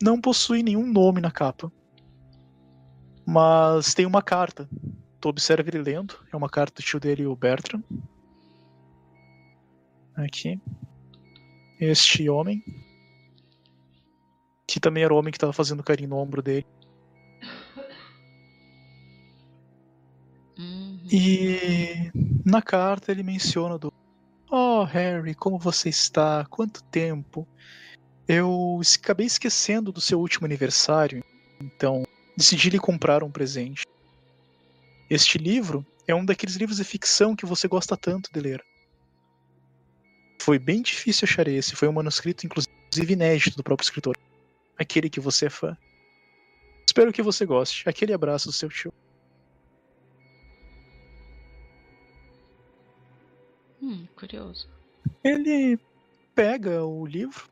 [0.00, 1.72] não possui nenhum nome na capa.
[3.26, 4.68] Mas tem uma carta.
[5.20, 6.14] Tu observa ele lendo.
[6.32, 7.82] É uma carta do tio dele, o Bertram.
[10.14, 10.60] Aqui.
[11.80, 12.62] Este homem.
[14.64, 16.66] Que também era o homem que estava fazendo carinho no ombro dele.
[20.56, 21.00] Uhum.
[21.10, 22.12] E
[22.44, 23.92] na carta ele menciona do
[24.50, 26.44] Oh, Harry, como você está?
[26.50, 27.48] Quanto tempo?
[28.28, 31.24] Eu acabei esquecendo do seu último aniversário,
[31.58, 32.02] então
[32.36, 33.86] decidi lhe comprar um presente.
[35.08, 38.62] Este livro é um daqueles livros de ficção que você gosta tanto de ler.
[40.40, 44.16] Foi bem difícil achar esse, foi um manuscrito, inclusive inédito do próprio escritor.
[44.78, 45.76] Aquele que você é fã.
[46.86, 47.88] Espero que você goste.
[47.88, 48.92] Aquele abraço do seu tio.
[53.82, 54.68] Hum, curioso.
[55.24, 55.78] Ele
[56.34, 57.48] pega o livro.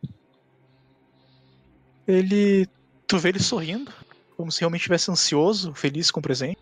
[2.06, 2.68] Ele.
[3.06, 3.92] Tu vê ele sorrindo,
[4.36, 6.58] como se realmente estivesse ansioso, feliz com o presente.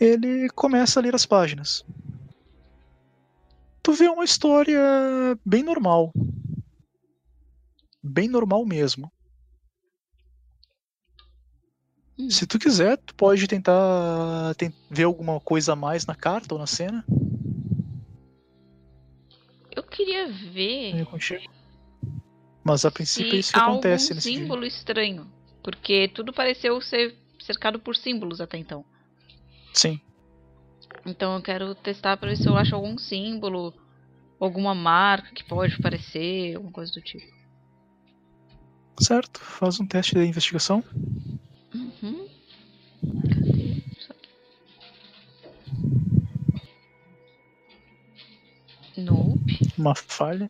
[0.00, 1.84] Ele começa a ler as páginas.
[3.82, 4.80] Tu vê uma história
[5.44, 6.10] bem normal.
[8.02, 9.12] Bem normal mesmo.
[12.18, 12.30] Hum.
[12.30, 16.58] Se tu quiser, tu pode tentar ten- ver alguma coisa a mais na carta ou
[16.60, 17.04] na cena.
[19.90, 21.52] Eu queria ver É contigo.
[22.62, 24.40] Mas a princípio é isso que acontece nesse dia.
[24.40, 25.26] símbolo estranho.
[25.62, 28.84] Porque tudo pareceu ser cercado por símbolos até então.
[29.74, 30.00] Sim.
[31.04, 33.74] Então eu quero testar pra ver se eu acho algum símbolo,
[34.38, 37.26] alguma marca que pode parecer, alguma coisa do tipo.
[39.00, 39.40] Certo.
[39.40, 40.84] Faz um teste de investigação.
[49.80, 50.46] Uma falha.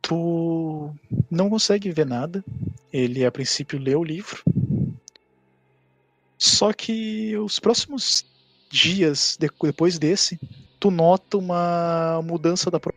[0.00, 0.94] Tu
[1.28, 2.44] não consegue ver nada.
[2.92, 4.40] Ele a princípio lê o livro.
[6.38, 8.24] Só que os próximos
[8.70, 10.38] dias de- depois desse,
[10.78, 12.94] tu nota uma mudança da pro-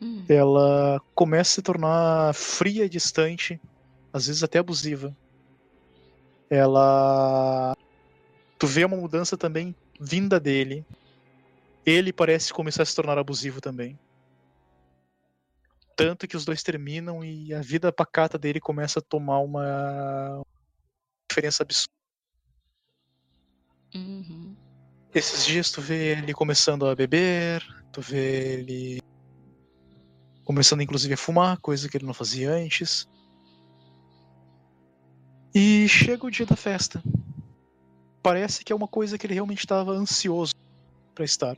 [0.00, 0.24] Hum.
[0.28, 3.60] ela começa a se tornar fria e distante,
[4.12, 5.12] às vezes até abusiva.
[6.48, 7.74] Ela.
[8.56, 10.84] Tu vê uma mudança também vinda dele.
[11.86, 13.98] Ele parece começar a se tornar abusivo também.
[15.96, 20.42] Tanto que os dois terminam e a vida pacata dele começa a tomar uma
[21.30, 21.92] diferença absurda.
[23.94, 24.56] Uhum.
[25.14, 29.02] Esses dias tu vê ele começando a beber, tu vê ele
[30.44, 33.06] começando inclusive a fumar, coisa que ele não fazia antes.
[35.54, 37.02] E chega o dia da festa.
[38.22, 40.52] Parece que é uma coisa que ele realmente estava ansioso
[41.14, 41.56] para estar,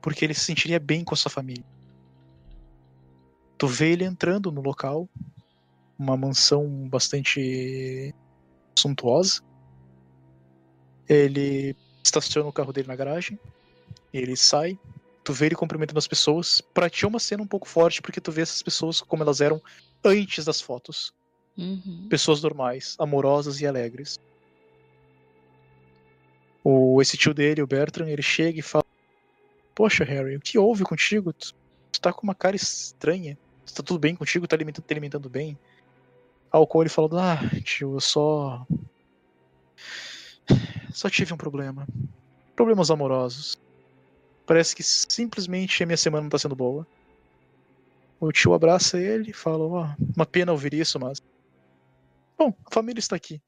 [0.00, 1.64] porque ele se sentiria bem com a sua família.
[3.58, 5.08] Tu vê ele entrando no local,
[5.98, 8.14] uma mansão bastante
[8.78, 9.42] suntuosa.
[11.08, 13.38] Ele estaciona o carro dele na garagem,
[14.12, 14.78] ele sai,
[15.24, 16.62] tu vê ele cumprimentando as pessoas.
[16.72, 19.40] Pra ti é uma cena um pouco forte, porque tu vê essas pessoas como elas
[19.40, 19.60] eram
[20.04, 21.12] antes das fotos.
[21.58, 22.06] Uhum.
[22.08, 24.14] Pessoas normais, amorosas e alegres.
[26.62, 28.84] O, esse tio dele, o Bertrand, ele chega e fala:
[29.74, 31.32] Poxa, Harry, o que houve contigo?
[31.32, 31.54] Tu,
[31.92, 33.38] tu tá com uma cara estranha.
[33.74, 34.46] Tá tudo bem contigo?
[34.46, 35.58] Tá alimentando, te alimentando bem?
[36.50, 38.66] Ao qual ele falou: Ah, tio, eu só.
[40.92, 41.86] Só tive um problema.
[42.56, 43.56] Problemas amorosos.
[44.44, 46.86] Parece que simplesmente a minha semana não tá sendo boa.
[48.18, 51.22] O tio abraça ele e fala: Ó, uma pena ouvir isso, mas.
[52.36, 53.40] Bom, a família está aqui.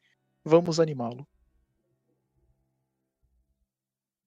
[0.44, 1.26] Vamos animá-lo.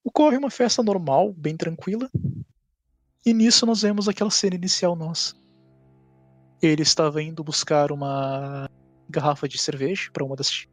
[0.06, 2.08] Ocorre uma festa normal, bem tranquila.
[3.26, 5.34] E nisso nós vemos aquela cena inicial nossa.
[6.62, 8.70] Ele estava indo buscar uma
[9.10, 10.72] garrafa de cerveja para uma das tias.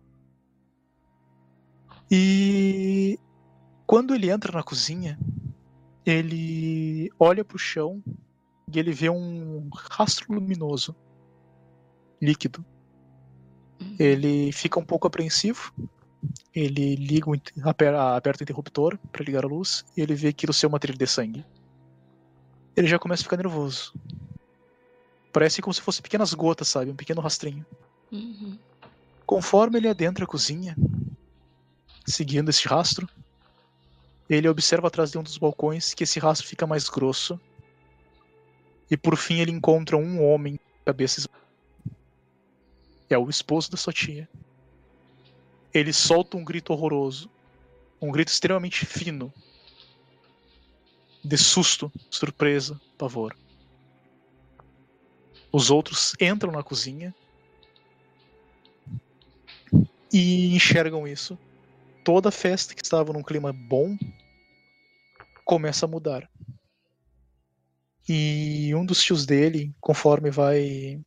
[2.11, 3.18] E
[3.87, 5.18] quando ele entra na cozinha,
[6.05, 8.05] ele olha para o chão
[8.70, 10.95] e ele vê um rastro luminoso,
[12.20, 12.62] líquido.
[13.80, 13.97] Uhum.
[13.99, 15.72] Ele fica um pouco apreensivo.
[16.54, 20.66] Ele liga, o aperta o interruptor para ligar a luz e ele vê aquilo ser
[20.66, 21.44] uma trilha de sangue.
[22.76, 23.94] Ele já começa a ficar nervoso.
[25.32, 26.90] Parece como se fossem pequenas gotas, sabe?
[26.90, 27.64] Um pequeno rastrinho.
[28.10, 28.58] Uhum.
[29.24, 30.76] Conforme ele adentra a cozinha,
[32.06, 33.08] seguindo esse rastro,
[34.28, 37.40] ele observa atrás de um dos balcões que esse rastro fica mais grosso.
[38.90, 41.42] E por fim ele encontra um homem, cabeça esmagada.
[43.08, 44.28] É o esposo da sua tia.
[45.72, 47.30] Ele solta um grito horroroso.
[48.00, 49.32] Um grito extremamente fino.
[51.24, 53.36] De susto, surpresa, pavor.
[55.52, 57.14] Os outros entram na cozinha
[60.12, 61.38] e enxergam isso.
[62.04, 63.96] Toda a festa que estava num clima bom
[65.44, 66.28] começa a mudar.
[68.08, 71.00] E um dos tios dele, conforme vai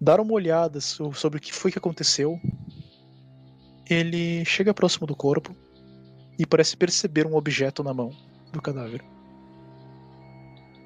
[0.00, 2.40] dar uma olhada so- sobre o que foi que aconteceu,
[3.88, 5.54] ele chega próximo do corpo
[6.38, 8.10] e parece perceber um objeto na mão
[8.52, 9.04] do cadáver.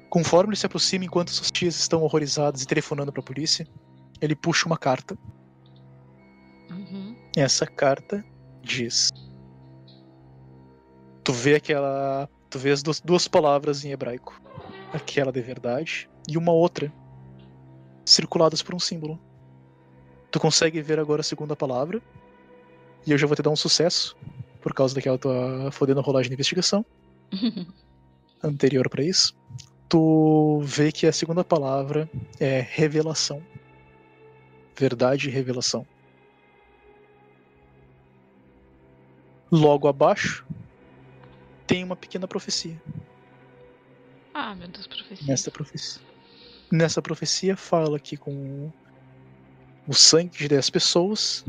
[0.09, 3.67] Conforme ele se aproxima enquanto suas tias estão horrorizadas e telefonando para a polícia,
[4.21, 5.17] ele puxa uma carta.
[6.71, 7.15] Uhum.
[7.35, 8.25] Essa carta
[8.61, 9.09] diz:
[11.23, 12.29] Tu vê aquela.
[12.49, 14.39] Tu vês duas, duas palavras em hebraico.
[14.93, 16.91] Aquela de verdade e uma outra,
[18.05, 19.19] circuladas por um símbolo.
[20.31, 22.01] Tu consegue ver agora a segunda palavra.
[23.05, 24.15] E eu já vou te dar um sucesso,
[24.61, 26.85] por causa daquela tua fodendo rolagem de investigação.
[28.43, 29.35] anterior para isso.
[29.87, 33.41] Tu vê que a segunda palavra é revelação.
[34.77, 35.85] Verdade e revelação.
[39.51, 40.45] Logo abaixo
[41.65, 42.81] tem uma pequena profecia.
[44.33, 45.27] Ah, meu Deus, profecia.
[45.27, 46.01] Nessa profecia.
[46.71, 48.71] Nessa profecia fala que com
[49.87, 51.45] o sangue de dez pessoas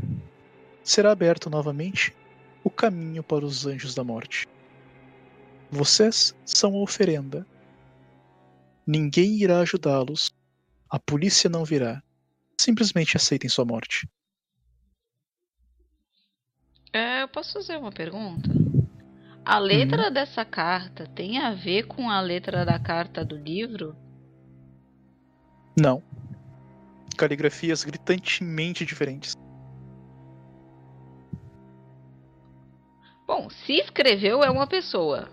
[0.83, 2.15] será aberto novamente
[2.63, 4.45] o caminho para os anjos da morte.
[5.69, 7.45] Vocês são a oferenda.
[8.85, 10.29] Ninguém irá ajudá-los.
[10.89, 12.01] A polícia não virá.
[12.59, 14.07] Simplesmente aceitem sua morte.
[16.93, 18.49] É, eu posso fazer uma pergunta?
[19.45, 20.13] A letra Uhum.
[20.13, 23.95] dessa carta tem a ver com a letra da carta do livro?
[25.77, 26.01] Não.
[27.15, 29.35] Caligrafias gritantemente diferentes.
[33.27, 35.29] Bom, se escreveu é uma pessoa.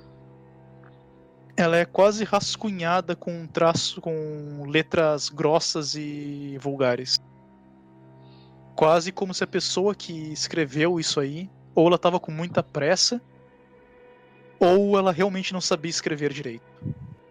[1.56, 7.16] Ela é quase rascunhada com um traço com letras grossas e vulgares.
[8.74, 13.22] Quase como se a pessoa que escreveu isso aí, ou ela estava com muita pressa,
[14.58, 16.64] ou ela realmente não sabia escrever direito,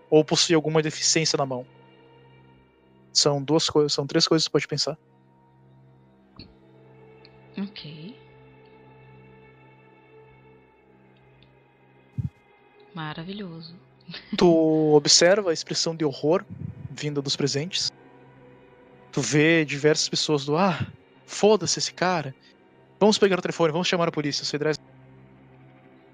[0.09, 1.65] ou possuía alguma deficiência na mão.
[3.13, 4.97] São duas coisas, são três coisas que você pode pensar.
[7.57, 8.15] Ok.
[12.93, 13.75] Maravilhoso.
[14.37, 16.43] Tu observa a expressão de horror
[16.89, 17.91] vinda dos presentes.
[19.11, 20.79] Tu vê diversas pessoas do ah,
[21.25, 22.35] foda-se esse cara.
[22.99, 24.45] Vamos pegar o telefone, vamos chamar a polícia.
[24.45, 24.77] Cedrais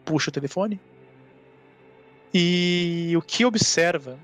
[0.04, 0.80] puxa o telefone.
[2.34, 4.20] E o que observa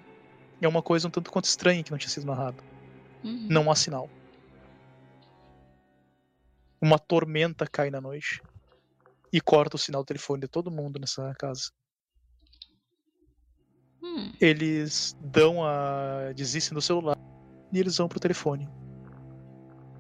[0.62, 2.64] é uma coisa um tanto quanto estranha que não tinha sido narrado.
[3.24, 3.48] Uhum.
[3.50, 4.10] Não há sinal.
[6.82, 8.42] Uma tormenta cai na noite
[9.32, 11.72] e corta o sinal do telefone de todo mundo nessa casa.
[14.02, 16.32] Hum, eles dão a.
[16.36, 17.18] desistem do celular
[17.72, 18.70] e eles vão pro telefone.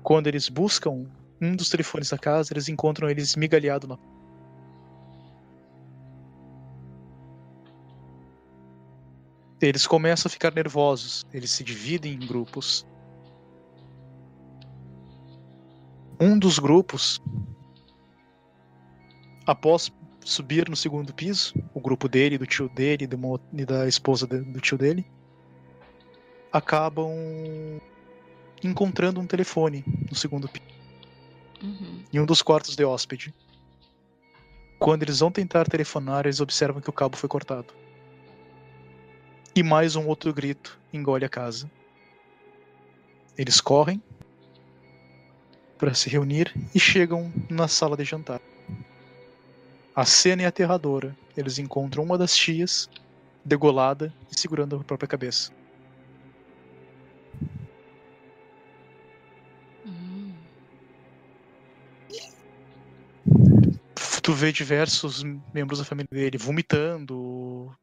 [0.03, 1.05] Quando eles buscam
[1.41, 3.97] um dos telefones da casa, eles encontram ele esmigalhado na.
[9.61, 12.85] Eles começam a ficar nervosos, eles se dividem em grupos.
[16.19, 17.21] Um dos grupos,
[19.45, 19.91] após
[20.23, 24.25] subir no segundo piso, o grupo dele, do tio dele de uma- e da esposa
[24.25, 25.05] do tio dele,
[26.51, 27.11] acabam
[28.63, 30.65] encontrando um telefone no segundo piso,
[31.61, 32.03] uhum.
[32.11, 33.33] em um dos quartos de hóspede.
[34.79, 37.73] Quando eles vão tentar telefonar, eles observam que o cabo foi cortado.
[39.57, 41.71] E mais um outro grito engole a casa.
[43.37, 44.03] Eles correm
[45.77, 48.41] para se reunir e chegam na sala de jantar.
[49.95, 51.15] A cena é aterradora.
[51.37, 52.89] Eles encontram uma das tias
[53.45, 55.49] degolada e segurando a própria cabeça.
[59.85, 60.33] Hum.
[64.21, 65.23] Tu vê diversos
[65.53, 67.73] membros da família dele vomitando,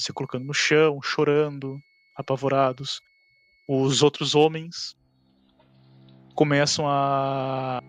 [0.00, 1.78] se colocando no chão, chorando,
[2.14, 3.00] apavorados.
[3.68, 4.96] Os outros homens
[6.34, 7.80] começam a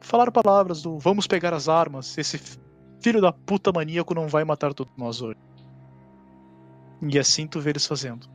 [0.00, 2.40] falar palavras do vamos pegar as armas, esse
[3.02, 5.38] filho da puta maníaco não vai matar todos nós hoje.
[7.02, 8.28] E assim tu vê eles fazendo.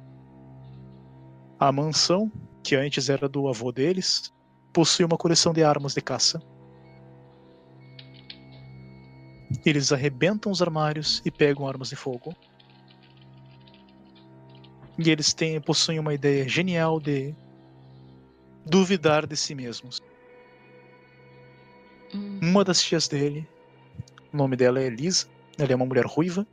[1.60, 2.31] A mansão,
[2.64, 4.34] que antes era do avô deles,
[4.73, 6.41] possui uma coleção de armas de caça.
[9.65, 12.35] Eles arrebentam os armários e pegam armas de fogo.
[14.97, 17.35] E eles têm, possuem uma ideia genial de
[18.65, 20.01] duvidar de si mesmos.
[22.13, 22.39] Hum.
[22.41, 23.47] Uma das tias dele,
[24.34, 25.27] o nome dela é Elisa,
[25.57, 26.47] ela é uma mulher ruiva,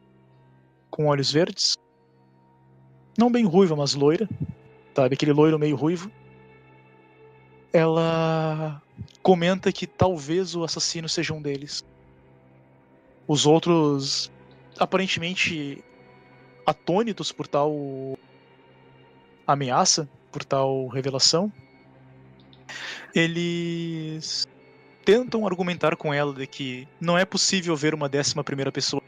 [0.91, 1.77] com olhos verdes.
[3.17, 4.29] Não bem ruiva, mas loira,
[4.95, 5.15] sabe?
[5.15, 6.11] Aquele loiro meio ruivo.
[7.73, 8.83] Ela
[9.23, 11.85] comenta que talvez o assassino seja um deles.
[13.27, 14.31] Os outros,
[14.79, 15.83] aparentemente
[16.67, 17.73] atônitos por tal
[19.47, 21.53] ameaça, por tal revelação,
[23.15, 24.47] eles
[25.05, 29.03] tentam argumentar com ela de que não é possível ver uma décima primeira pessoa.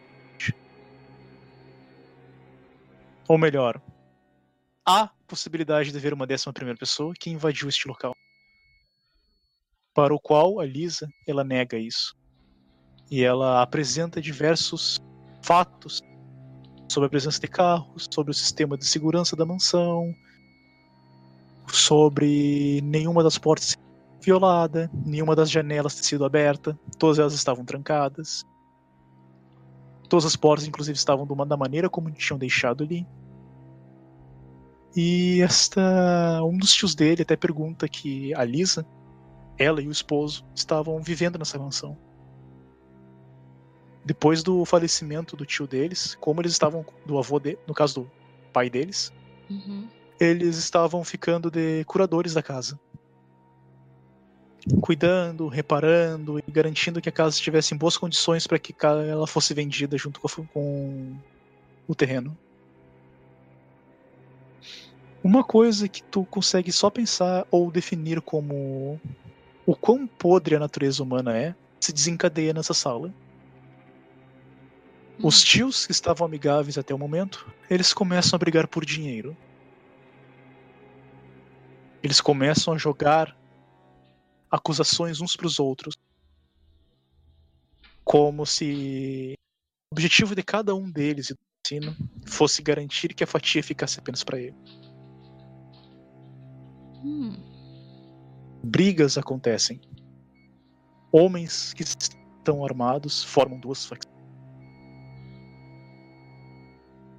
[3.27, 3.81] Ou melhor,
[4.85, 8.15] há possibilidade de ver uma décima primeira pessoa que invadiu este local.
[9.95, 12.15] Para o qual a Lisa ela nega isso.
[13.11, 14.99] E ela apresenta diversos
[15.43, 16.01] fatos
[16.89, 20.15] sobre a presença de carros, sobre o sistema de segurança da mansão,
[21.73, 23.77] sobre nenhuma das portas
[24.21, 28.45] violada, nenhuma das janelas ter sido aberta, todas elas estavam trancadas.
[30.09, 33.07] Todas as portas, inclusive, estavam da maneira como tinham deixado ali.
[34.97, 38.87] E esta, um dos tios dele até pergunta que a Lisa,
[39.59, 41.99] ela e o esposo, estavam vivendo nessa mansão.
[44.05, 48.11] Depois do falecimento do tio deles, como eles estavam do avô dele, no caso do
[48.53, 49.11] pai deles,
[49.49, 49.89] Uhum.
[50.21, 52.79] eles estavam ficando de curadores da casa.
[54.81, 59.53] Cuidando, reparando e garantindo que a casa estivesse em boas condições para que ela fosse
[59.53, 61.17] vendida junto com, a- com
[61.87, 62.37] o terreno.
[65.23, 69.01] Uma coisa que tu consegue só pensar ou definir como
[69.67, 73.13] o quão podre a natureza humana é se desencadeia nessa sala.
[75.23, 79.37] Os tios que estavam amigáveis até o momento, eles começam a brigar por dinheiro.
[82.03, 83.37] Eles começam a jogar
[84.51, 85.95] acusações uns para os outros.
[88.05, 89.35] Como se
[89.91, 91.97] o objetivo de cada um deles e do ensino
[92.27, 94.57] fosse garantir que a fatia ficasse apenas para ele.
[97.03, 97.37] Hum.
[98.63, 99.81] Brigas acontecem.
[101.13, 104.14] Homens que estão armados formam duas facções.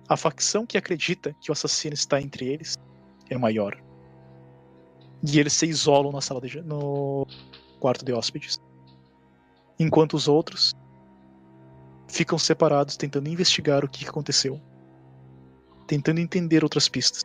[0.08, 2.78] A facção que acredita que o assassino está entre eles
[3.30, 3.76] é maior.
[5.24, 7.26] E eles se isolam na sala de, no
[7.80, 8.60] quarto de hóspedes.
[9.80, 10.74] Enquanto os outros
[12.08, 14.62] ficam separados tentando investigar o que aconteceu.
[15.88, 17.24] Tentando entender outras pistas.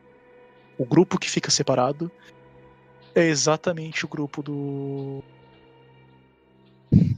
[0.78, 2.10] O grupo que fica separado
[3.14, 5.22] é exatamente o grupo do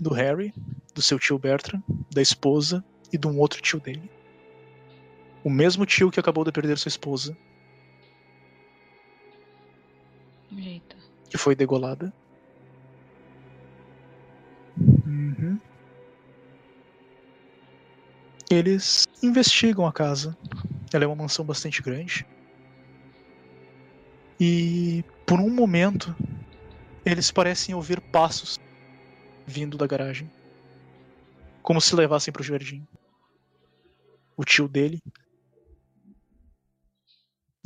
[0.01, 0.53] do Harry,
[0.95, 4.11] do seu tio Bertram, da esposa e de um outro tio dele.
[5.44, 7.36] O mesmo tio que acabou de perder sua esposa,
[10.56, 10.97] Eita.
[11.28, 12.12] que foi degolada.
[14.78, 15.59] Uhum.
[18.51, 20.36] Eles investigam a casa.
[20.93, 22.24] Ela é uma mansão bastante grande.
[24.39, 26.14] E por um momento
[27.05, 28.56] eles parecem ouvir passos
[29.47, 30.28] vindo da garagem.
[31.62, 32.85] Como se levassem para o jardim.
[34.36, 34.98] O tio dele,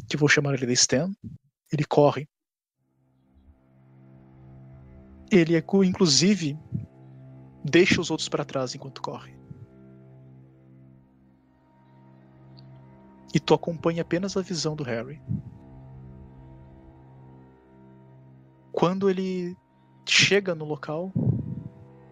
[0.09, 1.13] que vou chamar ele de Stan,
[1.73, 2.29] ele corre.
[5.31, 6.57] Ele, é inclusive,
[7.65, 9.37] deixa os outros para trás enquanto corre.
[13.35, 15.21] E tu acompanha apenas a visão do Harry.
[18.73, 19.57] Quando ele
[20.09, 21.13] chega no local,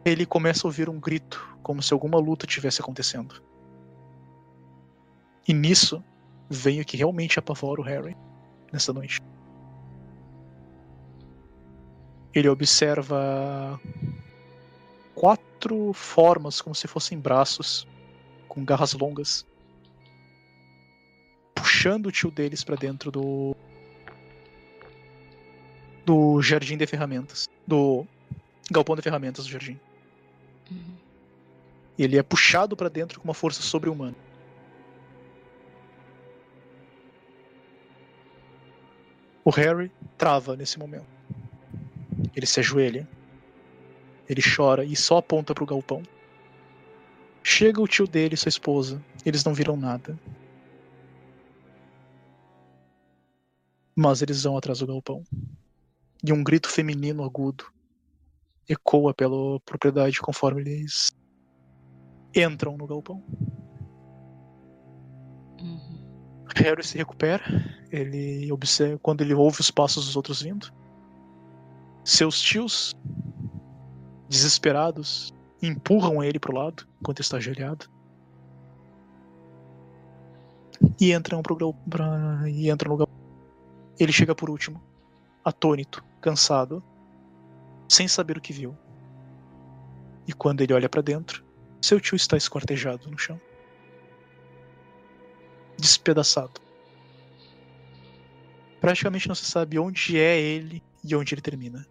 [0.04, 3.42] ele começa a ouvir um grito, como se alguma luta tivesse acontecendo.
[5.46, 6.02] E nisso
[6.48, 8.16] vem o que realmente apavora o Harry
[8.72, 9.20] nessa noite.
[12.34, 13.80] Ele observa
[15.14, 17.86] quatro formas, como se fossem braços,
[18.48, 19.46] com garras longas,
[21.54, 23.56] puxando o tio deles para dentro do
[26.04, 28.06] do jardim de ferramentas, do
[28.70, 29.80] galpão de ferramentas do jardim.
[30.70, 30.96] Uhum.
[31.98, 34.16] Ele é puxado para dentro com uma força sobre-humana.
[39.44, 41.06] O Harry trava nesse momento.
[42.34, 43.08] Ele se ajoelha.
[44.28, 46.02] Ele chora e só aponta para o galpão.
[47.42, 49.04] Chega o tio dele e sua esposa.
[49.24, 50.18] Eles não viram nada.
[53.94, 55.22] Mas eles vão atrás do galpão.
[56.24, 57.66] E um grito feminino agudo
[58.68, 61.12] ecoa pela propriedade conforme eles
[62.34, 63.22] entram no galpão.
[65.60, 65.93] Uhum.
[66.56, 67.44] Harry se recupera.
[67.90, 70.72] Ele observa quando ele ouve os passos dos outros vindo.
[72.04, 72.94] Seus tios,
[74.28, 77.88] desesperados, empurram ele pro lado enquanto está ajoelhado.
[81.00, 83.14] E entram pro pra, e entram no galpão.
[83.98, 84.82] Ele chega por último,
[85.44, 86.82] atônito, cansado,
[87.88, 88.76] sem saber o que viu.
[90.26, 91.44] E quando ele olha para dentro,
[91.80, 93.40] seu tio está esquartejado no chão
[95.78, 96.60] despedaçado.
[98.80, 101.86] Praticamente não se sabe onde é ele e onde ele termina.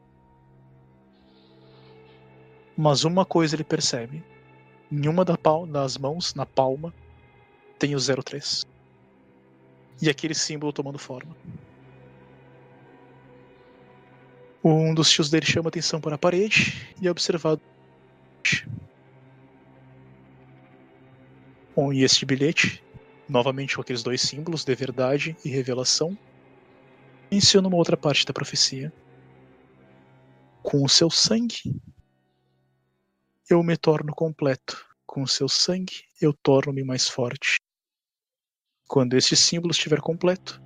[2.78, 4.24] Mas uma coisa ele percebe:
[4.92, 6.94] em uma das mãos, na palma,
[7.80, 8.66] tem o 03.
[10.02, 11.36] E aquele símbolo tomando forma.
[14.64, 17.62] Um dos tios dele chama atenção para a parede e é observado.
[21.76, 22.84] Bom, e este bilhete
[23.28, 26.18] novamente com aqueles dois símbolos de verdade e revelação,
[27.32, 28.92] menciona uma outra parte da profecia.
[30.62, 31.76] Com o seu sangue,
[33.50, 34.86] eu me torno completo.
[35.06, 37.58] Com o seu sangue, eu torno-me mais forte.
[38.88, 40.62] Quando este símbolo estiver completo,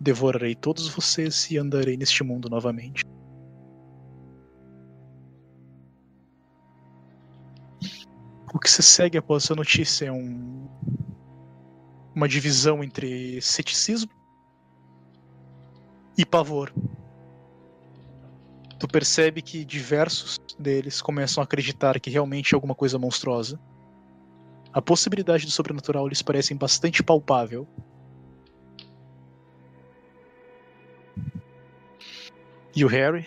[0.00, 3.04] devorarei todos vocês e andarei neste mundo novamente.
[8.54, 10.66] O que se segue após essa notícia é um,
[12.16, 14.10] uma divisão entre ceticismo
[16.16, 16.72] e pavor.
[18.78, 23.60] Tu percebe que diversos deles começam a acreditar que realmente é alguma coisa monstruosa.
[24.72, 27.68] A possibilidade do sobrenatural lhes parece bastante palpável.
[32.74, 33.26] E o Harry,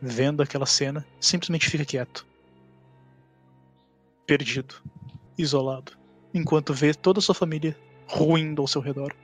[0.00, 2.26] vendo aquela cena, simplesmente fica quieto
[4.26, 4.76] perdido,
[5.36, 5.92] isolado,
[6.32, 7.76] enquanto vê toda a sua família
[8.12, 9.14] ruindo ao seu redor.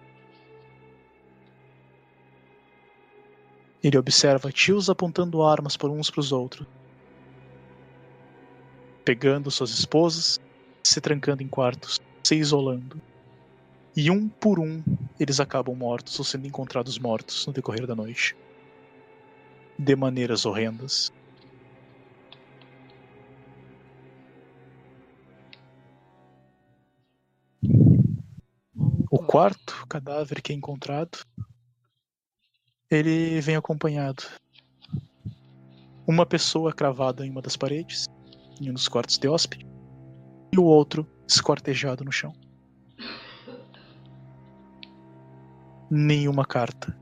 [3.84, 6.66] Ele observa tios apontando armas para uns para os outros,
[9.04, 10.40] pegando suas esposas,
[10.82, 13.00] se trancando em quartos, se isolando.
[13.94, 14.82] E um por um
[15.20, 18.34] eles acabam mortos ou sendo encontrados mortos no decorrer da noite.
[19.78, 21.12] De maneiras horrendas.
[29.28, 31.18] Quarto cadáver que é encontrado,
[32.90, 34.22] ele vem acompanhado.
[36.06, 38.06] Uma pessoa cravada em uma das paredes,
[38.58, 39.66] em um dos quartos de hóspede,
[40.50, 42.32] e o outro esquartejado no chão.
[45.90, 46.98] Nenhuma carta.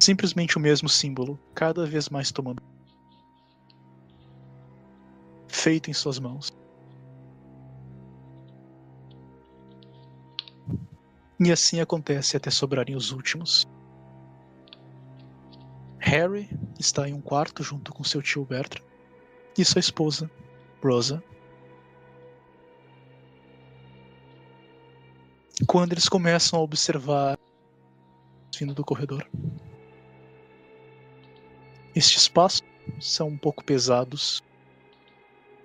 [0.00, 2.62] Simplesmente o mesmo símbolo, cada vez mais tomando.
[5.48, 6.52] Feito em suas mãos.
[11.40, 13.66] E assim acontece até sobrarem os últimos.
[15.98, 16.48] Harry
[16.78, 18.84] está em um quarto junto com seu tio Bertram
[19.56, 20.30] e sua esposa,
[20.82, 21.22] Rosa.
[25.66, 27.38] Quando eles começam a observar
[28.58, 29.28] vindo do corredor.
[31.94, 32.62] Estes passos
[33.00, 34.42] são um pouco pesados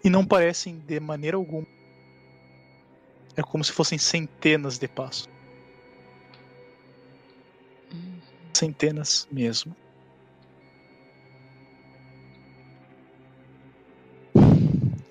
[0.03, 1.65] e não parecem de maneira alguma.
[3.35, 5.32] É como se fossem centenas de passos.
[8.53, 9.75] Centenas mesmo.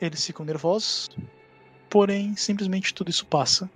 [0.01, 1.09] Eles ficam nervosos,
[1.89, 3.71] porém simplesmente tudo isso passa.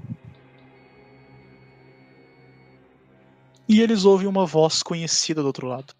[3.69, 5.95] E eles ouvem uma voz conhecida do outro lado.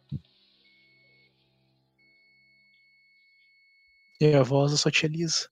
[4.21, 5.49] E a voz da sua tia Lisa.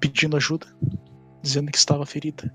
[0.00, 0.66] Pedindo ajuda,
[1.42, 2.54] dizendo que estava ferida.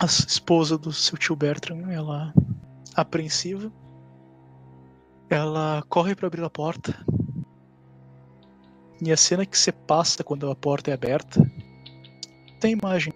[0.00, 2.32] A esposa do seu tio Bertram, ela
[2.94, 3.72] apreensiva,
[5.28, 6.94] ela corre para abrir a porta.
[9.00, 11.40] E a cena que se passa quando a porta é aberta
[12.60, 13.12] tem imagem.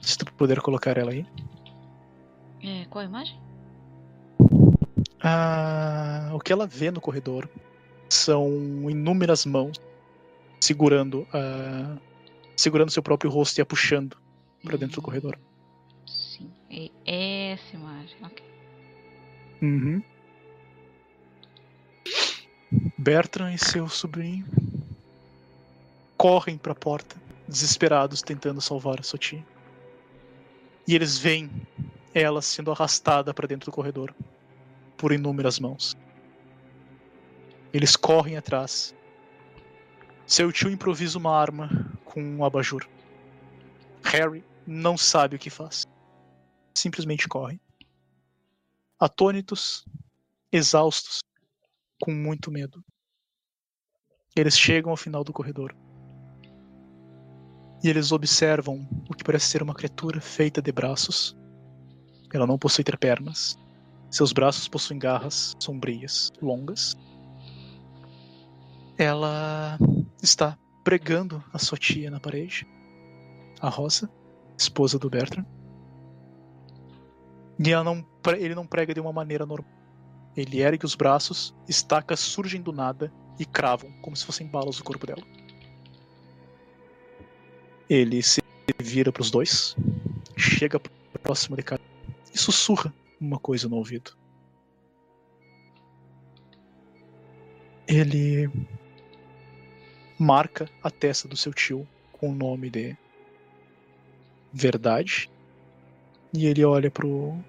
[0.00, 1.26] Se tu puder colocar ela aí.
[2.62, 3.38] É, qual a imagem?
[5.22, 7.48] Ah, o que ela vê no corredor
[8.08, 8.48] são
[8.90, 9.78] inúmeras mãos
[10.60, 11.96] segurando a
[12.56, 14.16] segurando seu próprio rosto e a puxando
[14.62, 15.38] para dentro do corredor.
[16.06, 16.50] Sim,
[17.06, 18.44] é essa imagem, ok.
[19.62, 20.02] Uhum.
[22.98, 24.46] Bertrand e seu sobrinho
[26.16, 27.16] correm para a porta,
[27.48, 29.44] desesperados, tentando salvar a sua tia.
[30.86, 31.50] E eles veem
[32.12, 34.14] ela sendo arrastada para dentro do corredor
[34.98, 35.96] por inúmeras mãos.
[37.72, 38.94] Eles correm atrás.
[40.30, 41.68] Seu tio improvisa uma arma
[42.04, 42.88] com um abajur.
[44.04, 45.84] Harry não sabe o que faz.
[46.72, 47.60] Simplesmente corre.
[48.96, 49.84] Atônitos,
[50.52, 51.18] exaustos,
[52.00, 52.80] com muito medo.
[54.36, 55.74] Eles chegam ao final do corredor.
[57.82, 61.36] E eles observam o que parece ser uma criatura feita de braços.
[62.32, 63.58] Ela não possui ter pernas.
[64.08, 66.96] Seus braços possuem garras sombrias, longas.
[68.96, 69.76] Ela
[70.22, 72.66] está pregando a sua tia na parede,
[73.60, 74.10] a Rosa,
[74.56, 75.46] esposa do Bertrand.
[77.58, 78.04] E não,
[78.38, 79.70] ele não prega de uma maneira normal.
[80.36, 84.84] Ele ergue os braços, estacas surgem do nada e cravam, como se fossem balas no
[84.84, 85.22] corpo dela.
[87.88, 88.40] Ele se
[88.80, 89.76] vira para os dois,
[90.36, 90.80] chega
[91.22, 91.82] próximo de cada
[92.32, 94.16] e sussurra uma coisa no ouvido.
[97.86, 98.50] Ele
[100.20, 102.94] marca a testa do seu tio com o nome de
[104.52, 105.30] Verdade.
[106.34, 107.42] E ele olha pro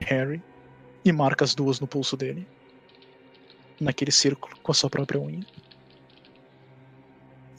[0.00, 0.42] Harry
[1.04, 2.48] e marca as duas no pulso dele.
[3.78, 5.44] Naquele círculo, com a sua própria unha.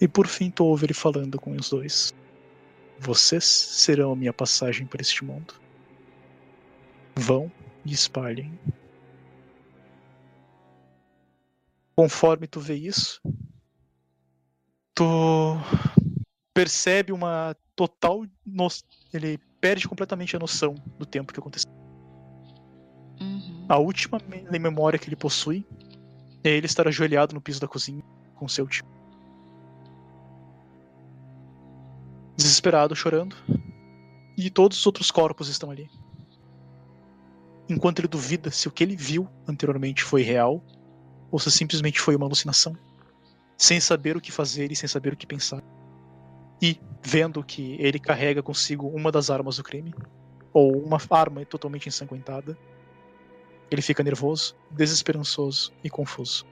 [0.01, 2.15] E por fim tu ouve ele falando com os dois.
[2.97, 5.53] Vocês serão a minha passagem por este mundo.
[7.15, 7.51] Vão
[7.85, 8.57] e espalhem.
[11.95, 13.21] Conforme tu vê isso,
[14.95, 15.57] tu
[16.53, 18.25] percebe uma total.
[18.45, 18.67] No...
[19.13, 21.71] Ele perde completamente a noção do tempo que aconteceu.
[23.19, 23.65] Uhum.
[23.69, 25.67] A última me- memória que ele possui
[26.43, 28.03] é ele estar ajoelhado no piso da cozinha
[28.35, 28.85] com seu tio.
[32.37, 33.35] Desesperado, chorando.
[34.37, 35.89] E todos os outros corpos estão ali.
[37.67, 40.61] Enquanto ele duvida se o que ele viu anteriormente foi real
[41.31, 42.77] ou se simplesmente foi uma alucinação.
[43.57, 45.63] Sem saber o que fazer e sem saber o que pensar.
[46.61, 49.93] E vendo que ele carrega consigo uma das armas do crime,
[50.53, 52.57] ou uma arma totalmente ensanguentada,
[53.69, 56.45] ele fica nervoso, desesperançoso e confuso.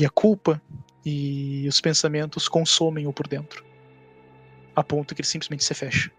[0.00, 0.62] E a culpa
[1.04, 3.64] e os pensamentos consomem-o por dentro,
[4.74, 6.12] a ponto que ele simplesmente se fecha.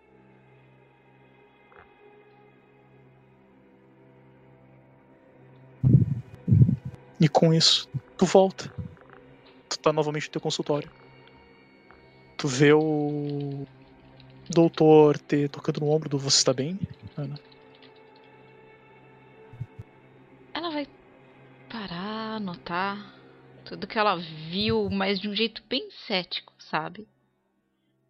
[7.21, 7.87] E com isso,
[8.17, 8.73] tu volta.
[9.69, 10.91] Tu tá novamente no teu consultório.
[12.35, 13.63] Tu vê o
[14.49, 16.79] doutor te tocando no ombro do você está bem,
[17.15, 17.39] Ana?
[20.51, 20.87] Ela vai
[21.69, 23.13] parar, anotar
[23.65, 24.15] tudo que ela
[24.49, 27.07] viu, mas de um jeito bem cético, sabe?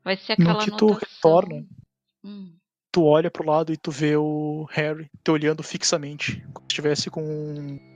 [0.06, 0.98] Vai ser No aquela que tu anotação...
[0.98, 1.68] retorna,
[2.24, 2.56] Hum,
[2.92, 7.10] tu olha pro lado e tu vê o Harry te olhando fixamente, como se estivesse
[7.10, 7.91] com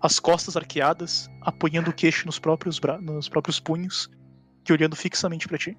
[0.00, 2.98] as costas arqueadas, apoiando o queixo nos próprios, bra...
[2.98, 4.10] nos próprios punhos,
[4.68, 5.76] e olhando fixamente pra ti.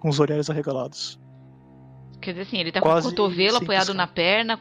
[0.00, 1.20] Com os olhares arregalados.
[2.20, 4.60] Quer dizer assim, ele tá Quase com o cotovelo apoiado na perna.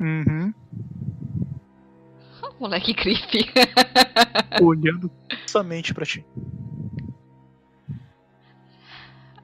[0.00, 0.54] Uhum.
[2.60, 3.50] Moleque creepy.
[4.62, 6.24] olhando fixamente pra ti.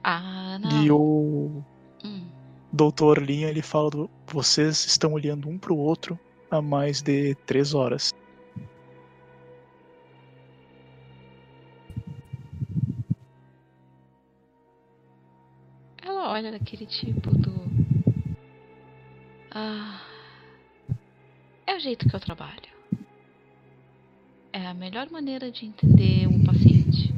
[0.03, 0.83] ah, não.
[0.83, 1.63] E o
[2.03, 2.29] Hum,
[2.71, 6.17] Doutor Linha ele fala: do, vocês estão olhando um pro outro
[6.49, 8.13] há mais de três horas.
[16.01, 17.53] Ela olha daquele tipo do.
[19.51, 20.01] Ah.
[21.65, 22.69] É o jeito que eu trabalho.
[24.51, 27.13] É a melhor maneira de entender um paciente.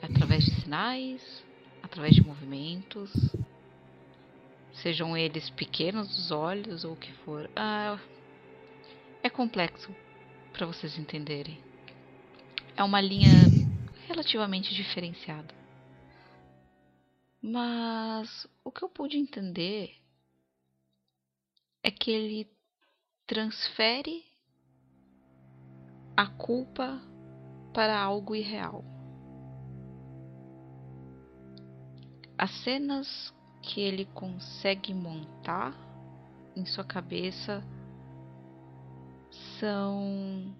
[0.00, 1.44] É através de sinais,
[1.82, 3.10] através de movimentos,
[4.82, 7.48] sejam eles pequenos dos olhos ou o que for.
[7.54, 7.98] Ah,
[9.22, 9.94] é complexo
[10.52, 11.58] para vocês entenderem.
[12.76, 13.50] É uma linha
[14.08, 15.54] relativamente diferenciada.
[17.40, 19.96] Mas o que eu pude entender
[21.82, 22.50] é que ele
[23.26, 24.24] transfere
[26.16, 27.00] a culpa
[27.72, 28.84] para algo irreal.
[32.36, 33.32] As cenas
[33.62, 35.72] que ele consegue montar
[36.54, 37.64] em sua cabeça
[39.58, 40.54] são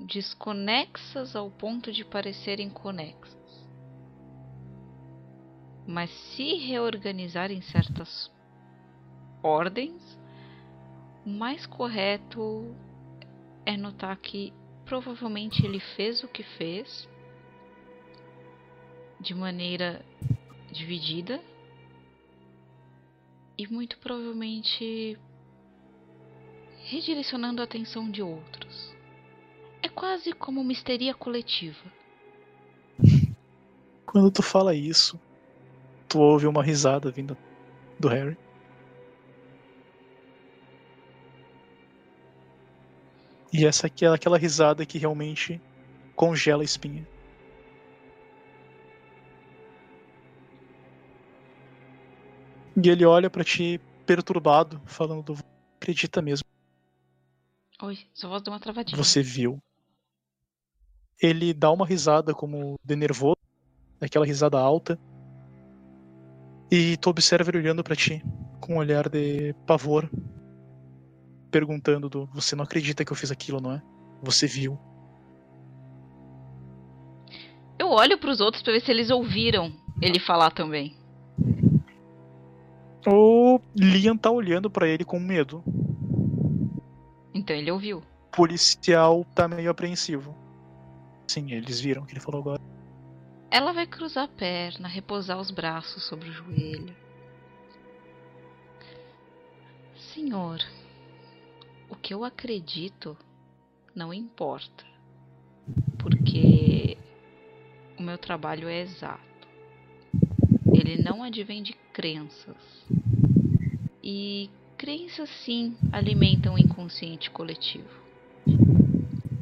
[0.00, 3.34] desconexas ao ponto de parecerem conexas.
[5.86, 8.30] Mas se reorganizar em certas
[9.42, 10.18] ordens,
[11.26, 12.74] o mais correto
[13.66, 14.52] é notar que
[14.84, 17.08] provavelmente ele fez o que fez
[19.20, 20.04] de maneira
[20.70, 21.40] dividida
[23.56, 25.18] e muito provavelmente
[26.84, 28.94] redirecionando a atenção de outros.
[29.82, 31.84] É quase como uma histeria coletiva.
[34.06, 35.20] Quando tu fala isso,
[36.08, 37.36] tu ouve uma risada vinda
[37.98, 38.36] do Harry.
[43.52, 45.60] E essa aqui é aquela risada que realmente
[46.16, 47.06] congela a espinha.
[52.76, 55.36] E ele olha pra ti perturbado, falando:
[55.80, 56.44] Acredita mesmo,
[57.82, 58.96] Oi, sua voz deu uma travadinha.
[58.96, 59.58] você viu.
[61.20, 63.36] Ele dá uma risada como de nervoso,
[64.00, 64.98] aquela risada alta.
[66.70, 68.22] E tu observa ele olhando pra ti
[68.60, 70.10] com um olhar de pavor,
[71.50, 73.82] perguntando do, você não acredita que eu fiz aquilo, não é?
[74.22, 74.78] Você viu.
[77.78, 80.96] Eu olho pros outros pra ver se eles ouviram ele falar também.
[83.06, 85.62] O Liam tá olhando pra ele com medo.
[87.34, 87.98] Então ele ouviu.
[87.98, 90.34] O policial tá meio apreensivo.
[91.28, 92.62] Sim, eles viram o que ele falou agora.
[93.50, 96.96] Ela vai cruzar a perna, repousar os braços sobre o joelho.
[99.96, 100.60] Senhor,
[101.88, 103.16] o que eu acredito
[103.94, 104.84] não importa,
[105.98, 106.96] porque
[107.98, 109.33] o meu trabalho é exato.
[110.84, 112.58] Ele não advém de crenças.
[114.02, 117.90] E crenças, sim, alimentam o inconsciente coletivo.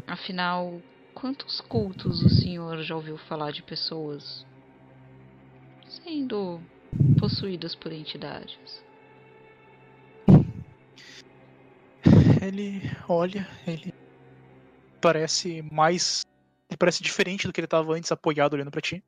[0.07, 0.81] Afinal,
[1.13, 4.47] quantos cultos o senhor já ouviu falar de pessoas
[5.89, 6.63] sendo
[7.19, 8.85] possuídas por entidades?
[12.41, 13.91] Ele olha, ele
[15.01, 16.21] parece mais.
[16.71, 19.03] Ele parece diferente do que ele estava antes, apoiado olhando para ti.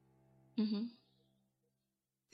[0.59, 0.89] Uhum.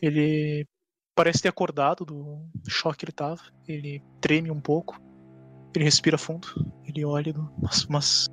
[0.02, 0.66] Ele
[1.14, 3.42] parece ter acordado do choque que ele tava.
[3.68, 4.98] Ele treme um pouco.
[5.74, 6.48] Ele respira fundo.
[6.84, 7.32] Ele olha.
[7.60, 8.26] Mas, mas.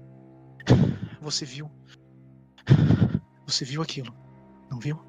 [1.22, 1.70] Você viu.
[3.46, 4.14] Você viu aquilo.
[4.70, 5.00] Não viu?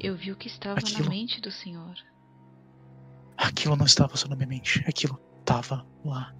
[0.00, 1.94] Eu vi o que estava Aquilo- na mente do senhor.
[3.36, 4.82] Aquilo não estava só na minha mente.
[4.86, 6.34] Aquilo estava lá.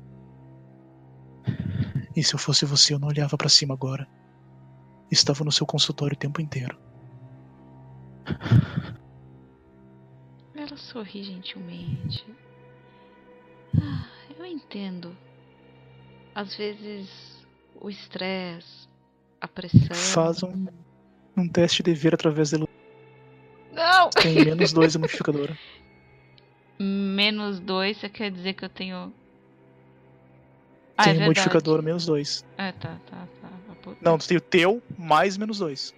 [2.16, 4.06] E se eu fosse você, eu não olhava pra cima agora.
[5.12, 6.74] Estava no seu consultório o tempo inteiro.
[10.54, 12.24] Ela sorri gentilmente.
[13.78, 14.08] Ah,
[14.38, 15.14] eu entendo.
[16.34, 17.46] Às vezes
[17.78, 18.88] o estresse,
[19.38, 19.94] a pressão.
[19.94, 20.66] Faz um,
[21.36, 22.58] um teste de ver através da.
[23.70, 24.08] Não!
[24.10, 25.58] Tem menos dois a modificadora.
[26.78, 29.12] Menos dois, você quer dizer que eu tenho.
[30.96, 31.28] Ah, é Tem verdade.
[31.28, 32.44] modificador menos dois.
[32.58, 33.28] É, tá, tá.
[34.00, 35.94] Não, tu tem o teu mais menos dois.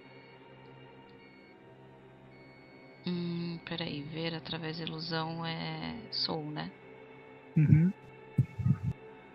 [3.07, 6.71] Hum, peraí, ver através da ilusão é soul, né?
[7.55, 7.91] Uhum.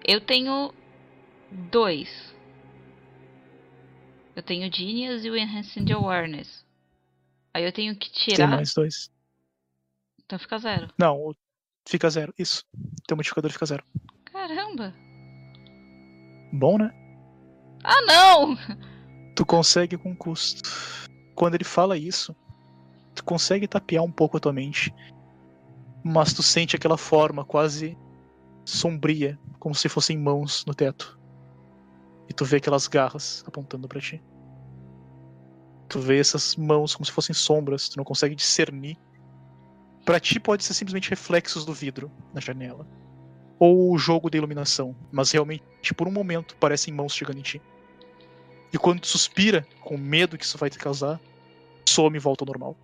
[0.05, 0.73] Eu tenho
[1.71, 2.35] dois.
[4.35, 6.65] Eu tenho Genius e o Enhancing Awareness.
[7.55, 8.49] Aí eu tenho que Tem tirar.
[8.49, 9.11] mais dois.
[10.25, 10.89] Então fica zero.
[10.99, 11.35] Não,
[11.87, 12.33] fica zero.
[12.39, 12.65] Isso.
[13.07, 13.85] Teu modificador fica zero.
[14.33, 14.95] Caramba!
[16.53, 16.93] Bom, né?
[17.83, 18.57] Ah, não!
[19.35, 20.69] Tu consegue com custo.
[21.35, 22.37] Quando ele fala isso,
[23.15, 24.95] tu consegue tapear um pouco a tua mente.
[26.05, 27.97] Mas tu sente aquela forma quase
[28.65, 31.19] sombria, como se fossem mãos no teto.
[32.29, 34.23] E tu vê aquelas garras apontando pra ti.
[35.89, 38.97] Tu vê essas mãos como se fossem sombras, tu não consegue discernir.
[40.05, 42.87] Pra ti pode ser simplesmente reflexos do vidro na janela.
[43.59, 47.61] Ou o jogo da iluminação, mas realmente por um momento parecem mãos chegando em ti.
[48.73, 51.21] E quando tu suspira, com medo que isso vai te causar,
[51.89, 52.77] some e volta ao normal.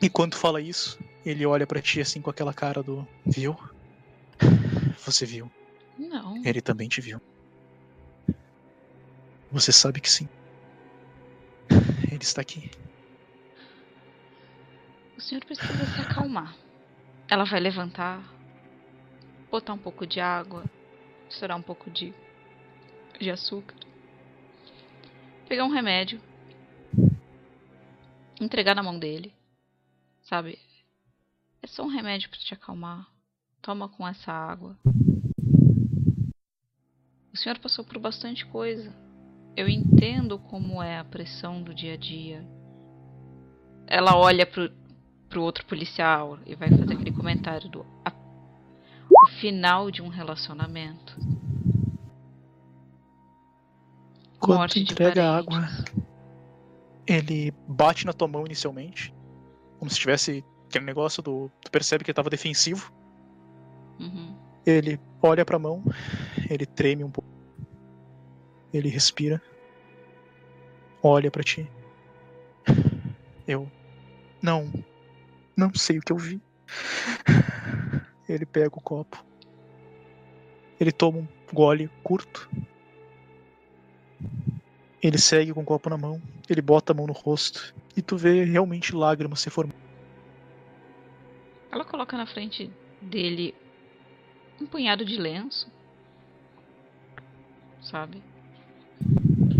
[0.00, 3.06] E quando fala isso, ele olha pra ti assim com aquela cara do.
[3.24, 3.56] Viu?
[5.04, 5.50] Você viu.
[5.96, 6.44] Não.
[6.44, 7.20] Ele também te viu.
[9.52, 10.26] Você sabe que sim.
[12.10, 12.70] Ele está aqui.
[15.16, 16.56] O senhor precisa se acalmar.
[17.28, 18.34] Ela vai levantar,
[19.50, 20.64] botar um pouco de água,
[21.32, 22.14] misturar um pouco de,
[23.18, 23.74] de açúcar,
[25.48, 26.20] pegar um remédio,
[28.38, 29.32] entregar na mão dele,
[30.22, 30.58] sabe?
[31.62, 33.08] É só um remédio para te acalmar.
[33.62, 34.76] Toma com essa água.
[37.32, 38.92] O senhor passou por bastante coisa.
[39.56, 42.44] Eu entendo como é a pressão do dia a dia.
[43.86, 44.70] Ela olha pro,
[45.28, 47.86] pro outro policial e vai fazer aquele comentário do
[49.42, 51.18] final de um relacionamento.
[54.38, 55.68] Quando Morte de entrega a água,
[57.08, 59.12] ele bate na tua mão inicialmente,
[59.80, 61.50] como se tivesse aquele negócio do.
[61.60, 62.92] Tu percebe que ele tava defensivo.
[63.98, 64.38] Uhum.
[64.64, 65.82] Ele olha pra mão,
[66.48, 67.28] ele treme um pouco.
[68.72, 69.42] Ele respira.
[71.02, 71.68] Olha pra ti.
[73.44, 73.68] Eu.
[74.40, 74.72] Não.
[75.56, 76.40] Não sei o que eu vi.
[78.28, 79.31] Ele pega o copo.
[80.82, 82.50] Ele toma um gole curto.
[85.00, 86.20] Ele segue com o copo na mão.
[86.50, 87.72] Ele bota a mão no rosto.
[87.96, 89.76] E tu vê realmente lágrimas se formando.
[91.70, 92.68] Ela coloca na frente
[93.00, 93.54] dele
[94.60, 95.70] um punhado de lenço,
[97.80, 98.20] sabe?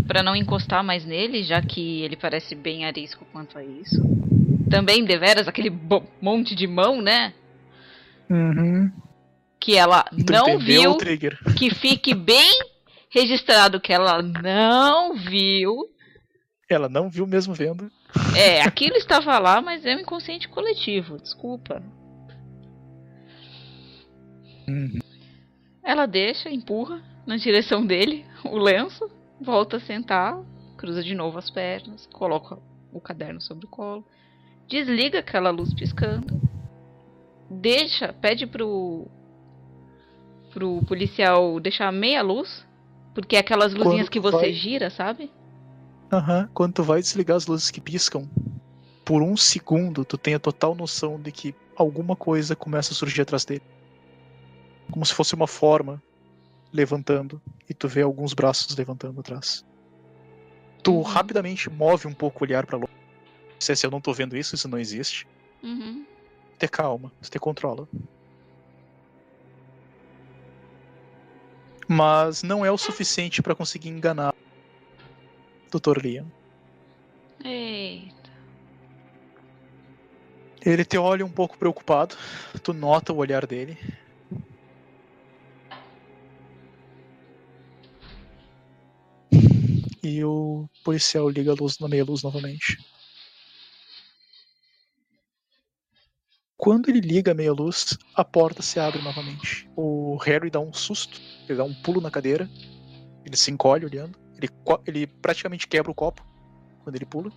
[0.05, 4.01] Pra não encostar mais nele, já que ele parece bem arisco quanto a isso.
[4.69, 5.71] Também deveras aquele
[6.21, 7.33] monte de mão, né?
[8.29, 8.91] Uhum.
[9.63, 11.39] Que ela Tu não viu, o trigger.
[11.57, 12.51] que fique bem
[13.09, 15.89] registrado que ela não viu.
[16.69, 17.89] Ela não viu mesmo vendo.
[18.35, 21.81] É, aquilo estava lá, mas é um inconsciente coletivo, desculpa.
[24.67, 24.99] Uhum.
[25.81, 29.09] Ela deixa, empurra na direção dele o lenço,
[29.39, 30.37] volta a sentar,
[30.77, 32.59] cruza de novo as pernas, coloca
[32.91, 34.05] o caderno sobre o colo,
[34.67, 36.41] desliga aquela luz piscando,
[37.49, 39.09] deixa, pede pro
[40.53, 42.65] pro policial deixar meia luz,
[43.13, 45.31] porque é aquelas luzinhas Quando que você vai- gira, sabe?
[46.11, 46.47] Aham.
[46.53, 48.27] Quando tu vai desligar as luzes que piscam,
[49.03, 53.21] por um segundo tu tem a total noção de que alguma coisa começa a surgir
[53.21, 53.61] atrás dele.
[54.91, 56.01] Como se fosse uma forma
[56.71, 59.63] levantando, e tu vê alguns braços levantando atrás.
[60.83, 61.01] Tu Uhum.
[61.01, 62.89] rapidamente move um pouco o olhar pra longe.
[63.59, 65.25] Se se eu não tô vendo isso, isso não existe.
[65.63, 66.03] Uhum.
[66.59, 67.87] Ter calma, você controla.
[71.87, 74.33] Mas não é o suficiente pra conseguir enganar
[75.73, 75.99] o Dr.
[76.01, 76.31] Liam.
[77.43, 78.31] Eita.
[80.65, 82.15] Ele te olha um pouco preocupado,
[82.63, 83.77] tu nota o olhar dele.
[90.01, 92.77] E o policial liga a luz na meia luz novamente.
[96.57, 99.69] Quando ele liga a meia luz, a porta se abre novamente.
[99.75, 102.49] O Harry dá um susto, ele dá um pulo na cadeira,
[103.25, 104.49] ele se encolhe olhando, ele,
[104.85, 106.23] ele praticamente quebra o copo
[106.83, 107.31] quando ele pula.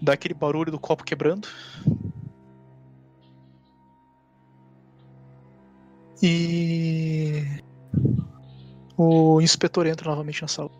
[0.00, 1.48] Dá aquele barulho do copo quebrando.
[6.22, 7.42] E
[8.96, 10.70] o inspetor entra novamente na sala.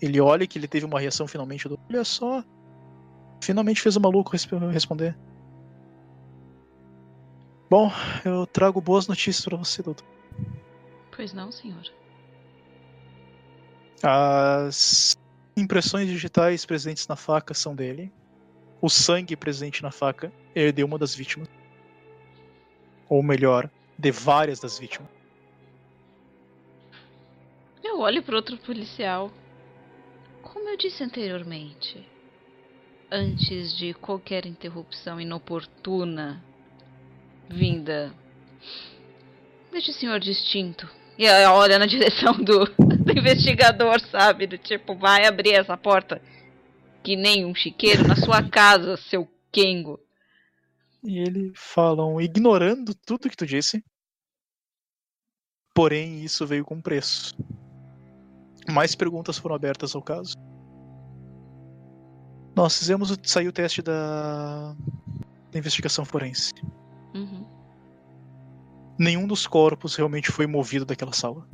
[0.00, 1.78] Ele olha que ele teve uma reação finalmente do.
[1.90, 2.42] Olha só.
[3.42, 5.16] Finalmente fez o maluco resp- responder.
[7.72, 7.90] Bom,
[8.22, 10.06] eu trago boas notícias pra você, doutor.
[11.16, 11.82] Pois não, senhor.
[14.02, 15.16] As
[15.56, 18.12] impressões digitais presentes na faca são dele.
[18.78, 21.48] O sangue presente na faca é de uma das vítimas.
[23.08, 25.08] Ou melhor, de várias das vítimas.
[27.82, 29.32] Eu olho pro outro policial.
[30.42, 32.06] Como eu disse anteriormente,
[33.10, 36.51] antes de qualquer interrupção inoportuna
[37.48, 38.12] vinda
[39.72, 40.88] deste senhor distinto.
[41.18, 44.46] E aí olha na direção do, do investigador, sabe?
[44.46, 46.20] Do tipo, vai abrir essa porta.
[47.02, 49.98] Que nem um chiqueiro na sua casa, seu Kengo.
[51.02, 53.84] E eles falam, ignorando tudo que tu disse.
[55.74, 57.34] Porém, isso veio com preço.
[58.70, 60.36] Mais perguntas foram abertas ao caso.
[62.54, 64.76] Nós fizemos o, saiu o teste da,
[65.50, 66.52] da investigação forense.
[67.14, 67.46] Uhum.
[68.98, 71.46] Nenhum dos corpos realmente foi movido daquela sala.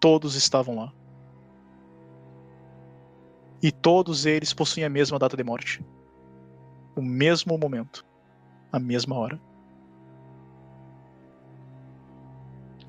[0.00, 0.92] Todos estavam lá.
[3.62, 5.84] E todos eles possuem a mesma data de morte.
[6.94, 8.04] O mesmo momento.
[8.70, 9.40] A mesma hora.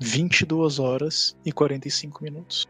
[0.00, 2.66] 22 horas e 45 minutos.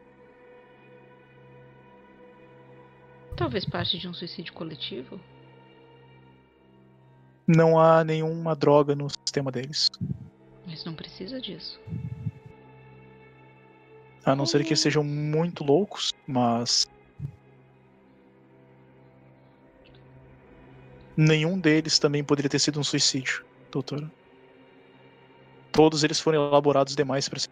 [3.36, 5.20] Talvez parte de um suicídio coletivo?
[7.52, 9.90] Não há nenhuma droga no sistema deles.
[10.64, 11.80] Mas não precisa disso.
[14.24, 16.88] A não ser que sejam muito loucos, mas.
[21.16, 24.08] Nenhum deles também poderia ter sido um suicídio, doutora.
[25.72, 27.50] Todos eles foram elaborados demais para ser.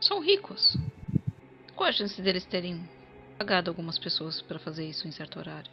[0.00, 0.78] São ricos.
[1.76, 2.88] Qual a chance deles terem
[3.38, 5.70] pagado algumas pessoas para fazer isso em certo horário?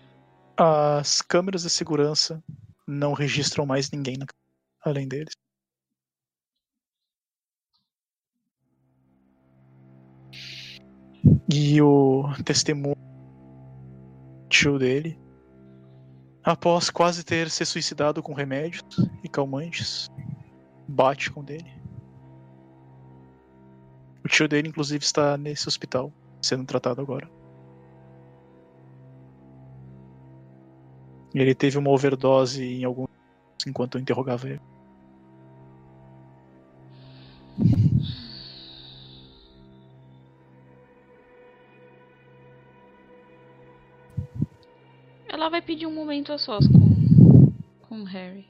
[0.55, 2.41] As câmeras de segurança
[2.87, 4.25] não registram mais ninguém na...
[4.83, 5.33] além deles.
[11.51, 12.95] E o testemunho
[14.49, 15.19] tio dele,
[16.43, 18.83] após quase ter se suicidado com remédios
[19.23, 20.07] e calmantes,
[20.87, 21.73] bate com dele.
[24.23, 26.11] O tio dele, inclusive, está nesse hospital,
[26.41, 27.34] sendo tratado agora.
[31.41, 33.05] Ele teve uma overdose em algum
[33.67, 34.61] enquanto eu interrogava ele.
[45.27, 47.51] Ela vai pedir um momento a sós com,
[47.81, 48.47] com Harry.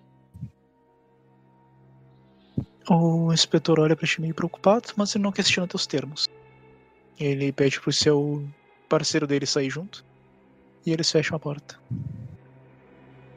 [2.88, 6.30] O inspetor olha pra ti meio preocupado, mas ele não questiona teus termos.
[7.20, 8.48] Ele pede pro seu
[8.88, 10.06] parceiro dele sair junto.
[10.86, 11.80] E eles fecham a porta.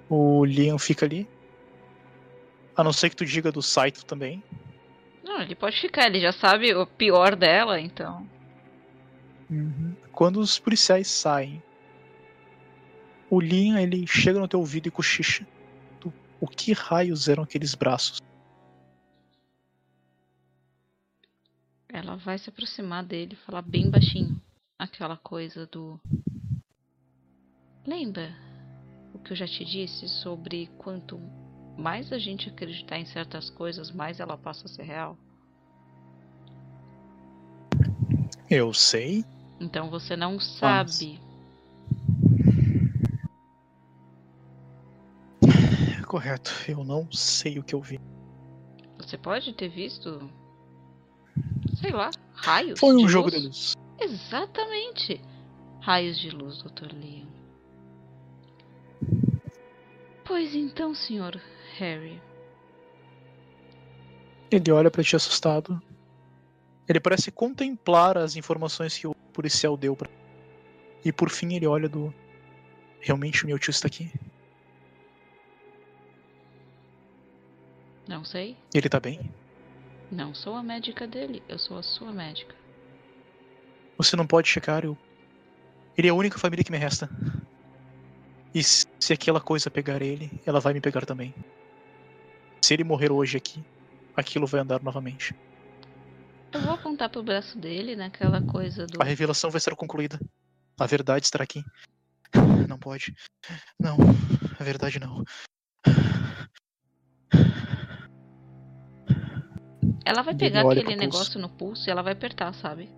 [0.09, 1.29] O Liam fica ali.
[2.77, 4.43] A não ser que tu diga do Saito também.
[5.23, 8.27] Não, ele pode ficar, ele já sabe o pior dela, então.
[9.51, 9.95] Uhum.
[10.13, 11.63] Quando os policiais saem,
[13.29, 15.47] o Liam ele chega no teu ouvido e cochicha.
[16.01, 18.21] Tu, o que raios eram aqueles braços?
[21.89, 24.41] Ela vai se aproximar dele e falar bem baixinho.
[24.79, 26.01] Aquela coisa do.
[27.87, 28.48] Lembra
[29.15, 31.21] o que eu já te disse sobre quanto
[31.77, 35.17] mais a gente acreditar em certas coisas, mais ela passa a ser real?
[38.51, 39.25] Eu sei.
[39.61, 41.21] Então você não sabe.
[46.07, 48.01] Correto, eu não sei o que eu vi.
[48.97, 50.31] Você pode ter visto.
[51.81, 52.81] Sei lá, raios.
[52.81, 53.41] Foi um jogo luz?
[53.41, 53.73] de luz.
[54.01, 55.21] Exatamente.
[55.81, 56.93] Raios de luz, Dr.
[56.93, 57.29] Liam.
[60.29, 61.41] Pois então, senhor
[61.79, 62.21] Harry.
[64.51, 65.83] Ele olha pra ti assustado.
[66.87, 70.11] Ele parece contemplar as informações que o policial deu pra.
[71.03, 72.13] E por fim ele olha do.
[73.01, 74.13] Realmente o meu tio está aqui?
[78.07, 78.55] Não sei.
[78.75, 79.33] Ele tá bem?
[80.11, 82.55] Não sou a médica dele, eu sou a sua médica.
[83.97, 84.97] Você não pode checar, eu.
[85.97, 87.09] Ele é a única família que me resta.
[88.55, 91.35] E se aquela coisa pegar ele, ela vai me pegar também.
[92.63, 93.63] Se ele morrer hoje aqui,
[94.17, 95.35] aquilo vai andar novamente.
[96.53, 99.01] Eu vou apontar pro braço dele, naquela coisa do.
[99.01, 100.19] A revelação vai ser concluída.
[100.79, 101.63] A verdade estará aqui.
[102.69, 103.15] Não pode.
[103.79, 103.97] Não.
[104.59, 105.25] A verdade não.
[110.05, 110.99] Ela vai pegar aquele pulso.
[110.99, 112.89] negócio no pulso e ela vai apertar, sabe?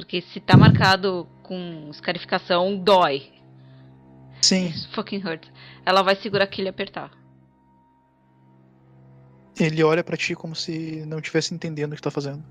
[0.00, 3.30] Porque se tá marcado com escarificação, dói.
[4.40, 5.52] Sim, It fucking hurts.
[5.84, 7.10] Ela vai segurar aquilo e apertar.
[9.58, 12.42] ele olha pra ti como se não tivesse entendendo o que tá fazendo.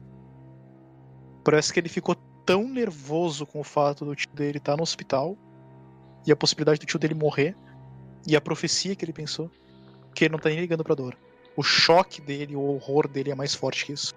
[1.43, 2.13] Parece que ele ficou
[2.45, 5.35] tão nervoso com o fato do tio dele estar no hospital
[6.27, 7.55] e a possibilidade do tio dele morrer
[8.27, 9.49] e a profecia que ele pensou
[10.13, 11.17] que ele não tá nem ligando pra dor.
[11.57, 14.13] O choque dele, o horror dele é mais forte que isso.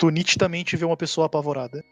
[0.00, 1.84] Tu nitidamente vê uma pessoa apavorada.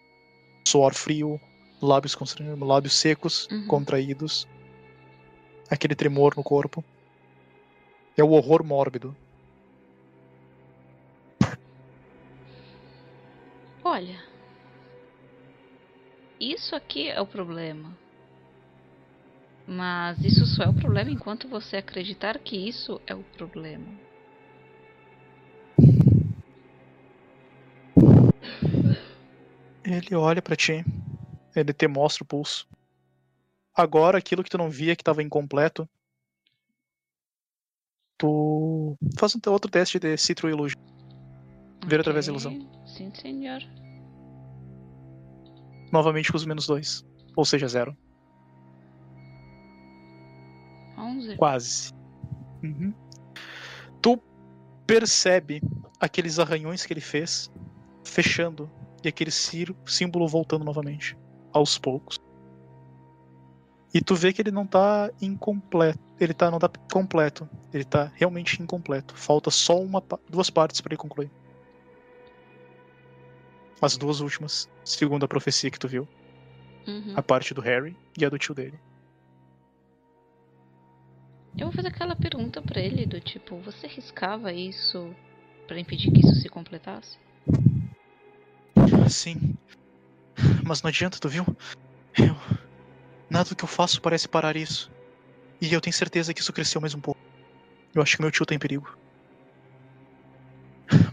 [0.67, 1.39] Suor frio,
[1.83, 3.67] lábios, constran- lábios secos, Uhum.
[3.69, 4.49] contraídos.
[5.71, 6.83] Aquele tremor no corpo.
[8.17, 9.15] É o horror mórbido.
[13.85, 14.25] Olha.
[16.41, 17.95] Isso aqui é o problema.
[19.67, 24.08] Mas isso só é o problema enquanto você acreditar que isso é o problema.
[29.89, 30.85] Ele olha pra ti.
[31.57, 32.69] Ele te mostra o pulso.
[33.75, 35.89] Agora, aquilo que tu não via que tava incompleto.
[38.19, 40.79] Tu faz um outro teste de Citro Illusion.
[41.87, 42.53] Ver através da ilusão.
[42.87, 43.63] Sim, senhor.
[45.91, 47.03] Novamente com os menos dois.
[47.35, 47.97] Ou seja, zero.
[50.99, 51.37] 11.
[51.37, 51.93] Quase.
[52.63, 52.93] Uhum.
[54.03, 54.21] Tu
[54.87, 55.63] percebe
[56.01, 57.51] aqueles arranhões que ele fez
[58.05, 58.71] fechando
[59.03, 61.17] e aquele símbolo voltando novamente,
[61.53, 62.19] aos poucos.
[63.93, 65.99] E tu vê que ele não tá incompleto.
[66.21, 67.49] Ele tá, não tá completo.
[67.73, 69.15] Ele tá realmente incompleto.
[69.17, 71.31] Falta só uma, duas partes para ele concluir.
[73.81, 76.07] As duas últimas, segundo a profecia que tu viu.
[76.87, 77.15] Uhum.
[77.17, 78.79] A parte do Harry e a do tio dele.
[81.57, 85.15] Eu vou fazer aquela pergunta pra ele do tipo, você riscava isso
[85.67, 87.19] pra impedir que isso se completasse?
[89.09, 89.57] Sim.
[90.65, 91.45] Mas não adianta, tu viu?
[92.17, 92.37] Eu.
[93.31, 94.91] Nada do que eu faço parece parar isso.
[95.61, 97.21] E eu tenho certeza que isso cresceu mais um pouco.
[97.95, 98.97] Eu acho que meu tio tá em perigo.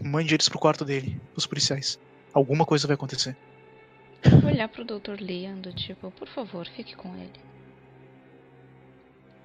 [0.02, 1.98] Mande eles pro quarto dele, os policiais.
[2.32, 3.36] Alguma coisa vai acontecer.
[4.40, 5.20] Vou olhar pro Dr.
[5.20, 7.32] Liam do tipo, por favor, fique com ele.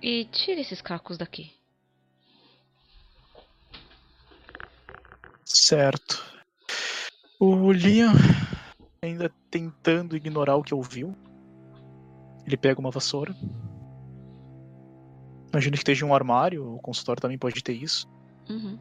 [0.01, 1.51] E tire esses cacos daqui.
[5.45, 6.30] Certo.
[7.43, 8.13] O Liam,
[9.01, 11.15] ainda tentando ignorar o que ouviu,
[12.45, 13.35] ele pega uma vassoura.
[15.51, 18.07] Imagino que esteja em um armário, o consultório também pode ter isso.
[18.47, 18.77] Uhum.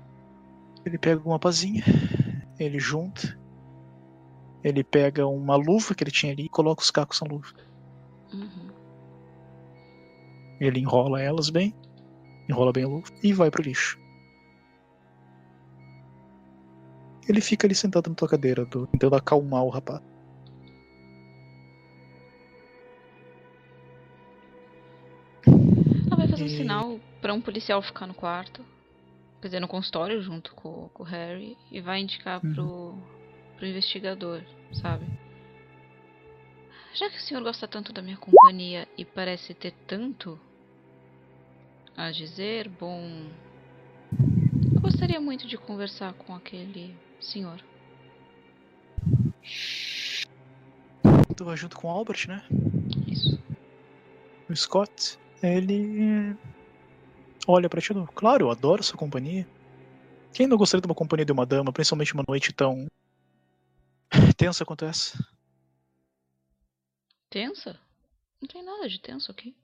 [0.84, 1.82] Ele pega uma pazinha,
[2.58, 3.34] ele junta,
[4.62, 7.54] ele pega uma luva que ele tinha ali e coloca os cacos na luva.
[8.30, 8.70] Uhum.
[10.60, 11.74] Ele enrola elas bem,
[12.46, 13.98] enrola bem a luva e vai pro lixo.
[17.30, 20.02] Ele fica ali sentado na tua cadeira, do- tentando acalmar o rapaz.
[25.46, 28.64] Ela vai fazer um E- sinal pra um policial ficar no quarto.
[29.40, 31.56] Quer dizer, no consultório junto com, com o Harry.
[31.70, 32.52] E vai indicar Uhum.
[32.52, 33.02] pro,
[33.56, 34.42] pro investigador,
[34.72, 35.06] sabe?
[36.94, 40.36] Já que o senhor gosta tanto da minha companhia e parece ter tanto
[41.96, 43.30] a dizer, bom.
[44.74, 47.62] Eu gostaria muito de conversar com aquele senhor.
[51.36, 52.44] Tu vai junto com o Albert, né?
[53.06, 53.42] Isso.
[54.48, 55.18] O Scott.
[55.42, 56.36] Ele.
[57.46, 57.94] Olha pra ti.
[58.14, 59.46] Claro, eu adoro sua companhia.
[60.32, 62.86] Quem não gostaria de uma companhia de uma dama, principalmente uma noite tão.
[64.36, 65.18] tensa quanto essa?
[67.28, 67.78] Tensa?
[68.40, 69.56] Não tem nada de tenso aqui.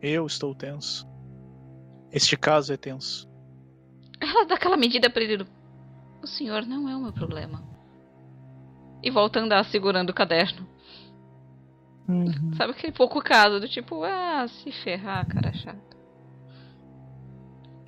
[0.00, 1.11] Eu estou tenso.
[2.12, 3.28] Este caso é tenso.
[4.20, 5.38] Ela dá aquela medida pra ele.
[5.38, 5.46] do,
[6.22, 7.62] O senhor não é o meu problema.
[9.02, 10.68] E volta a andar segurando o caderno.
[12.56, 15.96] Sabe aquele pouco caso do tipo, ah, se ferrar, cara chato.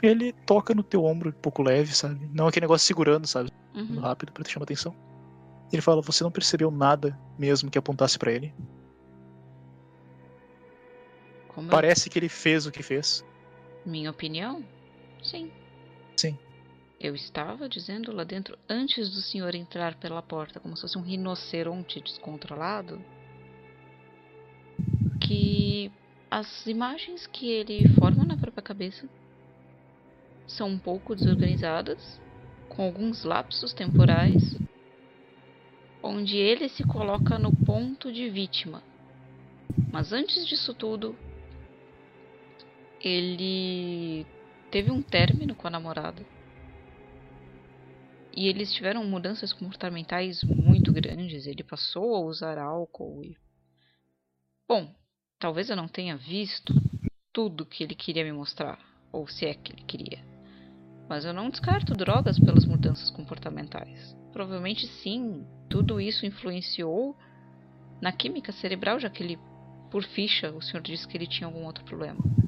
[0.02, 2.28] Ele toca no teu ombro um pouco leve, sabe?
[2.32, 3.50] Não aquele negócio segurando, sabe?
[3.74, 4.00] Uhum.
[4.00, 4.94] Rápido pra te chamar atenção.
[5.72, 8.54] Ele fala: Você não percebeu nada mesmo que apontasse pra ele?
[11.48, 13.24] Como eu- Parece que ele fez o que fez.
[13.84, 14.64] Minha opinião?
[15.22, 15.50] Sim.
[16.16, 16.38] Sim.
[16.98, 21.02] Eu estava dizendo lá dentro, antes do senhor entrar pela porta, como se fosse um
[21.02, 22.98] rinoceronte descontrolado,
[25.20, 25.90] que
[26.30, 29.08] as imagens que ele forma na própria cabeça
[30.46, 32.20] são um pouco desorganizadas,
[32.68, 34.56] com alguns lapsos temporais,
[36.02, 38.82] onde ele se coloca no ponto de vítima.
[39.92, 41.16] Mas antes disso tudo,
[43.08, 44.26] ele
[44.70, 46.24] teve um término com a namorada.
[48.36, 51.46] E eles tiveram mudanças comportamentais muito grandes.
[51.46, 53.36] Ele passou a usar álcool e.
[54.66, 54.92] Bom,
[55.38, 56.74] talvez eu não tenha visto
[57.32, 58.78] tudo que ele queria me mostrar.
[59.12, 60.24] Ou se é que ele queria.
[61.08, 64.16] Mas eu não descarto drogas pelas mudanças comportamentais.
[64.32, 67.14] Provavelmente sim, tudo isso influenciou
[68.00, 69.38] na química cerebral, já que ele,
[69.92, 72.43] por ficha, o senhor disse que ele tinha algum outro problema.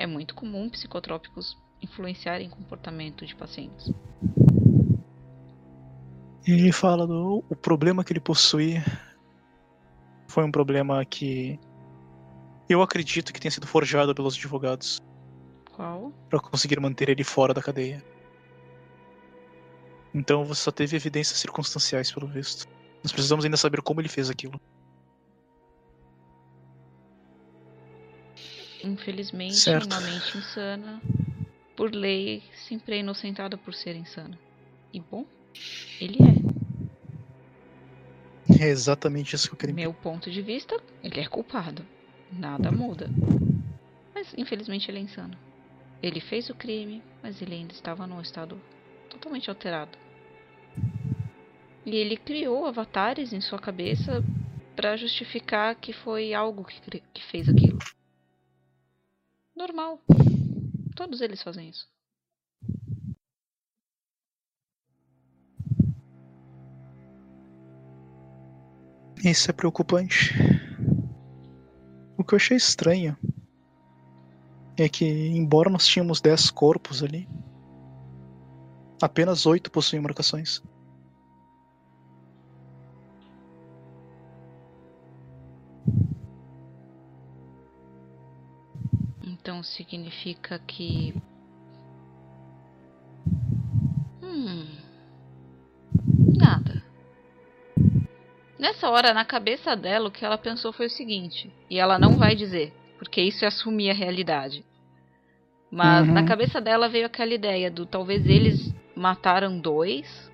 [0.00, 3.92] É muito comum psicotrópicos influenciarem comportamento de pacientes.
[6.46, 8.82] E ele fala do o problema que ele possuía
[10.26, 11.60] foi um problema que
[12.66, 15.02] eu acredito que tenha sido forjado pelos advogados
[15.76, 16.14] Qual?
[16.30, 18.02] para conseguir manter ele fora da cadeia.
[20.14, 22.66] Então você só teve evidências circunstanciais, pelo visto.
[23.04, 24.58] Nós precisamos ainda saber como ele fez aquilo.
[28.82, 29.86] Infelizmente, Certo.
[29.86, 31.00] uma mente insana,
[31.76, 34.38] por lei, sempre é inocentada por ser insana.
[34.92, 35.24] E bom,
[36.00, 36.40] ele é.
[38.64, 39.74] É exatamente isso que eu queria.
[39.74, 41.84] Meu ponto de vista, ele é culpado.
[42.32, 43.08] Nada muda.
[44.14, 45.36] Mas infelizmente ele é insano.
[46.02, 48.60] Ele fez o crime, mas ele ainda estava num estado
[49.08, 49.98] totalmente alterado.
[51.84, 54.22] E ele criou avatares em sua cabeça
[54.76, 57.78] para justificar que foi algo que, que fez aquilo.
[59.60, 60.00] Normal.
[60.96, 61.86] Todos eles fazem isso.
[69.22, 70.32] Isso é preocupante.
[72.16, 73.14] O que eu achei estranho
[74.78, 77.28] é que, embora nós tínhamos 10 corpos ali,
[79.02, 80.62] apenas 8 possuem marcações.
[89.50, 91.12] Então significa que.
[94.22, 94.76] Hum.
[96.38, 96.76] Nada.
[98.56, 102.16] Nessa hora, na cabeça dela, o que ela pensou foi o seguinte: e ela não
[102.16, 104.64] vai dizer, porque isso é assumir a realidade.
[105.68, 106.14] Mas Uhum.
[106.14, 110.30] na cabeça dela veio aquela ideia do talvez eles mataram dois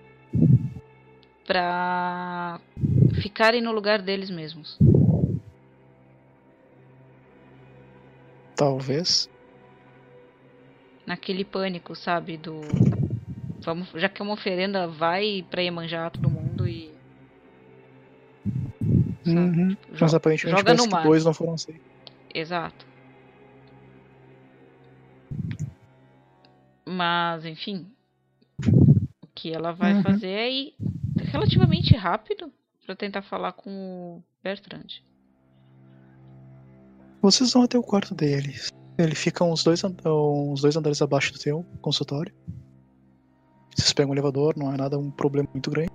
[1.47, 2.61] pra
[3.23, 4.79] ficarem no lugar deles mesmos.
[8.57, 9.29] Talvez.
[11.07, 12.37] naquele pânico, sabe?
[12.37, 12.61] Do.
[13.61, 16.93] Vamos, já que é uma oferenda, vai pra Iemanjá todo mundo e.
[19.27, 19.69] Uhum.
[19.93, 21.03] Jo- Mas aparentemente joga no parece que mar.
[21.05, 21.83] dois não foram aceitos.
[22.35, 22.87] Exato.
[26.85, 27.87] Mas, enfim.
[29.23, 30.03] O que ela vai Uhum.
[30.03, 30.75] fazer é ir
[31.33, 32.53] relativamente rápido
[32.85, 34.87] pra tentar falar com o Bertrand.
[37.21, 38.55] Vocês vão até o quarto dele.
[38.99, 42.33] Ele fica uns dois, uns dois andares abaixo do teu consultório.
[43.75, 45.91] Vocês pegam o elevador, não é nada um problema muito grande.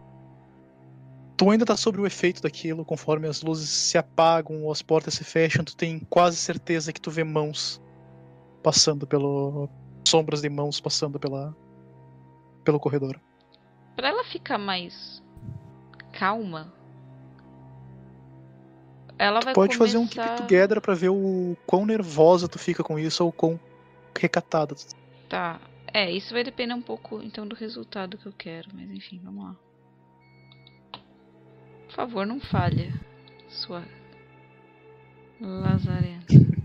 [1.35, 5.15] Tu ainda tá sobre o efeito daquilo, conforme as luzes se apagam ou as portas
[5.15, 7.81] se fecham, tu tem quase certeza que tu vê mãos
[8.61, 9.67] passando pelo.
[10.07, 11.55] sombras de mãos passando pela.
[12.63, 13.19] pelo corredor.
[13.95, 15.23] Pra ela ficar mais
[16.11, 16.71] calma,
[19.25, 19.85] ela vai Pode começar...
[19.85, 23.59] fazer um keep together pra ver o quão nervosa tu fica com isso ou quão
[24.17, 24.75] recatada.
[24.75, 24.85] tu-
[25.29, 25.61] Tá.
[25.93, 29.43] É, isso vai depender um pouco então do resultado que eu quero, mas enfim, vamos
[29.45, 29.55] lá.
[31.87, 32.93] Por favor, não falha,
[33.49, 33.83] sua
[35.39, 36.25] lazarenta.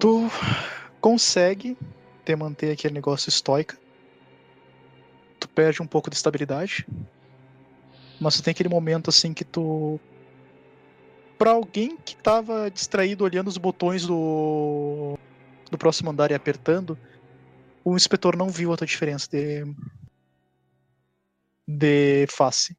[0.00, 0.30] Tu
[1.00, 1.76] consegue
[2.24, 3.76] te manter aquele negócio estoica.
[5.38, 6.86] Tu perde um pouco de estabilidade.
[8.20, 9.98] Mas tu tem aquele momento assim que tu.
[11.38, 15.14] Pra alguém que tava distraído olhando os botões do.
[15.70, 16.96] do próximo andar e apertando,
[17.84, 19.64] o inspetor não viu a tua diferença de.
[21.66, 22.76] de face.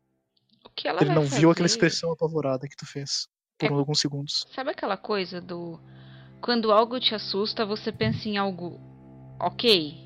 [0.63, 3.73] O que ela Ele não viu aquela fazer- expressão apavorada que tu fez por É-
[3.73, 4.45] alguns segundos.
[4.53, 5.79] Sabe aquela coisa do
[6.41, 8.79] quando algo te assusta, você pensa em algo
[9.39, 10.05] ok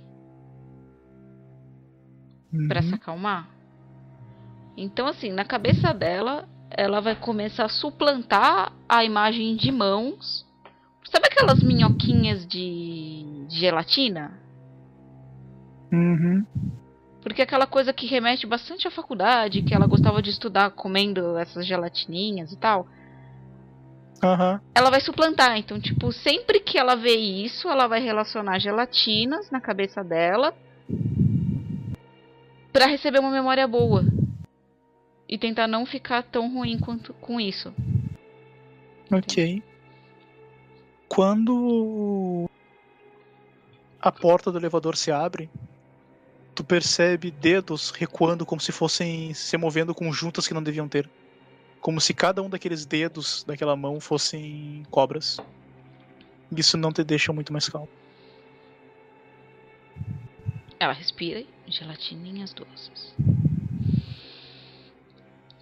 [2.68, 2.95] pra se Uhum.
[2.95, 3.59] acalmar?
[4.78, 10.46] Então assim, na cabeça dela, ela vai começar a suplantar a imagem de mãos.
[11.12, 14.32] Sabe aquelas minhoquinhas de de gelatina?
[15.91, 16.46] Uhum.
[17.22, 21.66] Porque aquela coisa que remete bastante à faculdade, que ela gostava de estudar comendo essas
[21.66, 22.88] gelatininhas e tal.
[24.22, 24.60] Aham.
[24.76, 25.58] ela vai suplantar.
[25.58, 30.54] Então, tipo, sempre que ela vê isso, ela vai relacionar gelatinas na cabeça dela
[32.72, 34.04] pra receber uma memória boa
[35.30, 37.72] e tentar não ficar tão ruim quanto com isso.
[39.11, 39.61] Ok.
[41.07, 42.49] Quando
[44.01, 45.47] a porta do elevador se abre,
[46.56, 51.07] tu percebe dedos recuando como se fossem se movendo com juntas que não deviam ter.
[51.80, 55.39] Como se cada um daqueles dedos daquela mão fossem cobras.
[56.56, 57.89] Isso não te deixa muito mais calmo.
[60.80, 63.14] Ela respira, e gelatininhas doces.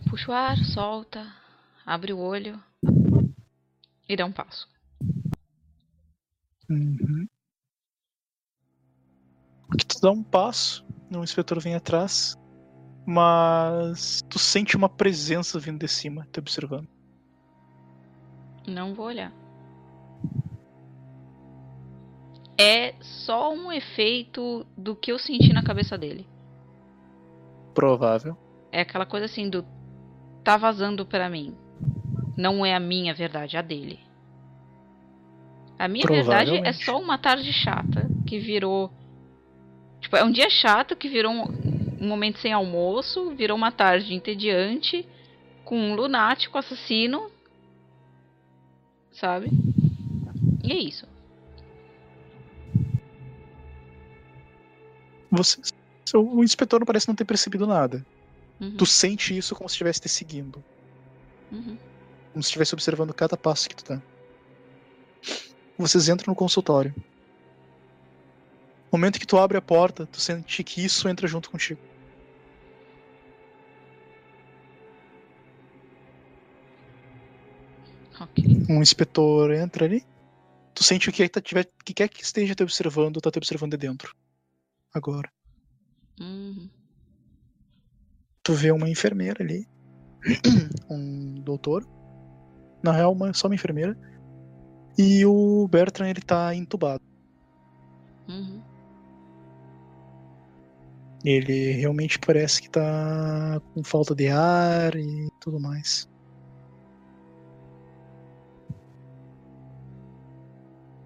[0.09, 1.25] Puxa o ar, solta,
[1.85, 2.61] abre o olho
[4.07, 4.67] e dá um passo.
[6.69, 7.27] Uhum.
[9.87, 12.35] Tu dá um passo, o inspetor vem atrás,
[13.05, 16.87] mas tu sente uma presença vindo de cima, te observando.
[18.65, 19.33] Não vou olhar.
[22.57, 26.27] É só um efeito do que eu senti na cabeça dele.
[27.73, 28.35] Provável.
[28.71, 29.63] É aquela coisa assim do
[30.47, 31.53] tá vazando pra mim.
[32.37, 33.99] Não é a minha verdade, é a dele.
[35.77, 38.89] A minha verdade é só uma tarde chata que virou.
[39.99, 41.43] Tipo, é um dia chato que virou um,
[41.99, 45.05] um momento sem almoço, virou uma tarde entediante,
[45.65, 47.29] com um lunático assassino.
[49.11, 49.49] Sabe?
[50.63, 51.05] E é isso.
[55.29, 55.59] Você,
[56.15, 58.01] o inspetor não parece não ter percebido nada.
[58.59, 60.63] Uhum, Tu sente isso como se estivesse te seguindo.
[61.51, 61.77] uhum.
[62.31, 64.01] Como se estivesse observando cada passo que tu dá.
[65.77, 66.93] Vocês entram no consultório.
[68.91, 71.79] No momento que tu abre a porta, tu sente que isso entra junto contigo.
[78.19, 78.43] Ok.
[78.69, 80.01] Um inspetor entra ali.
[80.73, 83.71] Tu sente o que, tá, tiver, que quer que esteja te observando, tá te observando
[83.71, 84.15] de dentro.
[84.93, 85.31] Agora.
[86.19, 86.69] Uhum.
[88.47, 89.67] Tu vê uma enfermeira ali.
[90.89, 91.85] um doutor.
[92.81, 93.93] Na real, uma, só uma enfermeira.
[94.97, 97.01] E o Bertrand, ele tá entubado.
[98.29, 98.61] Uhum.
[101.25, 106.07] Ele realmente parece que tá com falta de ar e tudo mais.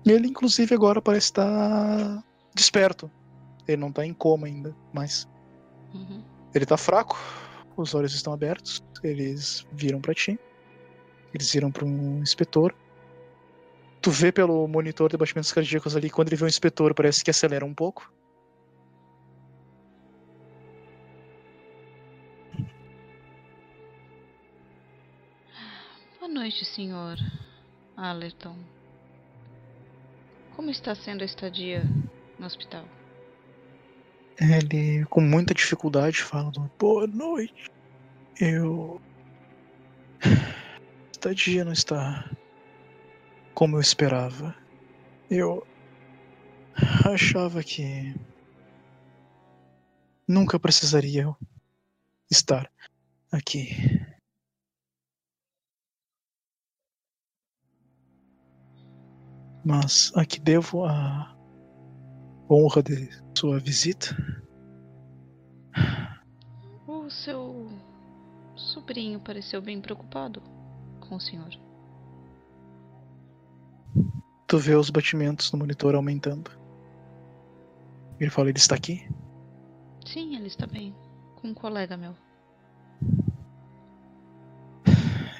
[0.05, 2.23] Ele, inclusive, agora parece estar
[2.53, 3.09] desperto.
[3.67, 5.25] Ele não tá em coma ainda, mas
[5.93, 6.30] Uhum.
[6.53, 7.17] Ele tá fraco,
[7.75, 10.39] os olhos estão abertos, eles viram pra ti.
[11.33, 12.75] Eles viram para um inspetor.
[14.01, 17.29] Tu vê pelo monitor de batimentos cardíacos ali, quando ele vê o inspetor, parece que
[17.29, 18.11] acelera um pouco.
[26.19, 27.17] Boa noite, senhor
[27.95, 28.57] Allerton.
[30.55, 31.83] Como está sendo a estadia
[32.37, 32.85] no hospital?
[34.39, 37.71] Ele, com muita dificuldade, fala: Boa noite.
[38.39, 39.01] Eu.
[41.13, 42.27] Esta dia não está
[43.53, 44.55] como eu esperava.
[45.29, 45.65] Eu
[47.05, 48.15] achava que
[50.27, 51.27] nunca precisaria
[52.29, 52.71] estar
[53.31, 53.69] aqui.
[59.63, 61.35] Mas a que devo a
[62.51, 64.13] honra de sua visita?
[66.85, 67.69] O seu
[68.55, 70.41] sobrinho pareceu bem preocupado
[70.99, 71.49] com o senhor.
[74.47, 76.51] Tu vê os batimentos no monitor aumentando.
[78.19, 79.09] Ele fala, ele está aqui?
[80.05, 80.93] Sim, ele está bem.
[81.37, 82.13] Com um colega meu.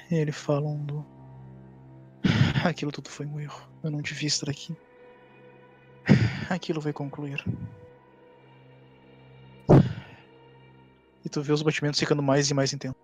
[0.09, 1.05] E ele falando.
[2.63, 3.69] Aquilo tudo foi um erro.
[3.83, 4.75] Eu não devia estar aqui.
[6.55, 7.43] Aquilo vai concluir.
[11.23, 12.99] E tu vê os batimentos ficando mais e mais intensos.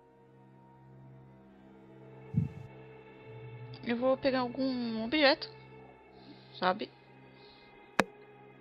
[3.86, 5.48] Eu vou pegar algum objeto,
[6.58, 6.90] sabe?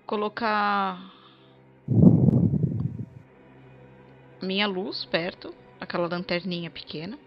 [0.05, 1.13] Colocar
[4.41, 7.19] minha luz perto, aquela lanterninha pequena.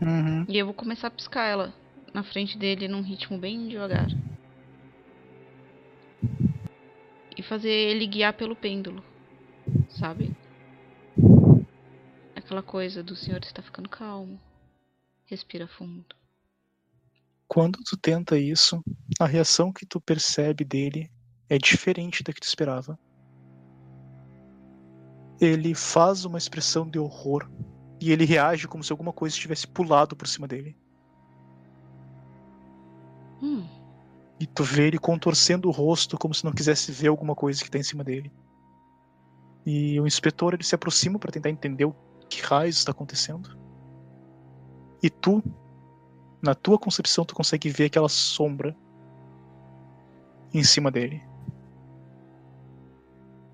[0.00, 0.44] Uhum.
[0.48, 1.74] E eu vou começar a piscar ela
[2.14, 4.06] na frente dele num ritmo bem devagar.
[7.46, 9.02] Fazer ele guiar pelo pêndulo,
[9.88, 10.36] sabe?
[12.34, 14.40] Aquela coisa do senhor está ficando calmo.
[15.26, 16.04] Respira fundo.
[17.48, 18.82] Quando tu tenta isso,
[19.18, 21.10] a reação que tu percebe dele
[21.48, 22.98] é diferente da que tu esperava.
[25.40, 27.48] Ele faz uma expressão de horror
[28.00, 30.76] e ele reage como se alguma coisa tivesse pulado por cima dele.
[33.42, 33.66] Hum,
[34.38, 37.70] E tu vê ele contorcendo o rosto como se não quisesse ver alguma coisa que
[37.70, 38.30] tá em cima dele.
[39.64, 41.94] E o inspetor ele se aproxima para tentar entender o
[42.28, 43.58] que raios está acontecendo.
[45.02, 45.42] E tu,
[46.42, 48.76] na tua concepção, tu consegue ver aquela sombra
[50.52, 51.22] em cima dele.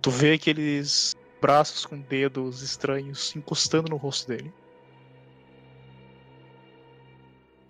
[0.00, 4.52] Tu vê aqueles braços com dedos estranhos encostando no rosto dele.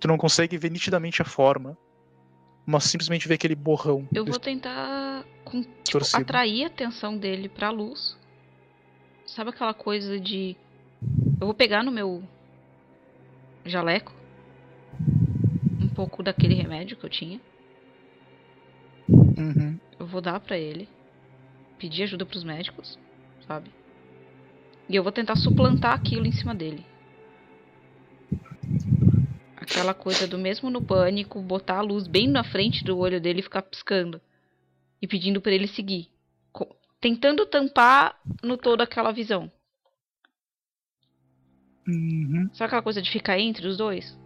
[0.01, 1.78] Tu não consegue ver nitidamente a forma,
[2.64, 7.70] mas simplesmente vê aquele borrão eu vou tentar com- tipo, atrair a atenção dele pra
[7.70, 8.16] luz.
[9.26, 10.56] Sabe aquela coisa de.
[11.40, 12.22] Eu vou pegar no meu
[13.64, 14.12] jaleco
[15.80, 17.40] um pouco daquele remédio que eu tinha.
[19.09, 19.78] Uhum.
[19.98, 20.89] Eu vou dar pra ele.
[21.78, 22.98] Pedir ajuda pros médicos,
[23.47, 23.70] sabe?
[24.89, 26.84] E eu vou tentar suplantar aquilo em cima dele.
[29.62, 33.39] Aquela coisa do mesmo no pânico, botar a luz bem na frente do olho dele
[33.39, 34.20] e ficar piscando.
[35.01, 36.09] E pedindo pra ele seguir.
[37.01, 39.51] Tentando tampar no todo aquela visão.
[41.86, 42.51] Uhum.
[42.52, 44.18] Sabe aquela coisa de ficar entre os dois?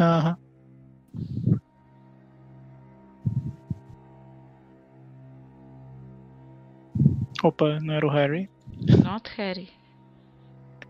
[0.00, 0.36] Aham.
[7.44, 8.50] Opa, não era o Harry,
[9.04, 9.77] Not Harry.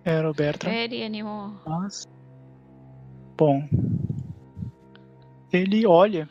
[0.09, 0.71] Era o Bertrand.
[0.71, 1.55] Harry anymore.
[1.67, 2.09] Mas.
[3.37, 3.69] Bom.
[5.53, 6.27] Ele olha.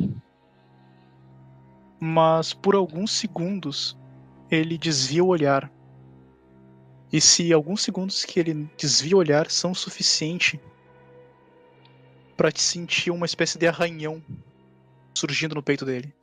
[2.00, 3.98] Mas por alguns segundos
[4.50, 5.72] ele desvia o olhar.
[7.12, 10.60] E se alguns segundos que ele desvia o olhar são suficiente
[12.36, 14.22] para te sentir uma espécie de arranhão
[15.14, 16.14] surgindo no peito dele.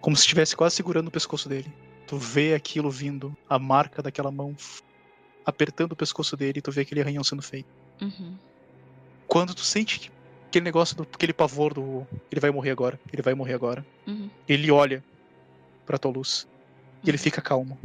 [0.00, 1.72] Como se estivesse quase segurando o pescoço dele.
[2.06, 4.54] Tu vê aquilo vindo, a marca daquela mão
[5.44, 7.68] apertando o pescoço dele e tu vê aquele arranhão sendo feito.
[8.00, 8.36] Uhum.
[9.26, 10.10] Quando tu sente que-
[10.48, 12.06] aquele negócio, do, aquele pavor do.
[12.30, 13.84] Ele vai morrer agora, ele vai morrer agora.
[14.06, 14.28] Uhum.
[14.46, 15.02] Ele olha
[15.86, 16.46] pra tua luz
[17.02, 17.22] e ele Uhum.
[17.22, 17.78] fica calmo.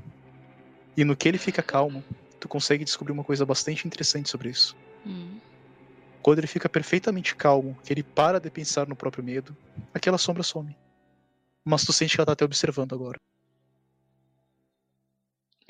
[0.95, 2.03] E no que ele fica calmo,
[2.39, 4.75] tu consegue descobrir uma coisa bastante interessante sobre isso.
[5.05, 5.39] Uhum.
[6.21, 9.55] Quando ele fica perfeitamente calmo, que ele para de pensar no próprio medo,
[9.93, 10.75] aquela sombra some.
[11.63, 13.17] Mas tu sente que ela tá te observando agora.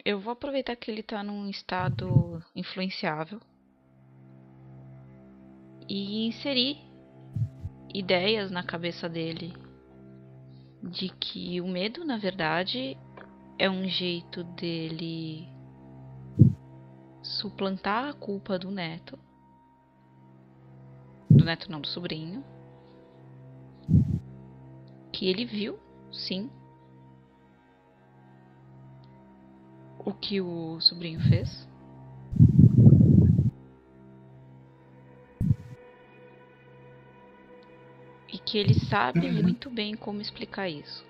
[0.07, 3.41] Eu vou aproveitar que ele tá num estado influenciável
[5.89, 6.77] e inserir
[7.93, 9.53] ideias na cabeça dele
[10.81, 12.97] de que o medo, na verdade,
[13.59, 15.45] é um jeito dele
[17.21, 19.19] suplantar a culpa do neto.
[21.29, 22.45] Do neto não, do sobrinho.
[25.11, 25.77] Que ele viu,
[26.13, 26.49] sim,
[30.07, 31.67] o que o sobrinho fez.
[38.31, 39.43] E que ele sabe Uhum.
[39.43, 41.03] muito bem como explicar isso.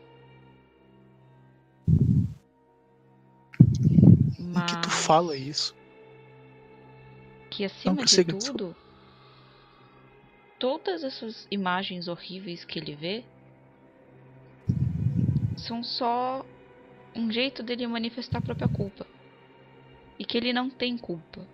[4.56, 5.76] Em que tu Mas fala isso?
[7.52, 8.76] que acima de tudo,
[10.60, 13.24] todas essas imagens horríveis que ele vê
[15.56, 16.44] são só
[17.18, 19.06] um jeito dele manifestar a própria culpa.
[20.20, 21.46] E que ele não tem culpa.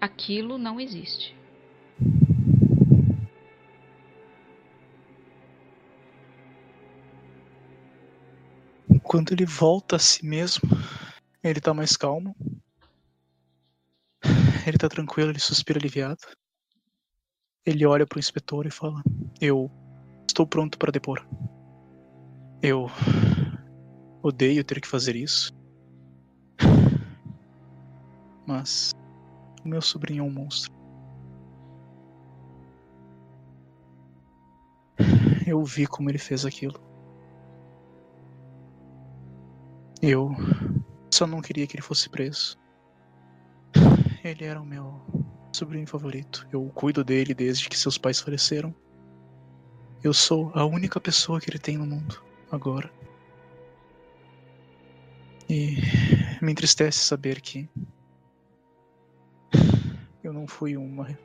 [0.00, 1.34] Aquilo não existe.
[9.02, 10.62] Quando ele volta a si mesmo,
[11.42, 12.34] ele tá mais calmo.
[14.66, 16.20] Ele tá tranquilo, ele suspira aliviado.
[17.66, 19.02] Ele olha pro inspetor e fala:
[19.40, 19.70] Eu
[20.26, 21.26] estou pronto para depor.
[22.64, 22.86] Eu
[24.22, 25.52] odeio ter que fazer isso.
[28.46, 28.92] Mas
[29.64, 30.72] o meu sobrinho é um monstro.
[35.44, 36.80] Eu vi como ele fez aquilo.
[40.00, 40.30] Eu
[41.12, 42.56] só não queria que ele fosse preso.
[44.22, 45.02] Ele era o meu
[45.52, 46.46] sobrinho favorito.
[46.52, 48.72] Eu cuido dele desde que seus pais faleceram.
[50.00, 52.88] Eu sou a única pessoa que ele tem no mundo agora.
[55.50, 55.78] E
[56.40, 57.68] me entristece saber que
[60.22, 61.18] eu não fui uma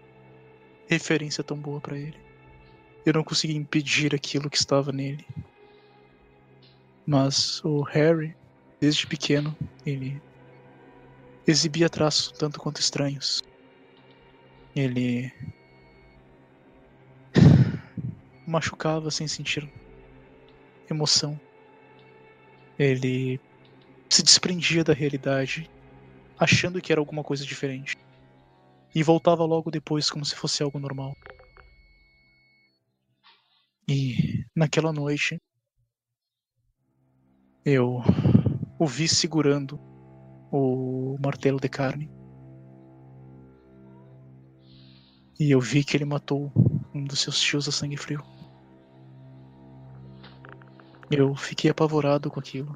[0.87, 2.17] referência tão boa para ele.
[3.05, 5.23] Eu não consegui impedir aquilo que estava nele.
[7.05, 8.35] Mas o Harry
[8.79, 10.21] Desde pequeno, ele
[11.47, 13.41] exibia traços tanto quanto estranhos.
[14.75, 15.33] Ele
[18.45, 19.67] machucava sem sentir
[20.89, 21.39] emoção.
[22.77, 23.39] Ele
[24.09, 25.69] se desprendia da realidade,
[26.38, 27.95] achando que era alguma coisa diferente.
[28.93, 31.15] E voltava logo depois como se fosse algo normal.
[33.88, 35.39] E naquela noite
[37.64, 38.01] eu
[38.80, 39.80] o vi segurando
[40.51, 42.09] o martelo de carne.
[45.39, 46.51] E eu vi que ele matou
[46.93, 48.23] um dos seus tios a sangue frio.
[51.09, 52.75] Eu fiquei apavorado com aquilo.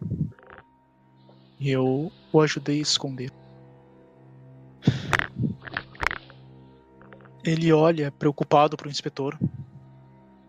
[1.59, 3.31] E eu o ajudei a esconder.
[7.43, 9.37] Ele olha preocupado para o inspetor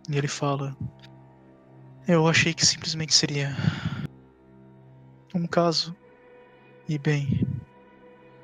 [0.08, 0.76] e ele fala:
[2.06, 3.56] Eu achei que simplesmente seria
[5.34, 5.94] um caso.
[6.88, 7.46] E bem,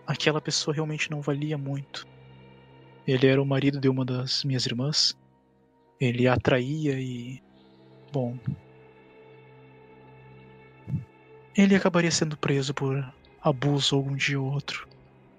[0.06, 2.06] aquela pessoa realmente não valia muito.
[3.06, 5.16] Ele era o marido de uma das minhas irmãs.
[6.00, 7.42] Ele a atraía e.
[8.12, 8.36] Bom.
[11.58, 13.12] Ele acabaria sendo preso por
[13.42, 14.86] abuso algum dia ou outro.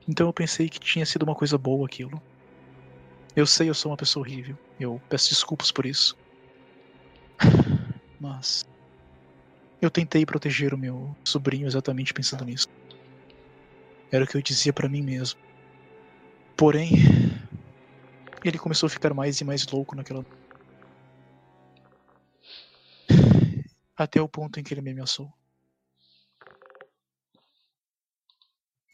[0.05, 2.21] Então eu pensei que tinha sido uma coisa boa aquilo.
[3.33, 4.57] Eu sei, eu sou uma pessoa horrível.
[4.77, 6.17] Eu peço desculpas por isso.
[8.19, 8.65] Mas.
[9.81, 12.67] Eu tentei proteger o meu sobrinho exatamente pensando nisso.
[14.11, 15.39] Era o que eu dizia para mim mesmo.
[16.57, 16.91] Porém,
[18.43, 20.25] ele começou a ficar mais e mais louco naquela.
[23.95, 25.38] Até o ponto em que ele me ameaçou.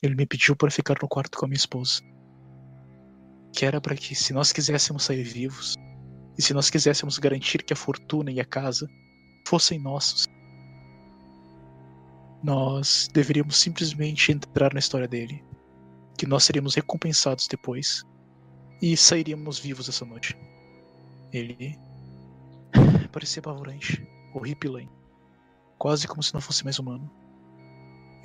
[0.01, 2.01] Ele me pediu para ficar no quarto com a minha esposa.
[3.53, 5.75] Que era para que, se nós quiséssemos sair vivos,
[6.37, 8.87] e se nós quiséssemos garantir que a fortuna e a casa
[9.47, 10.25] fossem nossos,
[12.43, 15.43] nós deveríamos simplesmente entrar na história dele,
[16.17, 18.03] que nós seríamos recompensados depois
[18.81, 20.37] e sairíamos vivos essa noite.
[21.31, 21.79] Ele
[23.11, 24.91] parecia apavorante, horripilante,
[25.77, 27.09] quase como se não fosse mais humano.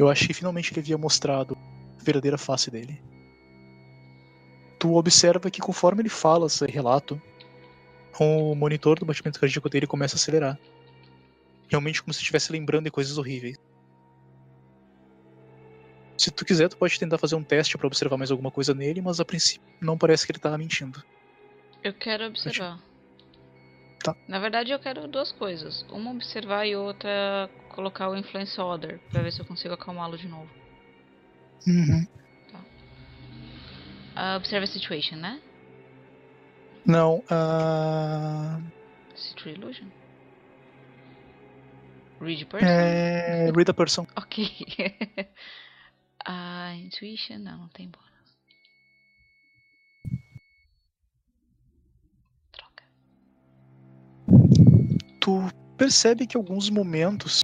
[0.01, 3.02] Eu achei que finalmente ele havia mostrado a verdadeira face dele.
[4.78, 7.20] Tu observa que conforme ele fala esse relato,
[8.18, 10.59] o monitor do batimento cardíaco dele começa a acelerar.
[11.68, 13.59] Realmente como se estivesse lembrando de coisas horríveis.
[16.16, 19.02] Se tu quiser, tu pode tentar fazer um teste para observar mais alguma coisa nele,
[19.02, 21.05] mas a princípio não parece que ele tá mentindo.
[21.85, 22.82] Eu quero observar.
[24.02, 24.16] Tá.
[24.27, 25.85] Na verdade, eu quero duas coisas.
[25.90, 30.28] Uma observar e outra colocar o Influence Order, pra ver se eu consigo acalmá-lo de
[30.28, 30.48] novo.
[31.66, 32.06] Uhum.
[32.51, 32.60] Tá.
[34.16, 35.40] Uh, observe a situation, né?
[36.85, 38.62] Não, uh...
[39.36, 39.89] True Illusion?
[42.20, 42.66] Read person?
[42.66, 43.51] É...
[43.55, 44.06] Read a person.
[44.16, 44.51] Ok.
[46.24, 48.10] A intuition não, não tem bônus.
[55.31, 57.43] Tu percebe que alguns momentos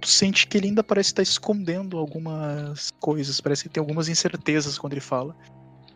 [0.00, 4.76] tu sente que ele ainda parece estar escondendo algumas coisas, parece que tem algumas incertezas
[4.76, 5.34] quando ele fala.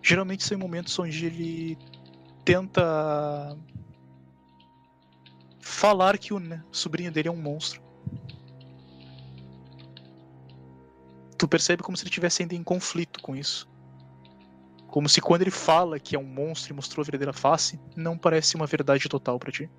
[0.03, 1.79] Geralmente são momentos onde ele
[2.45, 3.57] tenta
[5.61, 7.83] falar que o né, sobrinho dele é um monstro.
[11.37, 13.67] tu percebe como se ele estivesse ainda em conflito com isso.
[14.87, 18.19] Como se quando ele fala que é um monstro e mostrou a verdadeira face, não
[18.19, 19.71] parece uma verdade total para ti.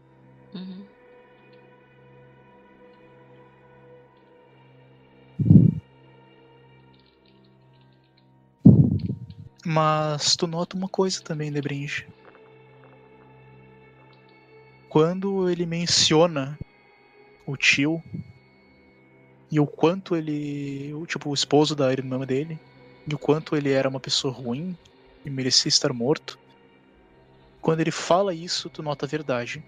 [9.65, 12.07] Mas tu nota uma coisa também, Debringe.
[14.89, 16.59] Quando ele menciona
[17.45, 18.03] o tio
[19.51, 22.59] e o quanto ele, tipo, o esposo da irmã dele,
[23.07, 24.77] e o quanto ele era uma pessoa ruim
[25.25, 26.39] e merecia estar morto.
[27.61, 29.63] Quando ele fala isso, tu nota a verdade.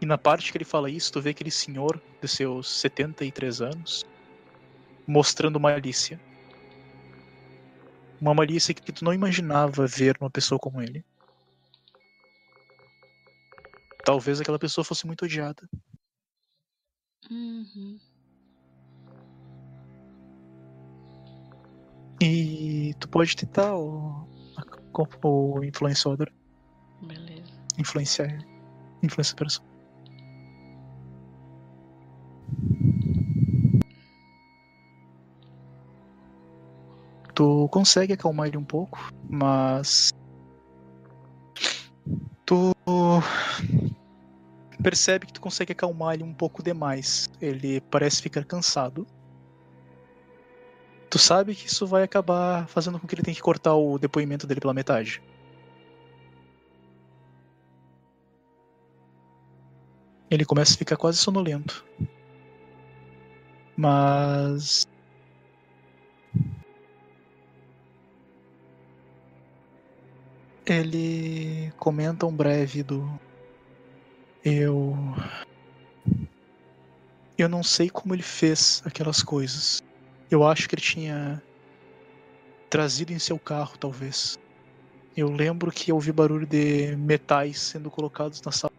[0.00, 4.04] E na parte que ele fala isso, tu vê aquele senhor de seus 73 anos
[5.06, 6.20] mostrando malícia.
[8.20, 11.04] Uma malícia que tu não imaginava ver numa pessoa como ele.
[14.04, 15.68] Talvez aquela pessoa fosse muito odiada.
[17.30, 17.98] Uhum.
[22.20, 24.26] E tu pode tentar o,
[25.22, 26.32] o influenciador.
[27.02, 27.52] Beleza.
[27.78, 28.46] Influenciar ele.
[29.02, 29.75] Influenciar a pessoa.
[37.36, 40.10] Tu consegue acalmar ele um pouco, mas.
[42.46, 42.72] Tu
[44.82, 47.28] percebe que tu consegue acalmar ele um pouco demais.
[47.38, 49.06] Ele parece ficar cansado.
[51.10, 54.46] Tu sabe que isso vai acabar fazendo com que ele tenha que cortar o depoimento
[54.46, 55.22] dele pela metade.
[60.30, 61.84] Ele começa a ficar quase sonolento.
[63.76, 64.86] Mas.
[70.66, 73.08] Ele comenta um breve do.
[74.44, 74.96] Eu.
[77.38, 79.80] Eu não sei como ele fez aquelas coisas.
[80.28, 81.40] Eu acho que ele tinha
[82.68, 84.36] trazido em seu carro, talvez.
[85.16, 88.72] Eu lembro que ouvi barulho de metais sendo colocados na sala.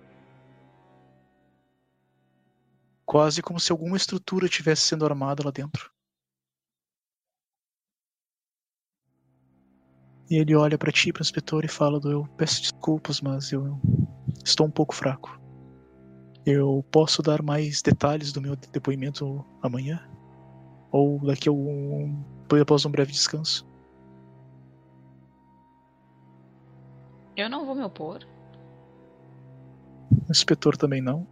[3.06, 5.90] Quase como se alguma estrutura tivesse sendo armada lá dentro.
[10.30, 13.52] E ele olha para ti, para o inspetor, e fala: do, Eu peço desculpas, mas
[13.52, 13.80] eu
[14.44, 15.40] estou um pouco fraco.
[16.46, 20.02] Eu posso dar mais detalhes do meu depoimento amanhã?
[20.92, 22.24] Ou daqui a um.
[22.62, 23.66] após um breve descanso?
[27.36, 28.26] Eu não vou me opor.
[30.12, 31.28] O inspetor também não.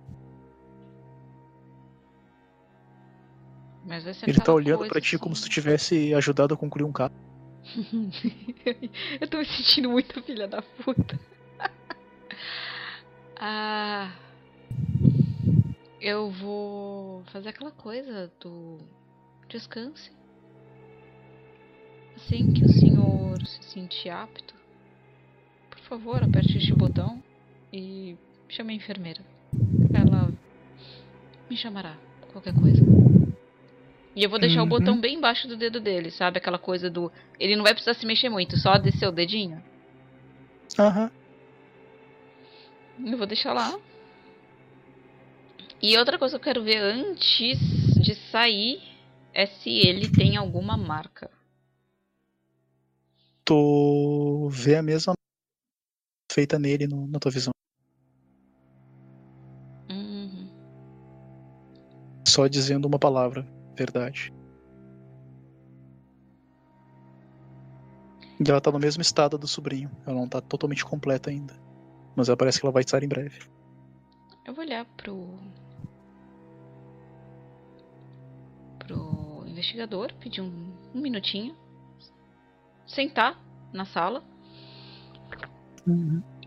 [3.86, 5.44] Mas vai ser Ele tá olhando pra ti como assim.
[5.44, 7.14] se tu tivesse ajudado a concluir um caso.
[9.20, 11.20] eu tô me sentindo muito filha da puta.
[13.38, 14.12] ah.
[16.00, 18.78] Eu vou fazer aquela coisa do
[19.50, 20.12] descanse.
[22.16, 24.54] Assim que o senhor se sentir apto,
[25.70, 27.24] por favor, aperte este botão
[27.74, 28.16] e
[28.48, 29.22] chame a enfermeira.
[29.94, 30.32] Ela
[31.50, 31.98] me chamará,
[32.32, 32.84] qualquer coisa.
[34.16, 34.66] E eu vou deixar Uhum.
[34.66, 36.38] o botão bem embaixo do dedo dele, sabe?
[36.38, 37.12] Aquela coisa do.
[37.40, 39.62] Ele não vai precisar se mexer muito, só descer o dedinho.
[40.80, 41.12] Aham.
[43.06, 43.78] Eu vou deixar lá.
[45.82, 47.60] E outra coisa que eu quero ver antes
[48.02, 48.82] de sair
[49.34, 51.30] é se ele tem alguma marca.
[53.44, 55.14] Tu vê a mesma
[56.32, 57.52] feita nele no- na tua visão.
[59.90, 60.48] Uhum.
[62.28, 63.46] Só dizendo uma palavra,
[63.76, 64.34] verdade.
[68.40, 69.90] E ela tá no mesmo estado do sobrinho.
[70.06, 71.54] Ela não tá totalmente completa ainda.
[72.16, 73.40] Mas ela parece que ela vai estar em breve.
[74.46, 75.40] Eu vou olhar pro.
[78.80, 81.56] pro investigador, pedir um, um minutinho.
[82.86, 83.40] Sentar
[83.74, 84.24] na sala.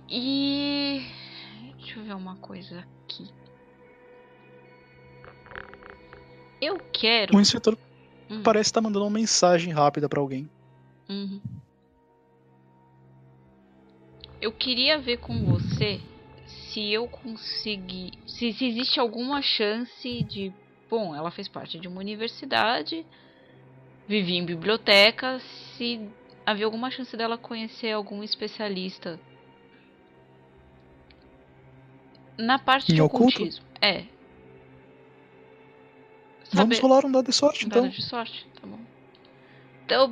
[0.08, 1.02] E.
[1.76, 3.30] Deixa eu ver uma coisa aqui.
[6.60, 7.36] Eu quero.
[7.36, 7.76] O inspetor
[8.30, 10.48] Hum, parece estar mandando uma mensagem rápida pra alguém.
[11.08, 11.40] uhum.
[14.40, 16.00] Eu queria ver com você
[16.46, 18.12] se eu conseguir.
[18.26, 20.52] Se, se existe alguma chance de.
[20.90, 23.04] Bom, ela fez parte de uma universidade,
[24.06, 25.38] vivia em biblioteca,
[25.76, 26.08] se
[26.46, 29.20] havia alguma chance dela conhecer algum especialista
[32.38, 33.42] na parte Em de oculto?
[33.42, 33.64] ocultismo.
[33.82, 34.04] É.
[36.52, 37.90] Vamos Saber- rolar um dado de sorte, Dado então.
[37.90, 38.78] de sorte, tá bom.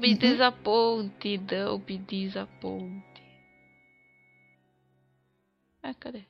[0.00, 0.16] Be Uhum.
[0.18, 3.02] disappointed, don't be disappointed.
[5.82, 6.22] É, cadê?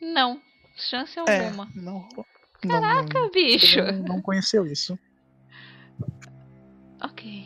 [0.00, 0.40] Não,
[0.76, 1.68] chance É, alguma.
[1.74, 2.26] não rolou.
[2.62, 3.82] Caraca, não, bicho.
[3.82, 4.98] não, não conheceu isso.
[7.02, 7.44] Ok.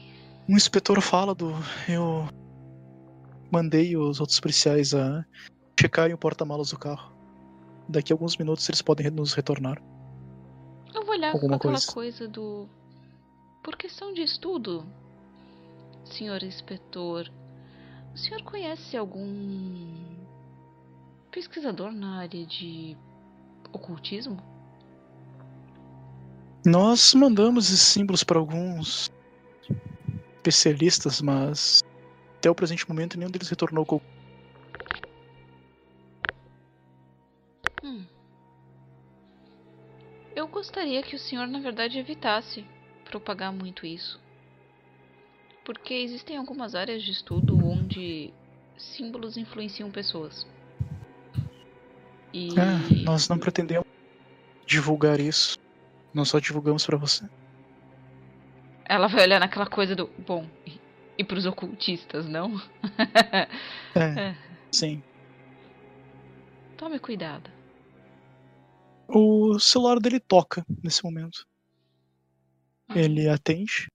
[0.49, 1.53] Um inspetor fala do.
[1.89, 2.29] Eu
[3.51, 5.25] mandei os outros policiais a
[5.79, 7.13] checarem o porta-malas do carro.
[7.89, 9.83] Daqui a alguns minutos eles podem nos retornar.
[11.19, 11.93] Olhar Alguma aquela coisa.
[11.93, 12.69] coisa do.
[13.63, 14.87] Por questão de estudo,
[16.05, 17.29] senhor inspetor.
[18.15, 20.17] O senhor conhece algum
[21.31, 22.97] pesquisador na área de
[23.73, 24.41] ocultismo?
[26.65, 29.11] Nós mandamos esses símbolos para alguns
[30.37, 31.83] especialistas, mas
[32.39, 34.01] até o presente momento nenhum deles retornou com.
[40.69, 42.63] Gostaria que o senhor, na verdade, evitasse
[43.07, 44.21] propagar muito isso.
[45.65, 48.31] Porque existem algumas áreas de estudo onde
[48.77, 50.47] símbolos influenciam pessoas.
[52.35, 52.49] E.
[52.51, 53.87] É, nós não pretendemos
[54.67, 55.59] divulgar isso.
[56.13, 57.27] Nós só divulgamos para você.
[58.85, 60.11] Ela vai olhar naquela coisa do.
[60.19, 60.47] Bom,
[61.17, 62.61] e pros ocultistas, não?
[63.97, 64.37] é, é,
[64.71, 65.03] sim.
[66.77, 67.58] Tome cuidado.
[69.09, 71.47] O celular dele toca nesse momento.
[72.95, 73.91] Ele atende.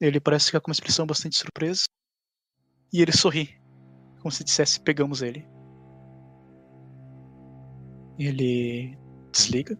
[0.00, 1.84] Ele parece ficar com uma expressão bastante surpresa.
[2.92, 3.60] E ele sorri.
[4.20, 5.46] Como se dissesse: pegamos ele.
[8.18, 8.96] Ele
[9.30, 9.78] desliga.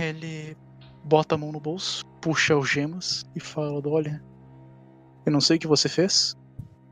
[0.00, 0.56] Ele
[1.04, 4.24] bota a mão no bolso, puxa algemas e fala: Olha,
[5.26, 6.34] eu não sei o que você fez,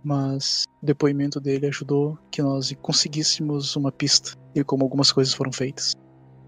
[0.05, 5.51] mas o depoimento dele ajudou que nós conseguíssemos uma pista e como algumas coisas foram
[5.51, 5.95] feitas.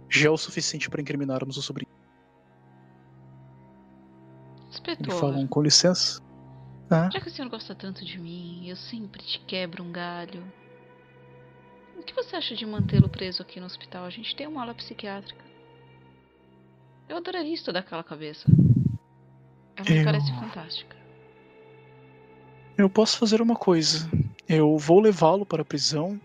[0.09, 1.91] Já é o suficiente para incriminarmos o sobrinho.
[4.69, 5.07] Inspetor.
[5.07, 6.20] Eles falam com licença.
[6.91, 7.09] Ah?
[7.11, 10.45] Já que o senhor gosta tanto de mim, eu sempre te quebro um galho.
[11.99, 14.05] O que você acha de mantê-lo preso aqui no hospital?
[14.05, 15.45] A gente tem uma aula psiquiátrica.
[17.09, 18.47] Eu adoraria estudar aquela cabeça.
[19.77, 20.05] Ela me eu...
[20.05, 21.06] parece fantástica.
[22.77, 24.09] Eu posso fazer uma coisa.
[24.48, 26.20] Eu vou levá-lo para a prisão.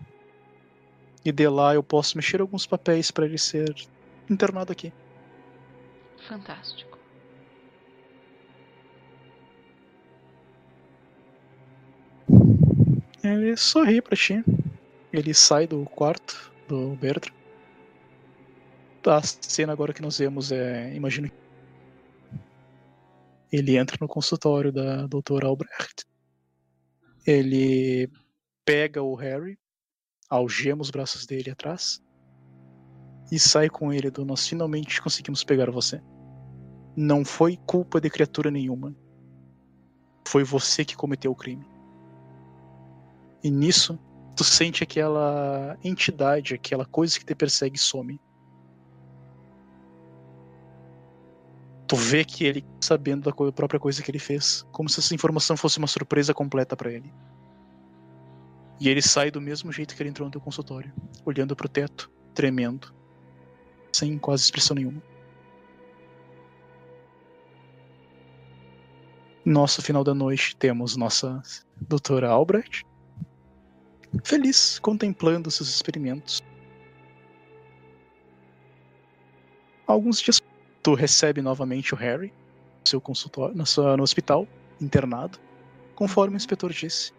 [1.24, 3.74] E de lá eu posso mexer alguns papéis para ele ser
[4.28, 4.92] internado aqui.
[6.28, 6.98] Fantástico.
[13.22, 14.44] Ele sorri para ti.
[15.12, 17.42] Ele sai do quarto do Bertrand
[19.10, 20.94] a cena agora que nós vemos é.
[20.94, 21.30] Imagino
[23.50, 26.06] ele entra no consultório da doutora Albrecht.
[27.26, 28.10] Ele
[28.64, 29.58] pega o Harry,
[30.28, 32.02] algema os braços dele atrás
[33.30, 36.02] e sai com ele do nós finalmente conseguimos pegar você.
[36.96, 38.94] Não foi culpa de criatura nenhuma.
[40.26, 41.66] Foi você que cometeu o crime.
[43.42, 43.98] E nisso,
[44.36, 48.20] tu sente aquela entidade, aquela coisa que te persegue some.
[51.92, 55.58] Tu vê que ele sabendo da própria coisa que ele fez, como se essa informação
[55.58, 57.12] fosse uma surpresa completa para ele.
[58.80, 60.90] E ele sai do mesmo jeito que ele entrou no teu consultório,
[61.22, 62.94] olhando pro teto, tremendo,
[63.92, 65.02] sem quase expressão nenhuma.
[69.44, 71.42] Nosso final da noite temos nossa
[71.78, 72.86] doutora Albrecht,
[74.24, 76.42] feliz contemplando seus experimentos.
[79.86, 80.40] Alguns dias
[80.82, 82.32] tu recebe novamente o Harry
[82.80, 84.46] no seu consultório, no, seu, no hospital,
[84.80, 85.38] internado,
[85.94, 87.12] conforme o inspetor disse.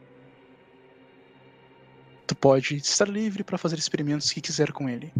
[2.27, 5.13] Tu pode estar livre para fazer experimentos que quiser com ele.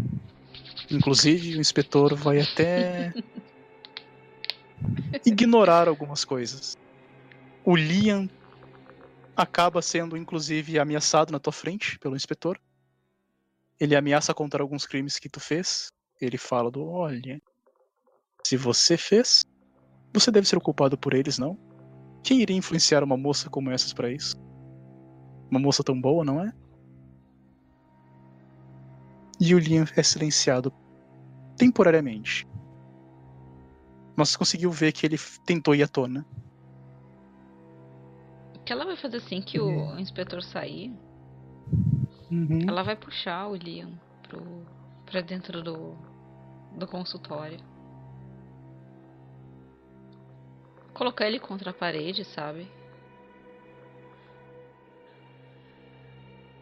[0.92, 3.14] Inclusive, o inspetor vai até
[5.26, 6.78] ignorar algumas coisas.
[7.64, 8.30] O Liam
[9.36, 12.60] acaba sendo, inclusive, ameaçado na tua frente pelo inspetor.
[13.80, 15.92] Ele ameaça contar alguns crimes que tu fez.
[16.22, 17.42] Ele fala do, olha,
[18.46, 19.46] se você fez,
[20.14, 21.58] você deve ser culpado por eles, não?
[22.24, 24.36] Quem iria influenciar uma moça como essas para isso?
[25.50, 26.54] Uma moça tão boa, não é?
[29.40, 30.72] E o Liam é silenciado
[31.58, 32.48] temporariamente.
[34.16, 36.26] Mas conseguiu ver que ele tentou ir à tona.
[38.56, 40.00] O que ela vai fazer assim que o uhum.
[40.00, 40.94] inspetor sair?
[42.32, 42.62] Uhum.
[42.68, 43.92] Ela vai puxar o Liam
[44.22, 44.66] pro,
[45.06, 45.96] pra dentro do,
[46.78, 47.60] do consultório.
[50.94, 52.68] Colocar ele contra a parede, sabe?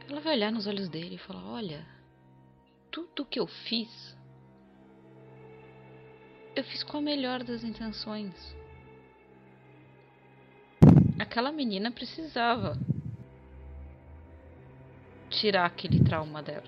[0.10, 1.86] Ela vai olhar nos olhos dele e falar: Olha,
[2.90, 4.18] tudo que eu fiz,
[6.56, 8.56] eu fiz com a melhor das intenções.
[11.20, 12.78] Aquela menina precisava
[15.30, 16.68] tirar aquele trauma dela.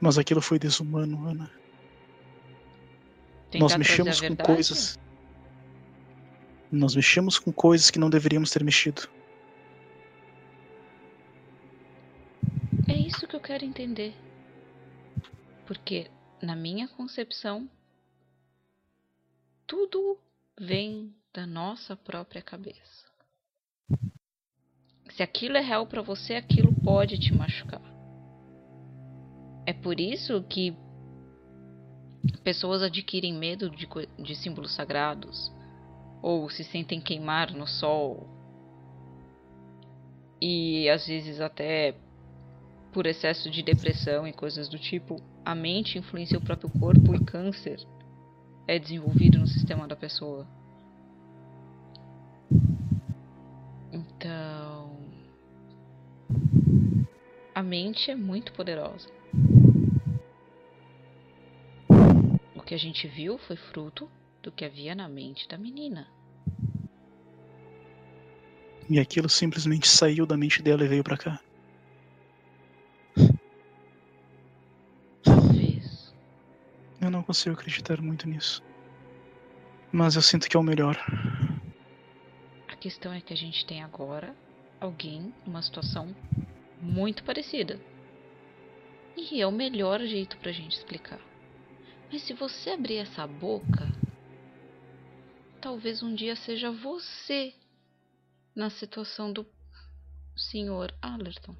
[0.00, 1.50] Mas aquilo foi desumano, Ana.
[3.50, 4.98] Tentar Nós mexemos com coisas
[6.70, 9.08] nós mexemos com coisas que não deveríamos ter mexido.
[12.88, 14.14] É isso que eu quero entender.
[15.66, 16.10] Porque,
[16.40, 17.68] na minha concepção,
[19.66, 20.18] tudo
[20.58, 23.06] vem da nossa própria cabeça.
[25.10, 27.82] Se aquilo é real para você, aquilo pode te machucar.
[29.66, 30.76] É por isso que
[32.44, 33.88] pessoas adquirem medo de,
[34.18, 35.52] de símbolos sagrados
[36.26, 38.26] ou se sentem queimar no sol
[40.42, 41.94] e às vezes até
[42.92, 47.24] por excesso de depressão e coisas do tipo, a mente influencia o próprio corpo e
[47.24, 47.78] câncer
[48.66, 50.44] é desenvolvido no sistema da pessoa.
[53.92, 54.98] Então,
[57.54, 59.08] a mente é muito poderosa.
[62.56, 64.10] O que a gente viu foi fruto
[64.42, 66.15] do que havia na mente da menina.
[68.88, 71.40] E aquilo simplesmente saiu da mente dela e veio para cá.
[75.24, 76.14] Talvez.
[77.00, 78.62] Eu não consigo acreditar muito nisso.
[79.90, 80.96] Mas eu sinto que é o melhor.
[82.68, 84.36] A questão é que a gente tem agora
[84.80, 86.14] alguém numa situação
[86.80, 87.80] muito parecida.
[89.16, 91.20] E é o melhor jeito pra gente explicar.
[92.12, 93.90] Mas se você abrir essa boca,
[95.60, 97.52] talvez um dia seja você
[98.56, 99.46] na situação do
[100.34, 100.92] Sr.
[101.02, 101.54] Allerton.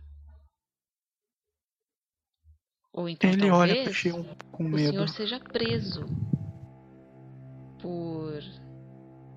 [2.92, 4.90] Ou então Ele talvez olha um- com o medo.
[4.90, 6.06] senhor seja preso
[7.78, 8.40] por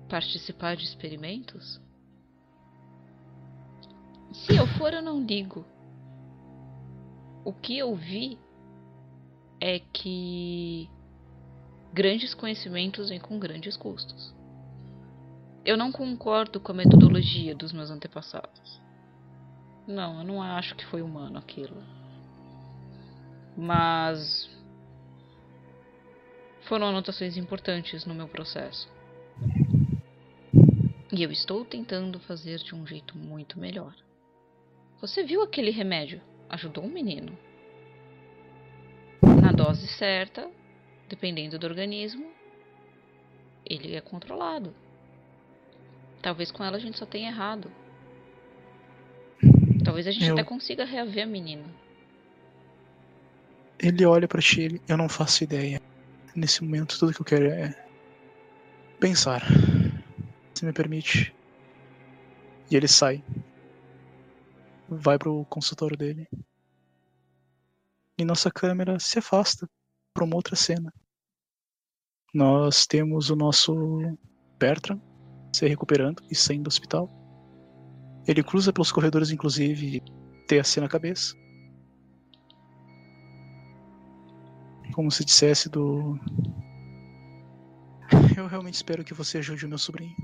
[0.08, 1.78] participar de experimentos?
[4.32, 5.66] Se eu for, eu não ligo.
[7.44, 8.38] O que eu vi
[9.60, 10.88] é que
[11.92, 14.34] grandes conhecimentos vêm com grandes custos.
[15.64, 18.80] Eu não concordo com a metodologia dos meus antepassados.
[19.86, 21.76] Não, eu não acho que foi humano aquilo.
[23.56, 24.48] Mas
[26.62, 28.88] foram anotações importantes no meu processo.
[31.12, 33.94] E eu estou tentando fazer de um jeito muito melhor.
[35.00, 36.22] Você viu aquele remédio?
[36.48, 37.36] Ajudou um menino.
[39.42, 40.48] Na dose certa,
[41.08, 42.30] dependendo do organismo,
[43.66, 44.72] ele é controlado.
[46.22, 47.70] Talvez com ela a gente só tenha errado.
[49.84, 51.64] Talvez a gente Eu- até consiga reaver a menina.
[53.78, 55.80] Ele olha pra ti, eu não faço ideia.
[56.36, 57.86] Nesse momento, tudo que eu quero é
[59.00, 59.42] pensar.
[60.54, 61.34] Se me permite.
[62.70, 63.24] E ele sai.
[64.86, 66.28] Vai pro consultório dele.
[68.18, 69.66] E nossa câmera se afasta
[70.12, 70.92] para uma outra cena.
[72.34, 73.74] Nós temos o nosso
[74.58, 75.00] Bertram
[75.52, 77.08] se recuperando e saindo do hospital.
[78.26, 80.02] Ele cruza pelos corredores, inclusive,
[80.46, 81.34] tem a cena na cabeça.
[84.92, 86.18] como se dissesse do.
[88.36, 90.16] Eu realmente espero que você ajude o meu sobrinho.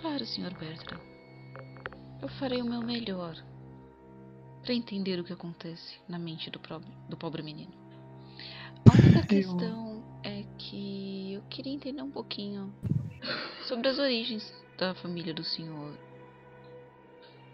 [0.00, 0.52] Claro, Sr.
[0.58, 1.00] Bertram.
[2.20, 3.36] Eu farei o meu melhor
[4.62, 7.72] para entender o que acontece na mente do, pro- do pobre menino.
[8.88, 9.91] A única Eu- questão
[10.24, 12.72] é que eu queria entender um pouquinho
[13.66, 15.96] sobre as origens da família do senhor.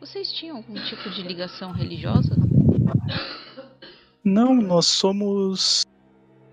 [0.01, 2.35] Vocês tinham algum tipo de ligação religiosa?
[4.23, 5.85] Não, nós somos.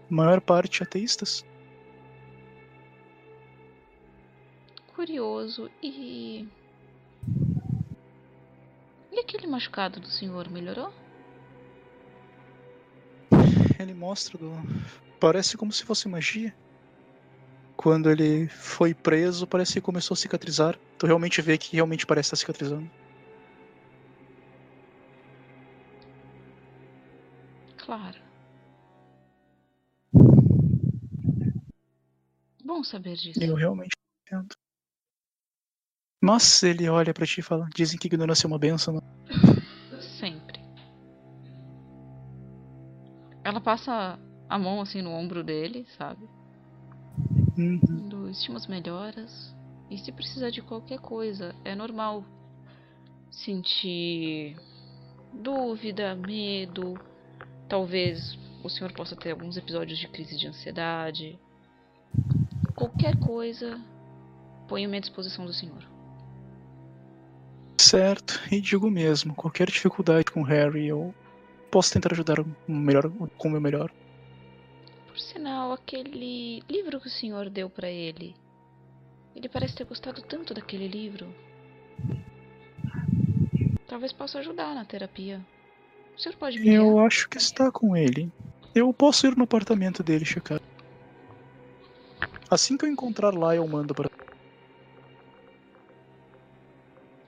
[0.09, 1.45] maior parte ateístas.
[4.95, 6.47] Curioso e.
[9.11, 10.91] E aquele machucado do senhor melhorou?
[13.79, 14.51] Ele mostra do.
[15.25, 16.55] Parece como se fosse magia.
[17.75, 20.79] Quando ele foi preso, parece que começou a cicatrizar.
[20.99, 22.87] Tu realmente vê que realmente parece estar cicatrizando.
[27.75, 28.19] Claro.
[32.63, 33.43] Bom saber disso.
[33.43, 33.93] Eu realmente
[34.27, 34.53] entendo.
[36.21, 38.93] Mas ele olha pra ti e fala: Dizem que ignorância é uma benção.
[38.93, 39.01] não?"
[40.19, 40.63] Sempre.
[43.43, 44.19] Ela passa
[44.49, 46.27] a mão assim no ombro dele, sabe?
[47.57, 48.09] Uhum.
[48.09, 49.55] Do estimas melhoras.
[49.89, 52.25] E se precisar de qualquer coisa, é normal
[53.31, 54.55] sentir
[55.33, 56.99] dúvida, medo.
[57.69, 61.39] Talvez o senhor possa ter alguns episódios de crise de ansiedade.
[62.75, 63.79] Qualquer coisa,
[64.67, 65.83] ponho-me à disposição do senhor.
[67.79, 71.13] Certo, e digo mesmo: qualquer dificuldade com Harry, eu
[71.71, 73.91] posso tentar ajudar melhor, com o meu melhor.
[75.15, 78.35] Por sinal, aquele livro que o senhor deu pra ele.
[79.33, 81.33] Ele parece ter gostado tanto daquele livro.
[83.87, 85.39] Talvez possa ajudar na terapia.
[86.17, 87.07] O senhor pode me Eu guiar?
[87.07, 88.29] acho que está com ele.
[88.75, 90.59] Eu posso ir no apartamento dele checar.
[92.51, 94.09] Assim que eu encontrar lá, eu mando para.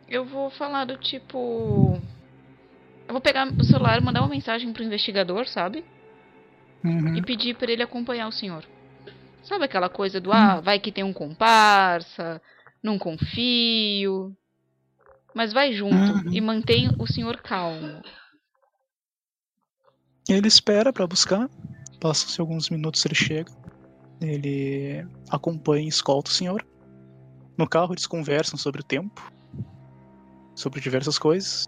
[0.09, 2.01] eu vou falar do tipo.
[3.07, 5.85] Eu vou pegar o celular e mandar uma mensagem pro investigador, sabe?
[6.87, 7.15] Uhum.
[7.15, 8.63] E pedir pra ele acompanhar o senhor.
[9.43, 12.41] Sabe aquela coisa do, ah, vai que tem um comparsa,
[12.81, 14.35] não confio.
[15.33, 16.31] Mas vai junto Uhum.
[16.31, 18.01] e mantém o senhor calmo.
[20.29, 21.49] Ele espera pra buscar.
[21.99, 23.51] Passam-se alguns minutos, ele chega.
[24.19, 26.65] Ele acompanha e escolta o senhor.
[27.57, 29.31] No carro eles conversam sobre o tempo,
[30.55, 31.65] sobre diversas coisas.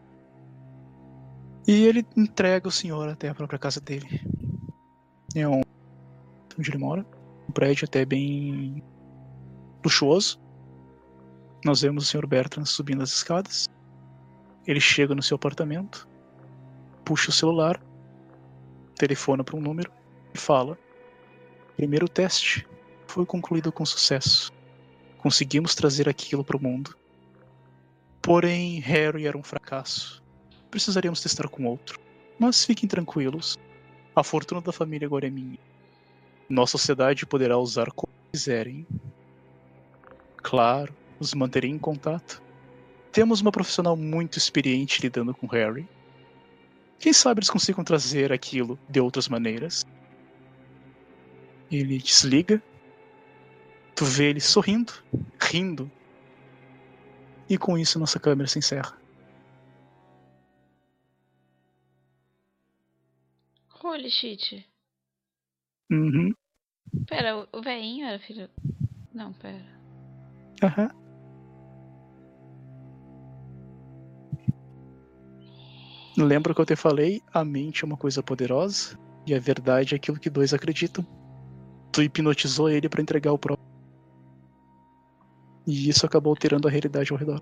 [1.67, 4.07] E ele entrega o senhor até a própria casa dele.
[5.35, 5.61] É um
[6.57, 7.05] onde ele mora,
[7.47, 8.83] um prédio até bem
[9.83, 10.39] luxuoso.
[11.63, 13.67] Nós vemos o senhor Bertrand subindo as escadas.
[14.67, 16.07] Ele chega no seu apartamento,
[17.05, 17.81] puxa o celular,
[18.95, 19.91] telefona para um número
[20.33, 20.77] e fala:
[21.75, 22.67] Primeiro teste
[23.07, 24.51] foi concluído com sucesso.
[25.17, 26.95] Conseguimos trazer aquilo para o mundo.
[28.21, 30.23] Porém, Harry era um fracasso.
[30.69, 31.99] Precisaríamos testar com outro.
[32.37, 33.57] Mas fiquem tranquilos.
[34.19, 35.57] A fortuna da família agora é minha.
[36.49, 38.85] Nossa sociedade poderá usar como quiserem.
[40.35, 42.43] Claro, os manterei em contato.
[43.13, 45.87] Temos uma profissional muito experiente lidando com Harry.
[46.99, 49.85] Quem sabe eles consigam trazer aquilo de outras maneiras.
[51.71, 52.61] Ele desliga.
[53.95, 54.91] Tu vê ele sorrindo,
[55.41, 55.89] rindo.
[57.49, 58.97] E com isso nossa câmera se encerra.
[63.81, 64.65] Holy shit.
[65.91, 66.33] Uhum.
[67.07, 68.49] Pera, o- o velhinho era filho.
[69.13, 69.65] Não, pera.
[70.63, 70.89] Aham.
[76.17, 77.21] Lembra que eu te falei?
[77.33, 81.03] A mente é uma coisa poderosa e a verdade é aquilo que dois acreditam.
[81.93, 83.57] Tu hipnotizou ele para entregar o próprio.
[85.65, 87.41] E isso acabou alterando a realidade ao redor.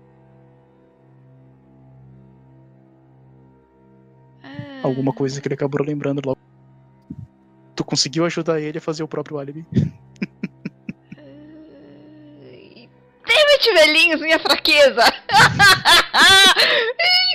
[4.88, 6.38] Alguma coisa que ele acabou lembrando logo.
[7.76, 9.66] Tu conseguiu ajudar ele a fazer o próprio álibi.
[13.26, 15.02] David velhinhos, minha fraqueza!
[16.14, 16.54] Ai,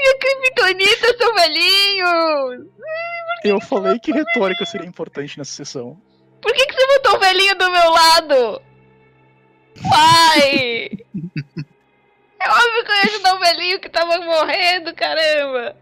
[0.02, 2.68] minha criptonita são velhinhos!
[3.44, 6.02] Eu falei que retórica seria importante nessa sessão.
[6.42, 8.62] Por que, que você botou o velhinho do meu lado?
[9.90, 10.90] Pai!
[12.46, 15.78] É óbvio que eu ia ajudar o velhinho que tava morrendo, caramba!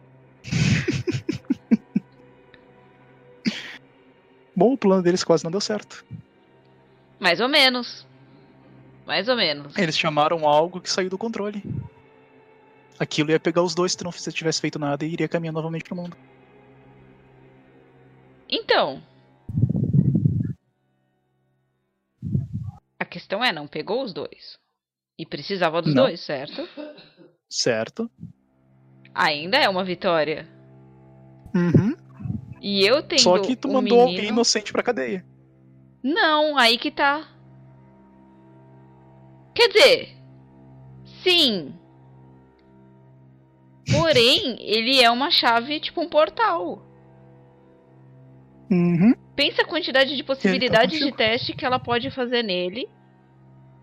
[4.62, 6.06] Bom, o plano deles quase não deu certo.
[7.20, 8.06] Mais ou menos.
[9.08, 9.76] Mais ou menos.
[9.76, 11.64] Eles chamaram algo que saiu do controle.
[13.00, 15.96] Aquilo ia pegar os dois se não tivesse feito nada e iria caminhar novamente pro
[15.96, 16.16] mundo.
[18.48, 19.02] Então.
[23.00, 24.60] A questão é, não pegou os dois.
[25.18, 26.04] E precisava dos Não.
[26.04, 26.70] dois, certo?
[27.50, 28.12] Certo?
[29.12, 30.48] Ainda é uma vitória.
[31.56, 31.96] Uhum.
[32.62, 34.18] E eu tenho Só que tu um mandou menino...
[34.18, 35.26] alguém inocente pra cadeia.
[36.04, 37.28] Não, aí que tá.
[39.54, 40.10] Quer dizer,
[41.24, 41.74] sim.
[43.92, 46.86] Porém, ele é uma chave, tipo um portal.
[48.70, 49.14] Uhum.
[49.36, 51.18] Pensa a quantidade de possibilidades de contigo.
[51.18, 52.88] teste que ela pode fazer nele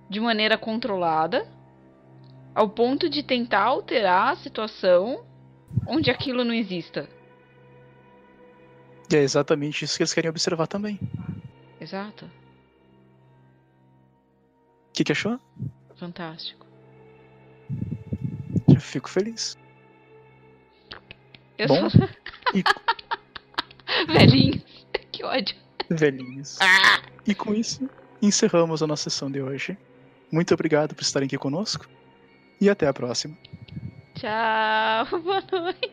[0.08, 1.47] de maneira controlada,
[2.55, 5.24] ao ponto de tentar alterar a situação
[5.86, 7.17] onde aquilo não exista.
[9.10, 10.98] E é exatamente isso que eles querem observar também.
[11.80, 12.24] Exato.
[12.26, 12.30] O
[14.92, 15.38] que, que achou?
[15.96, 16.66] Fantástico.
[18.68, 19.56] Eu fico feliz.
[21.56, 22.00] Eu Bom, sou.
[22.54, 22.62] e-
[24.12, 24.62] Velhinhos.
[25.12, 25.56] Que ódio.
[25.90, 26.58] Velhinhos.
[26.60, 27.02] Ah!
[27.26, 27.90] E com isso,
[28.22, 29.76] encerramos a nossa sessão de hoje.
[30.30, 31.88] Muito obrigado por estarem aqui conosco.
[32.60, 33.36] E até a próxima.
[34.14, 35.20] Tchau.
[35.20, 35.90] Boa noite.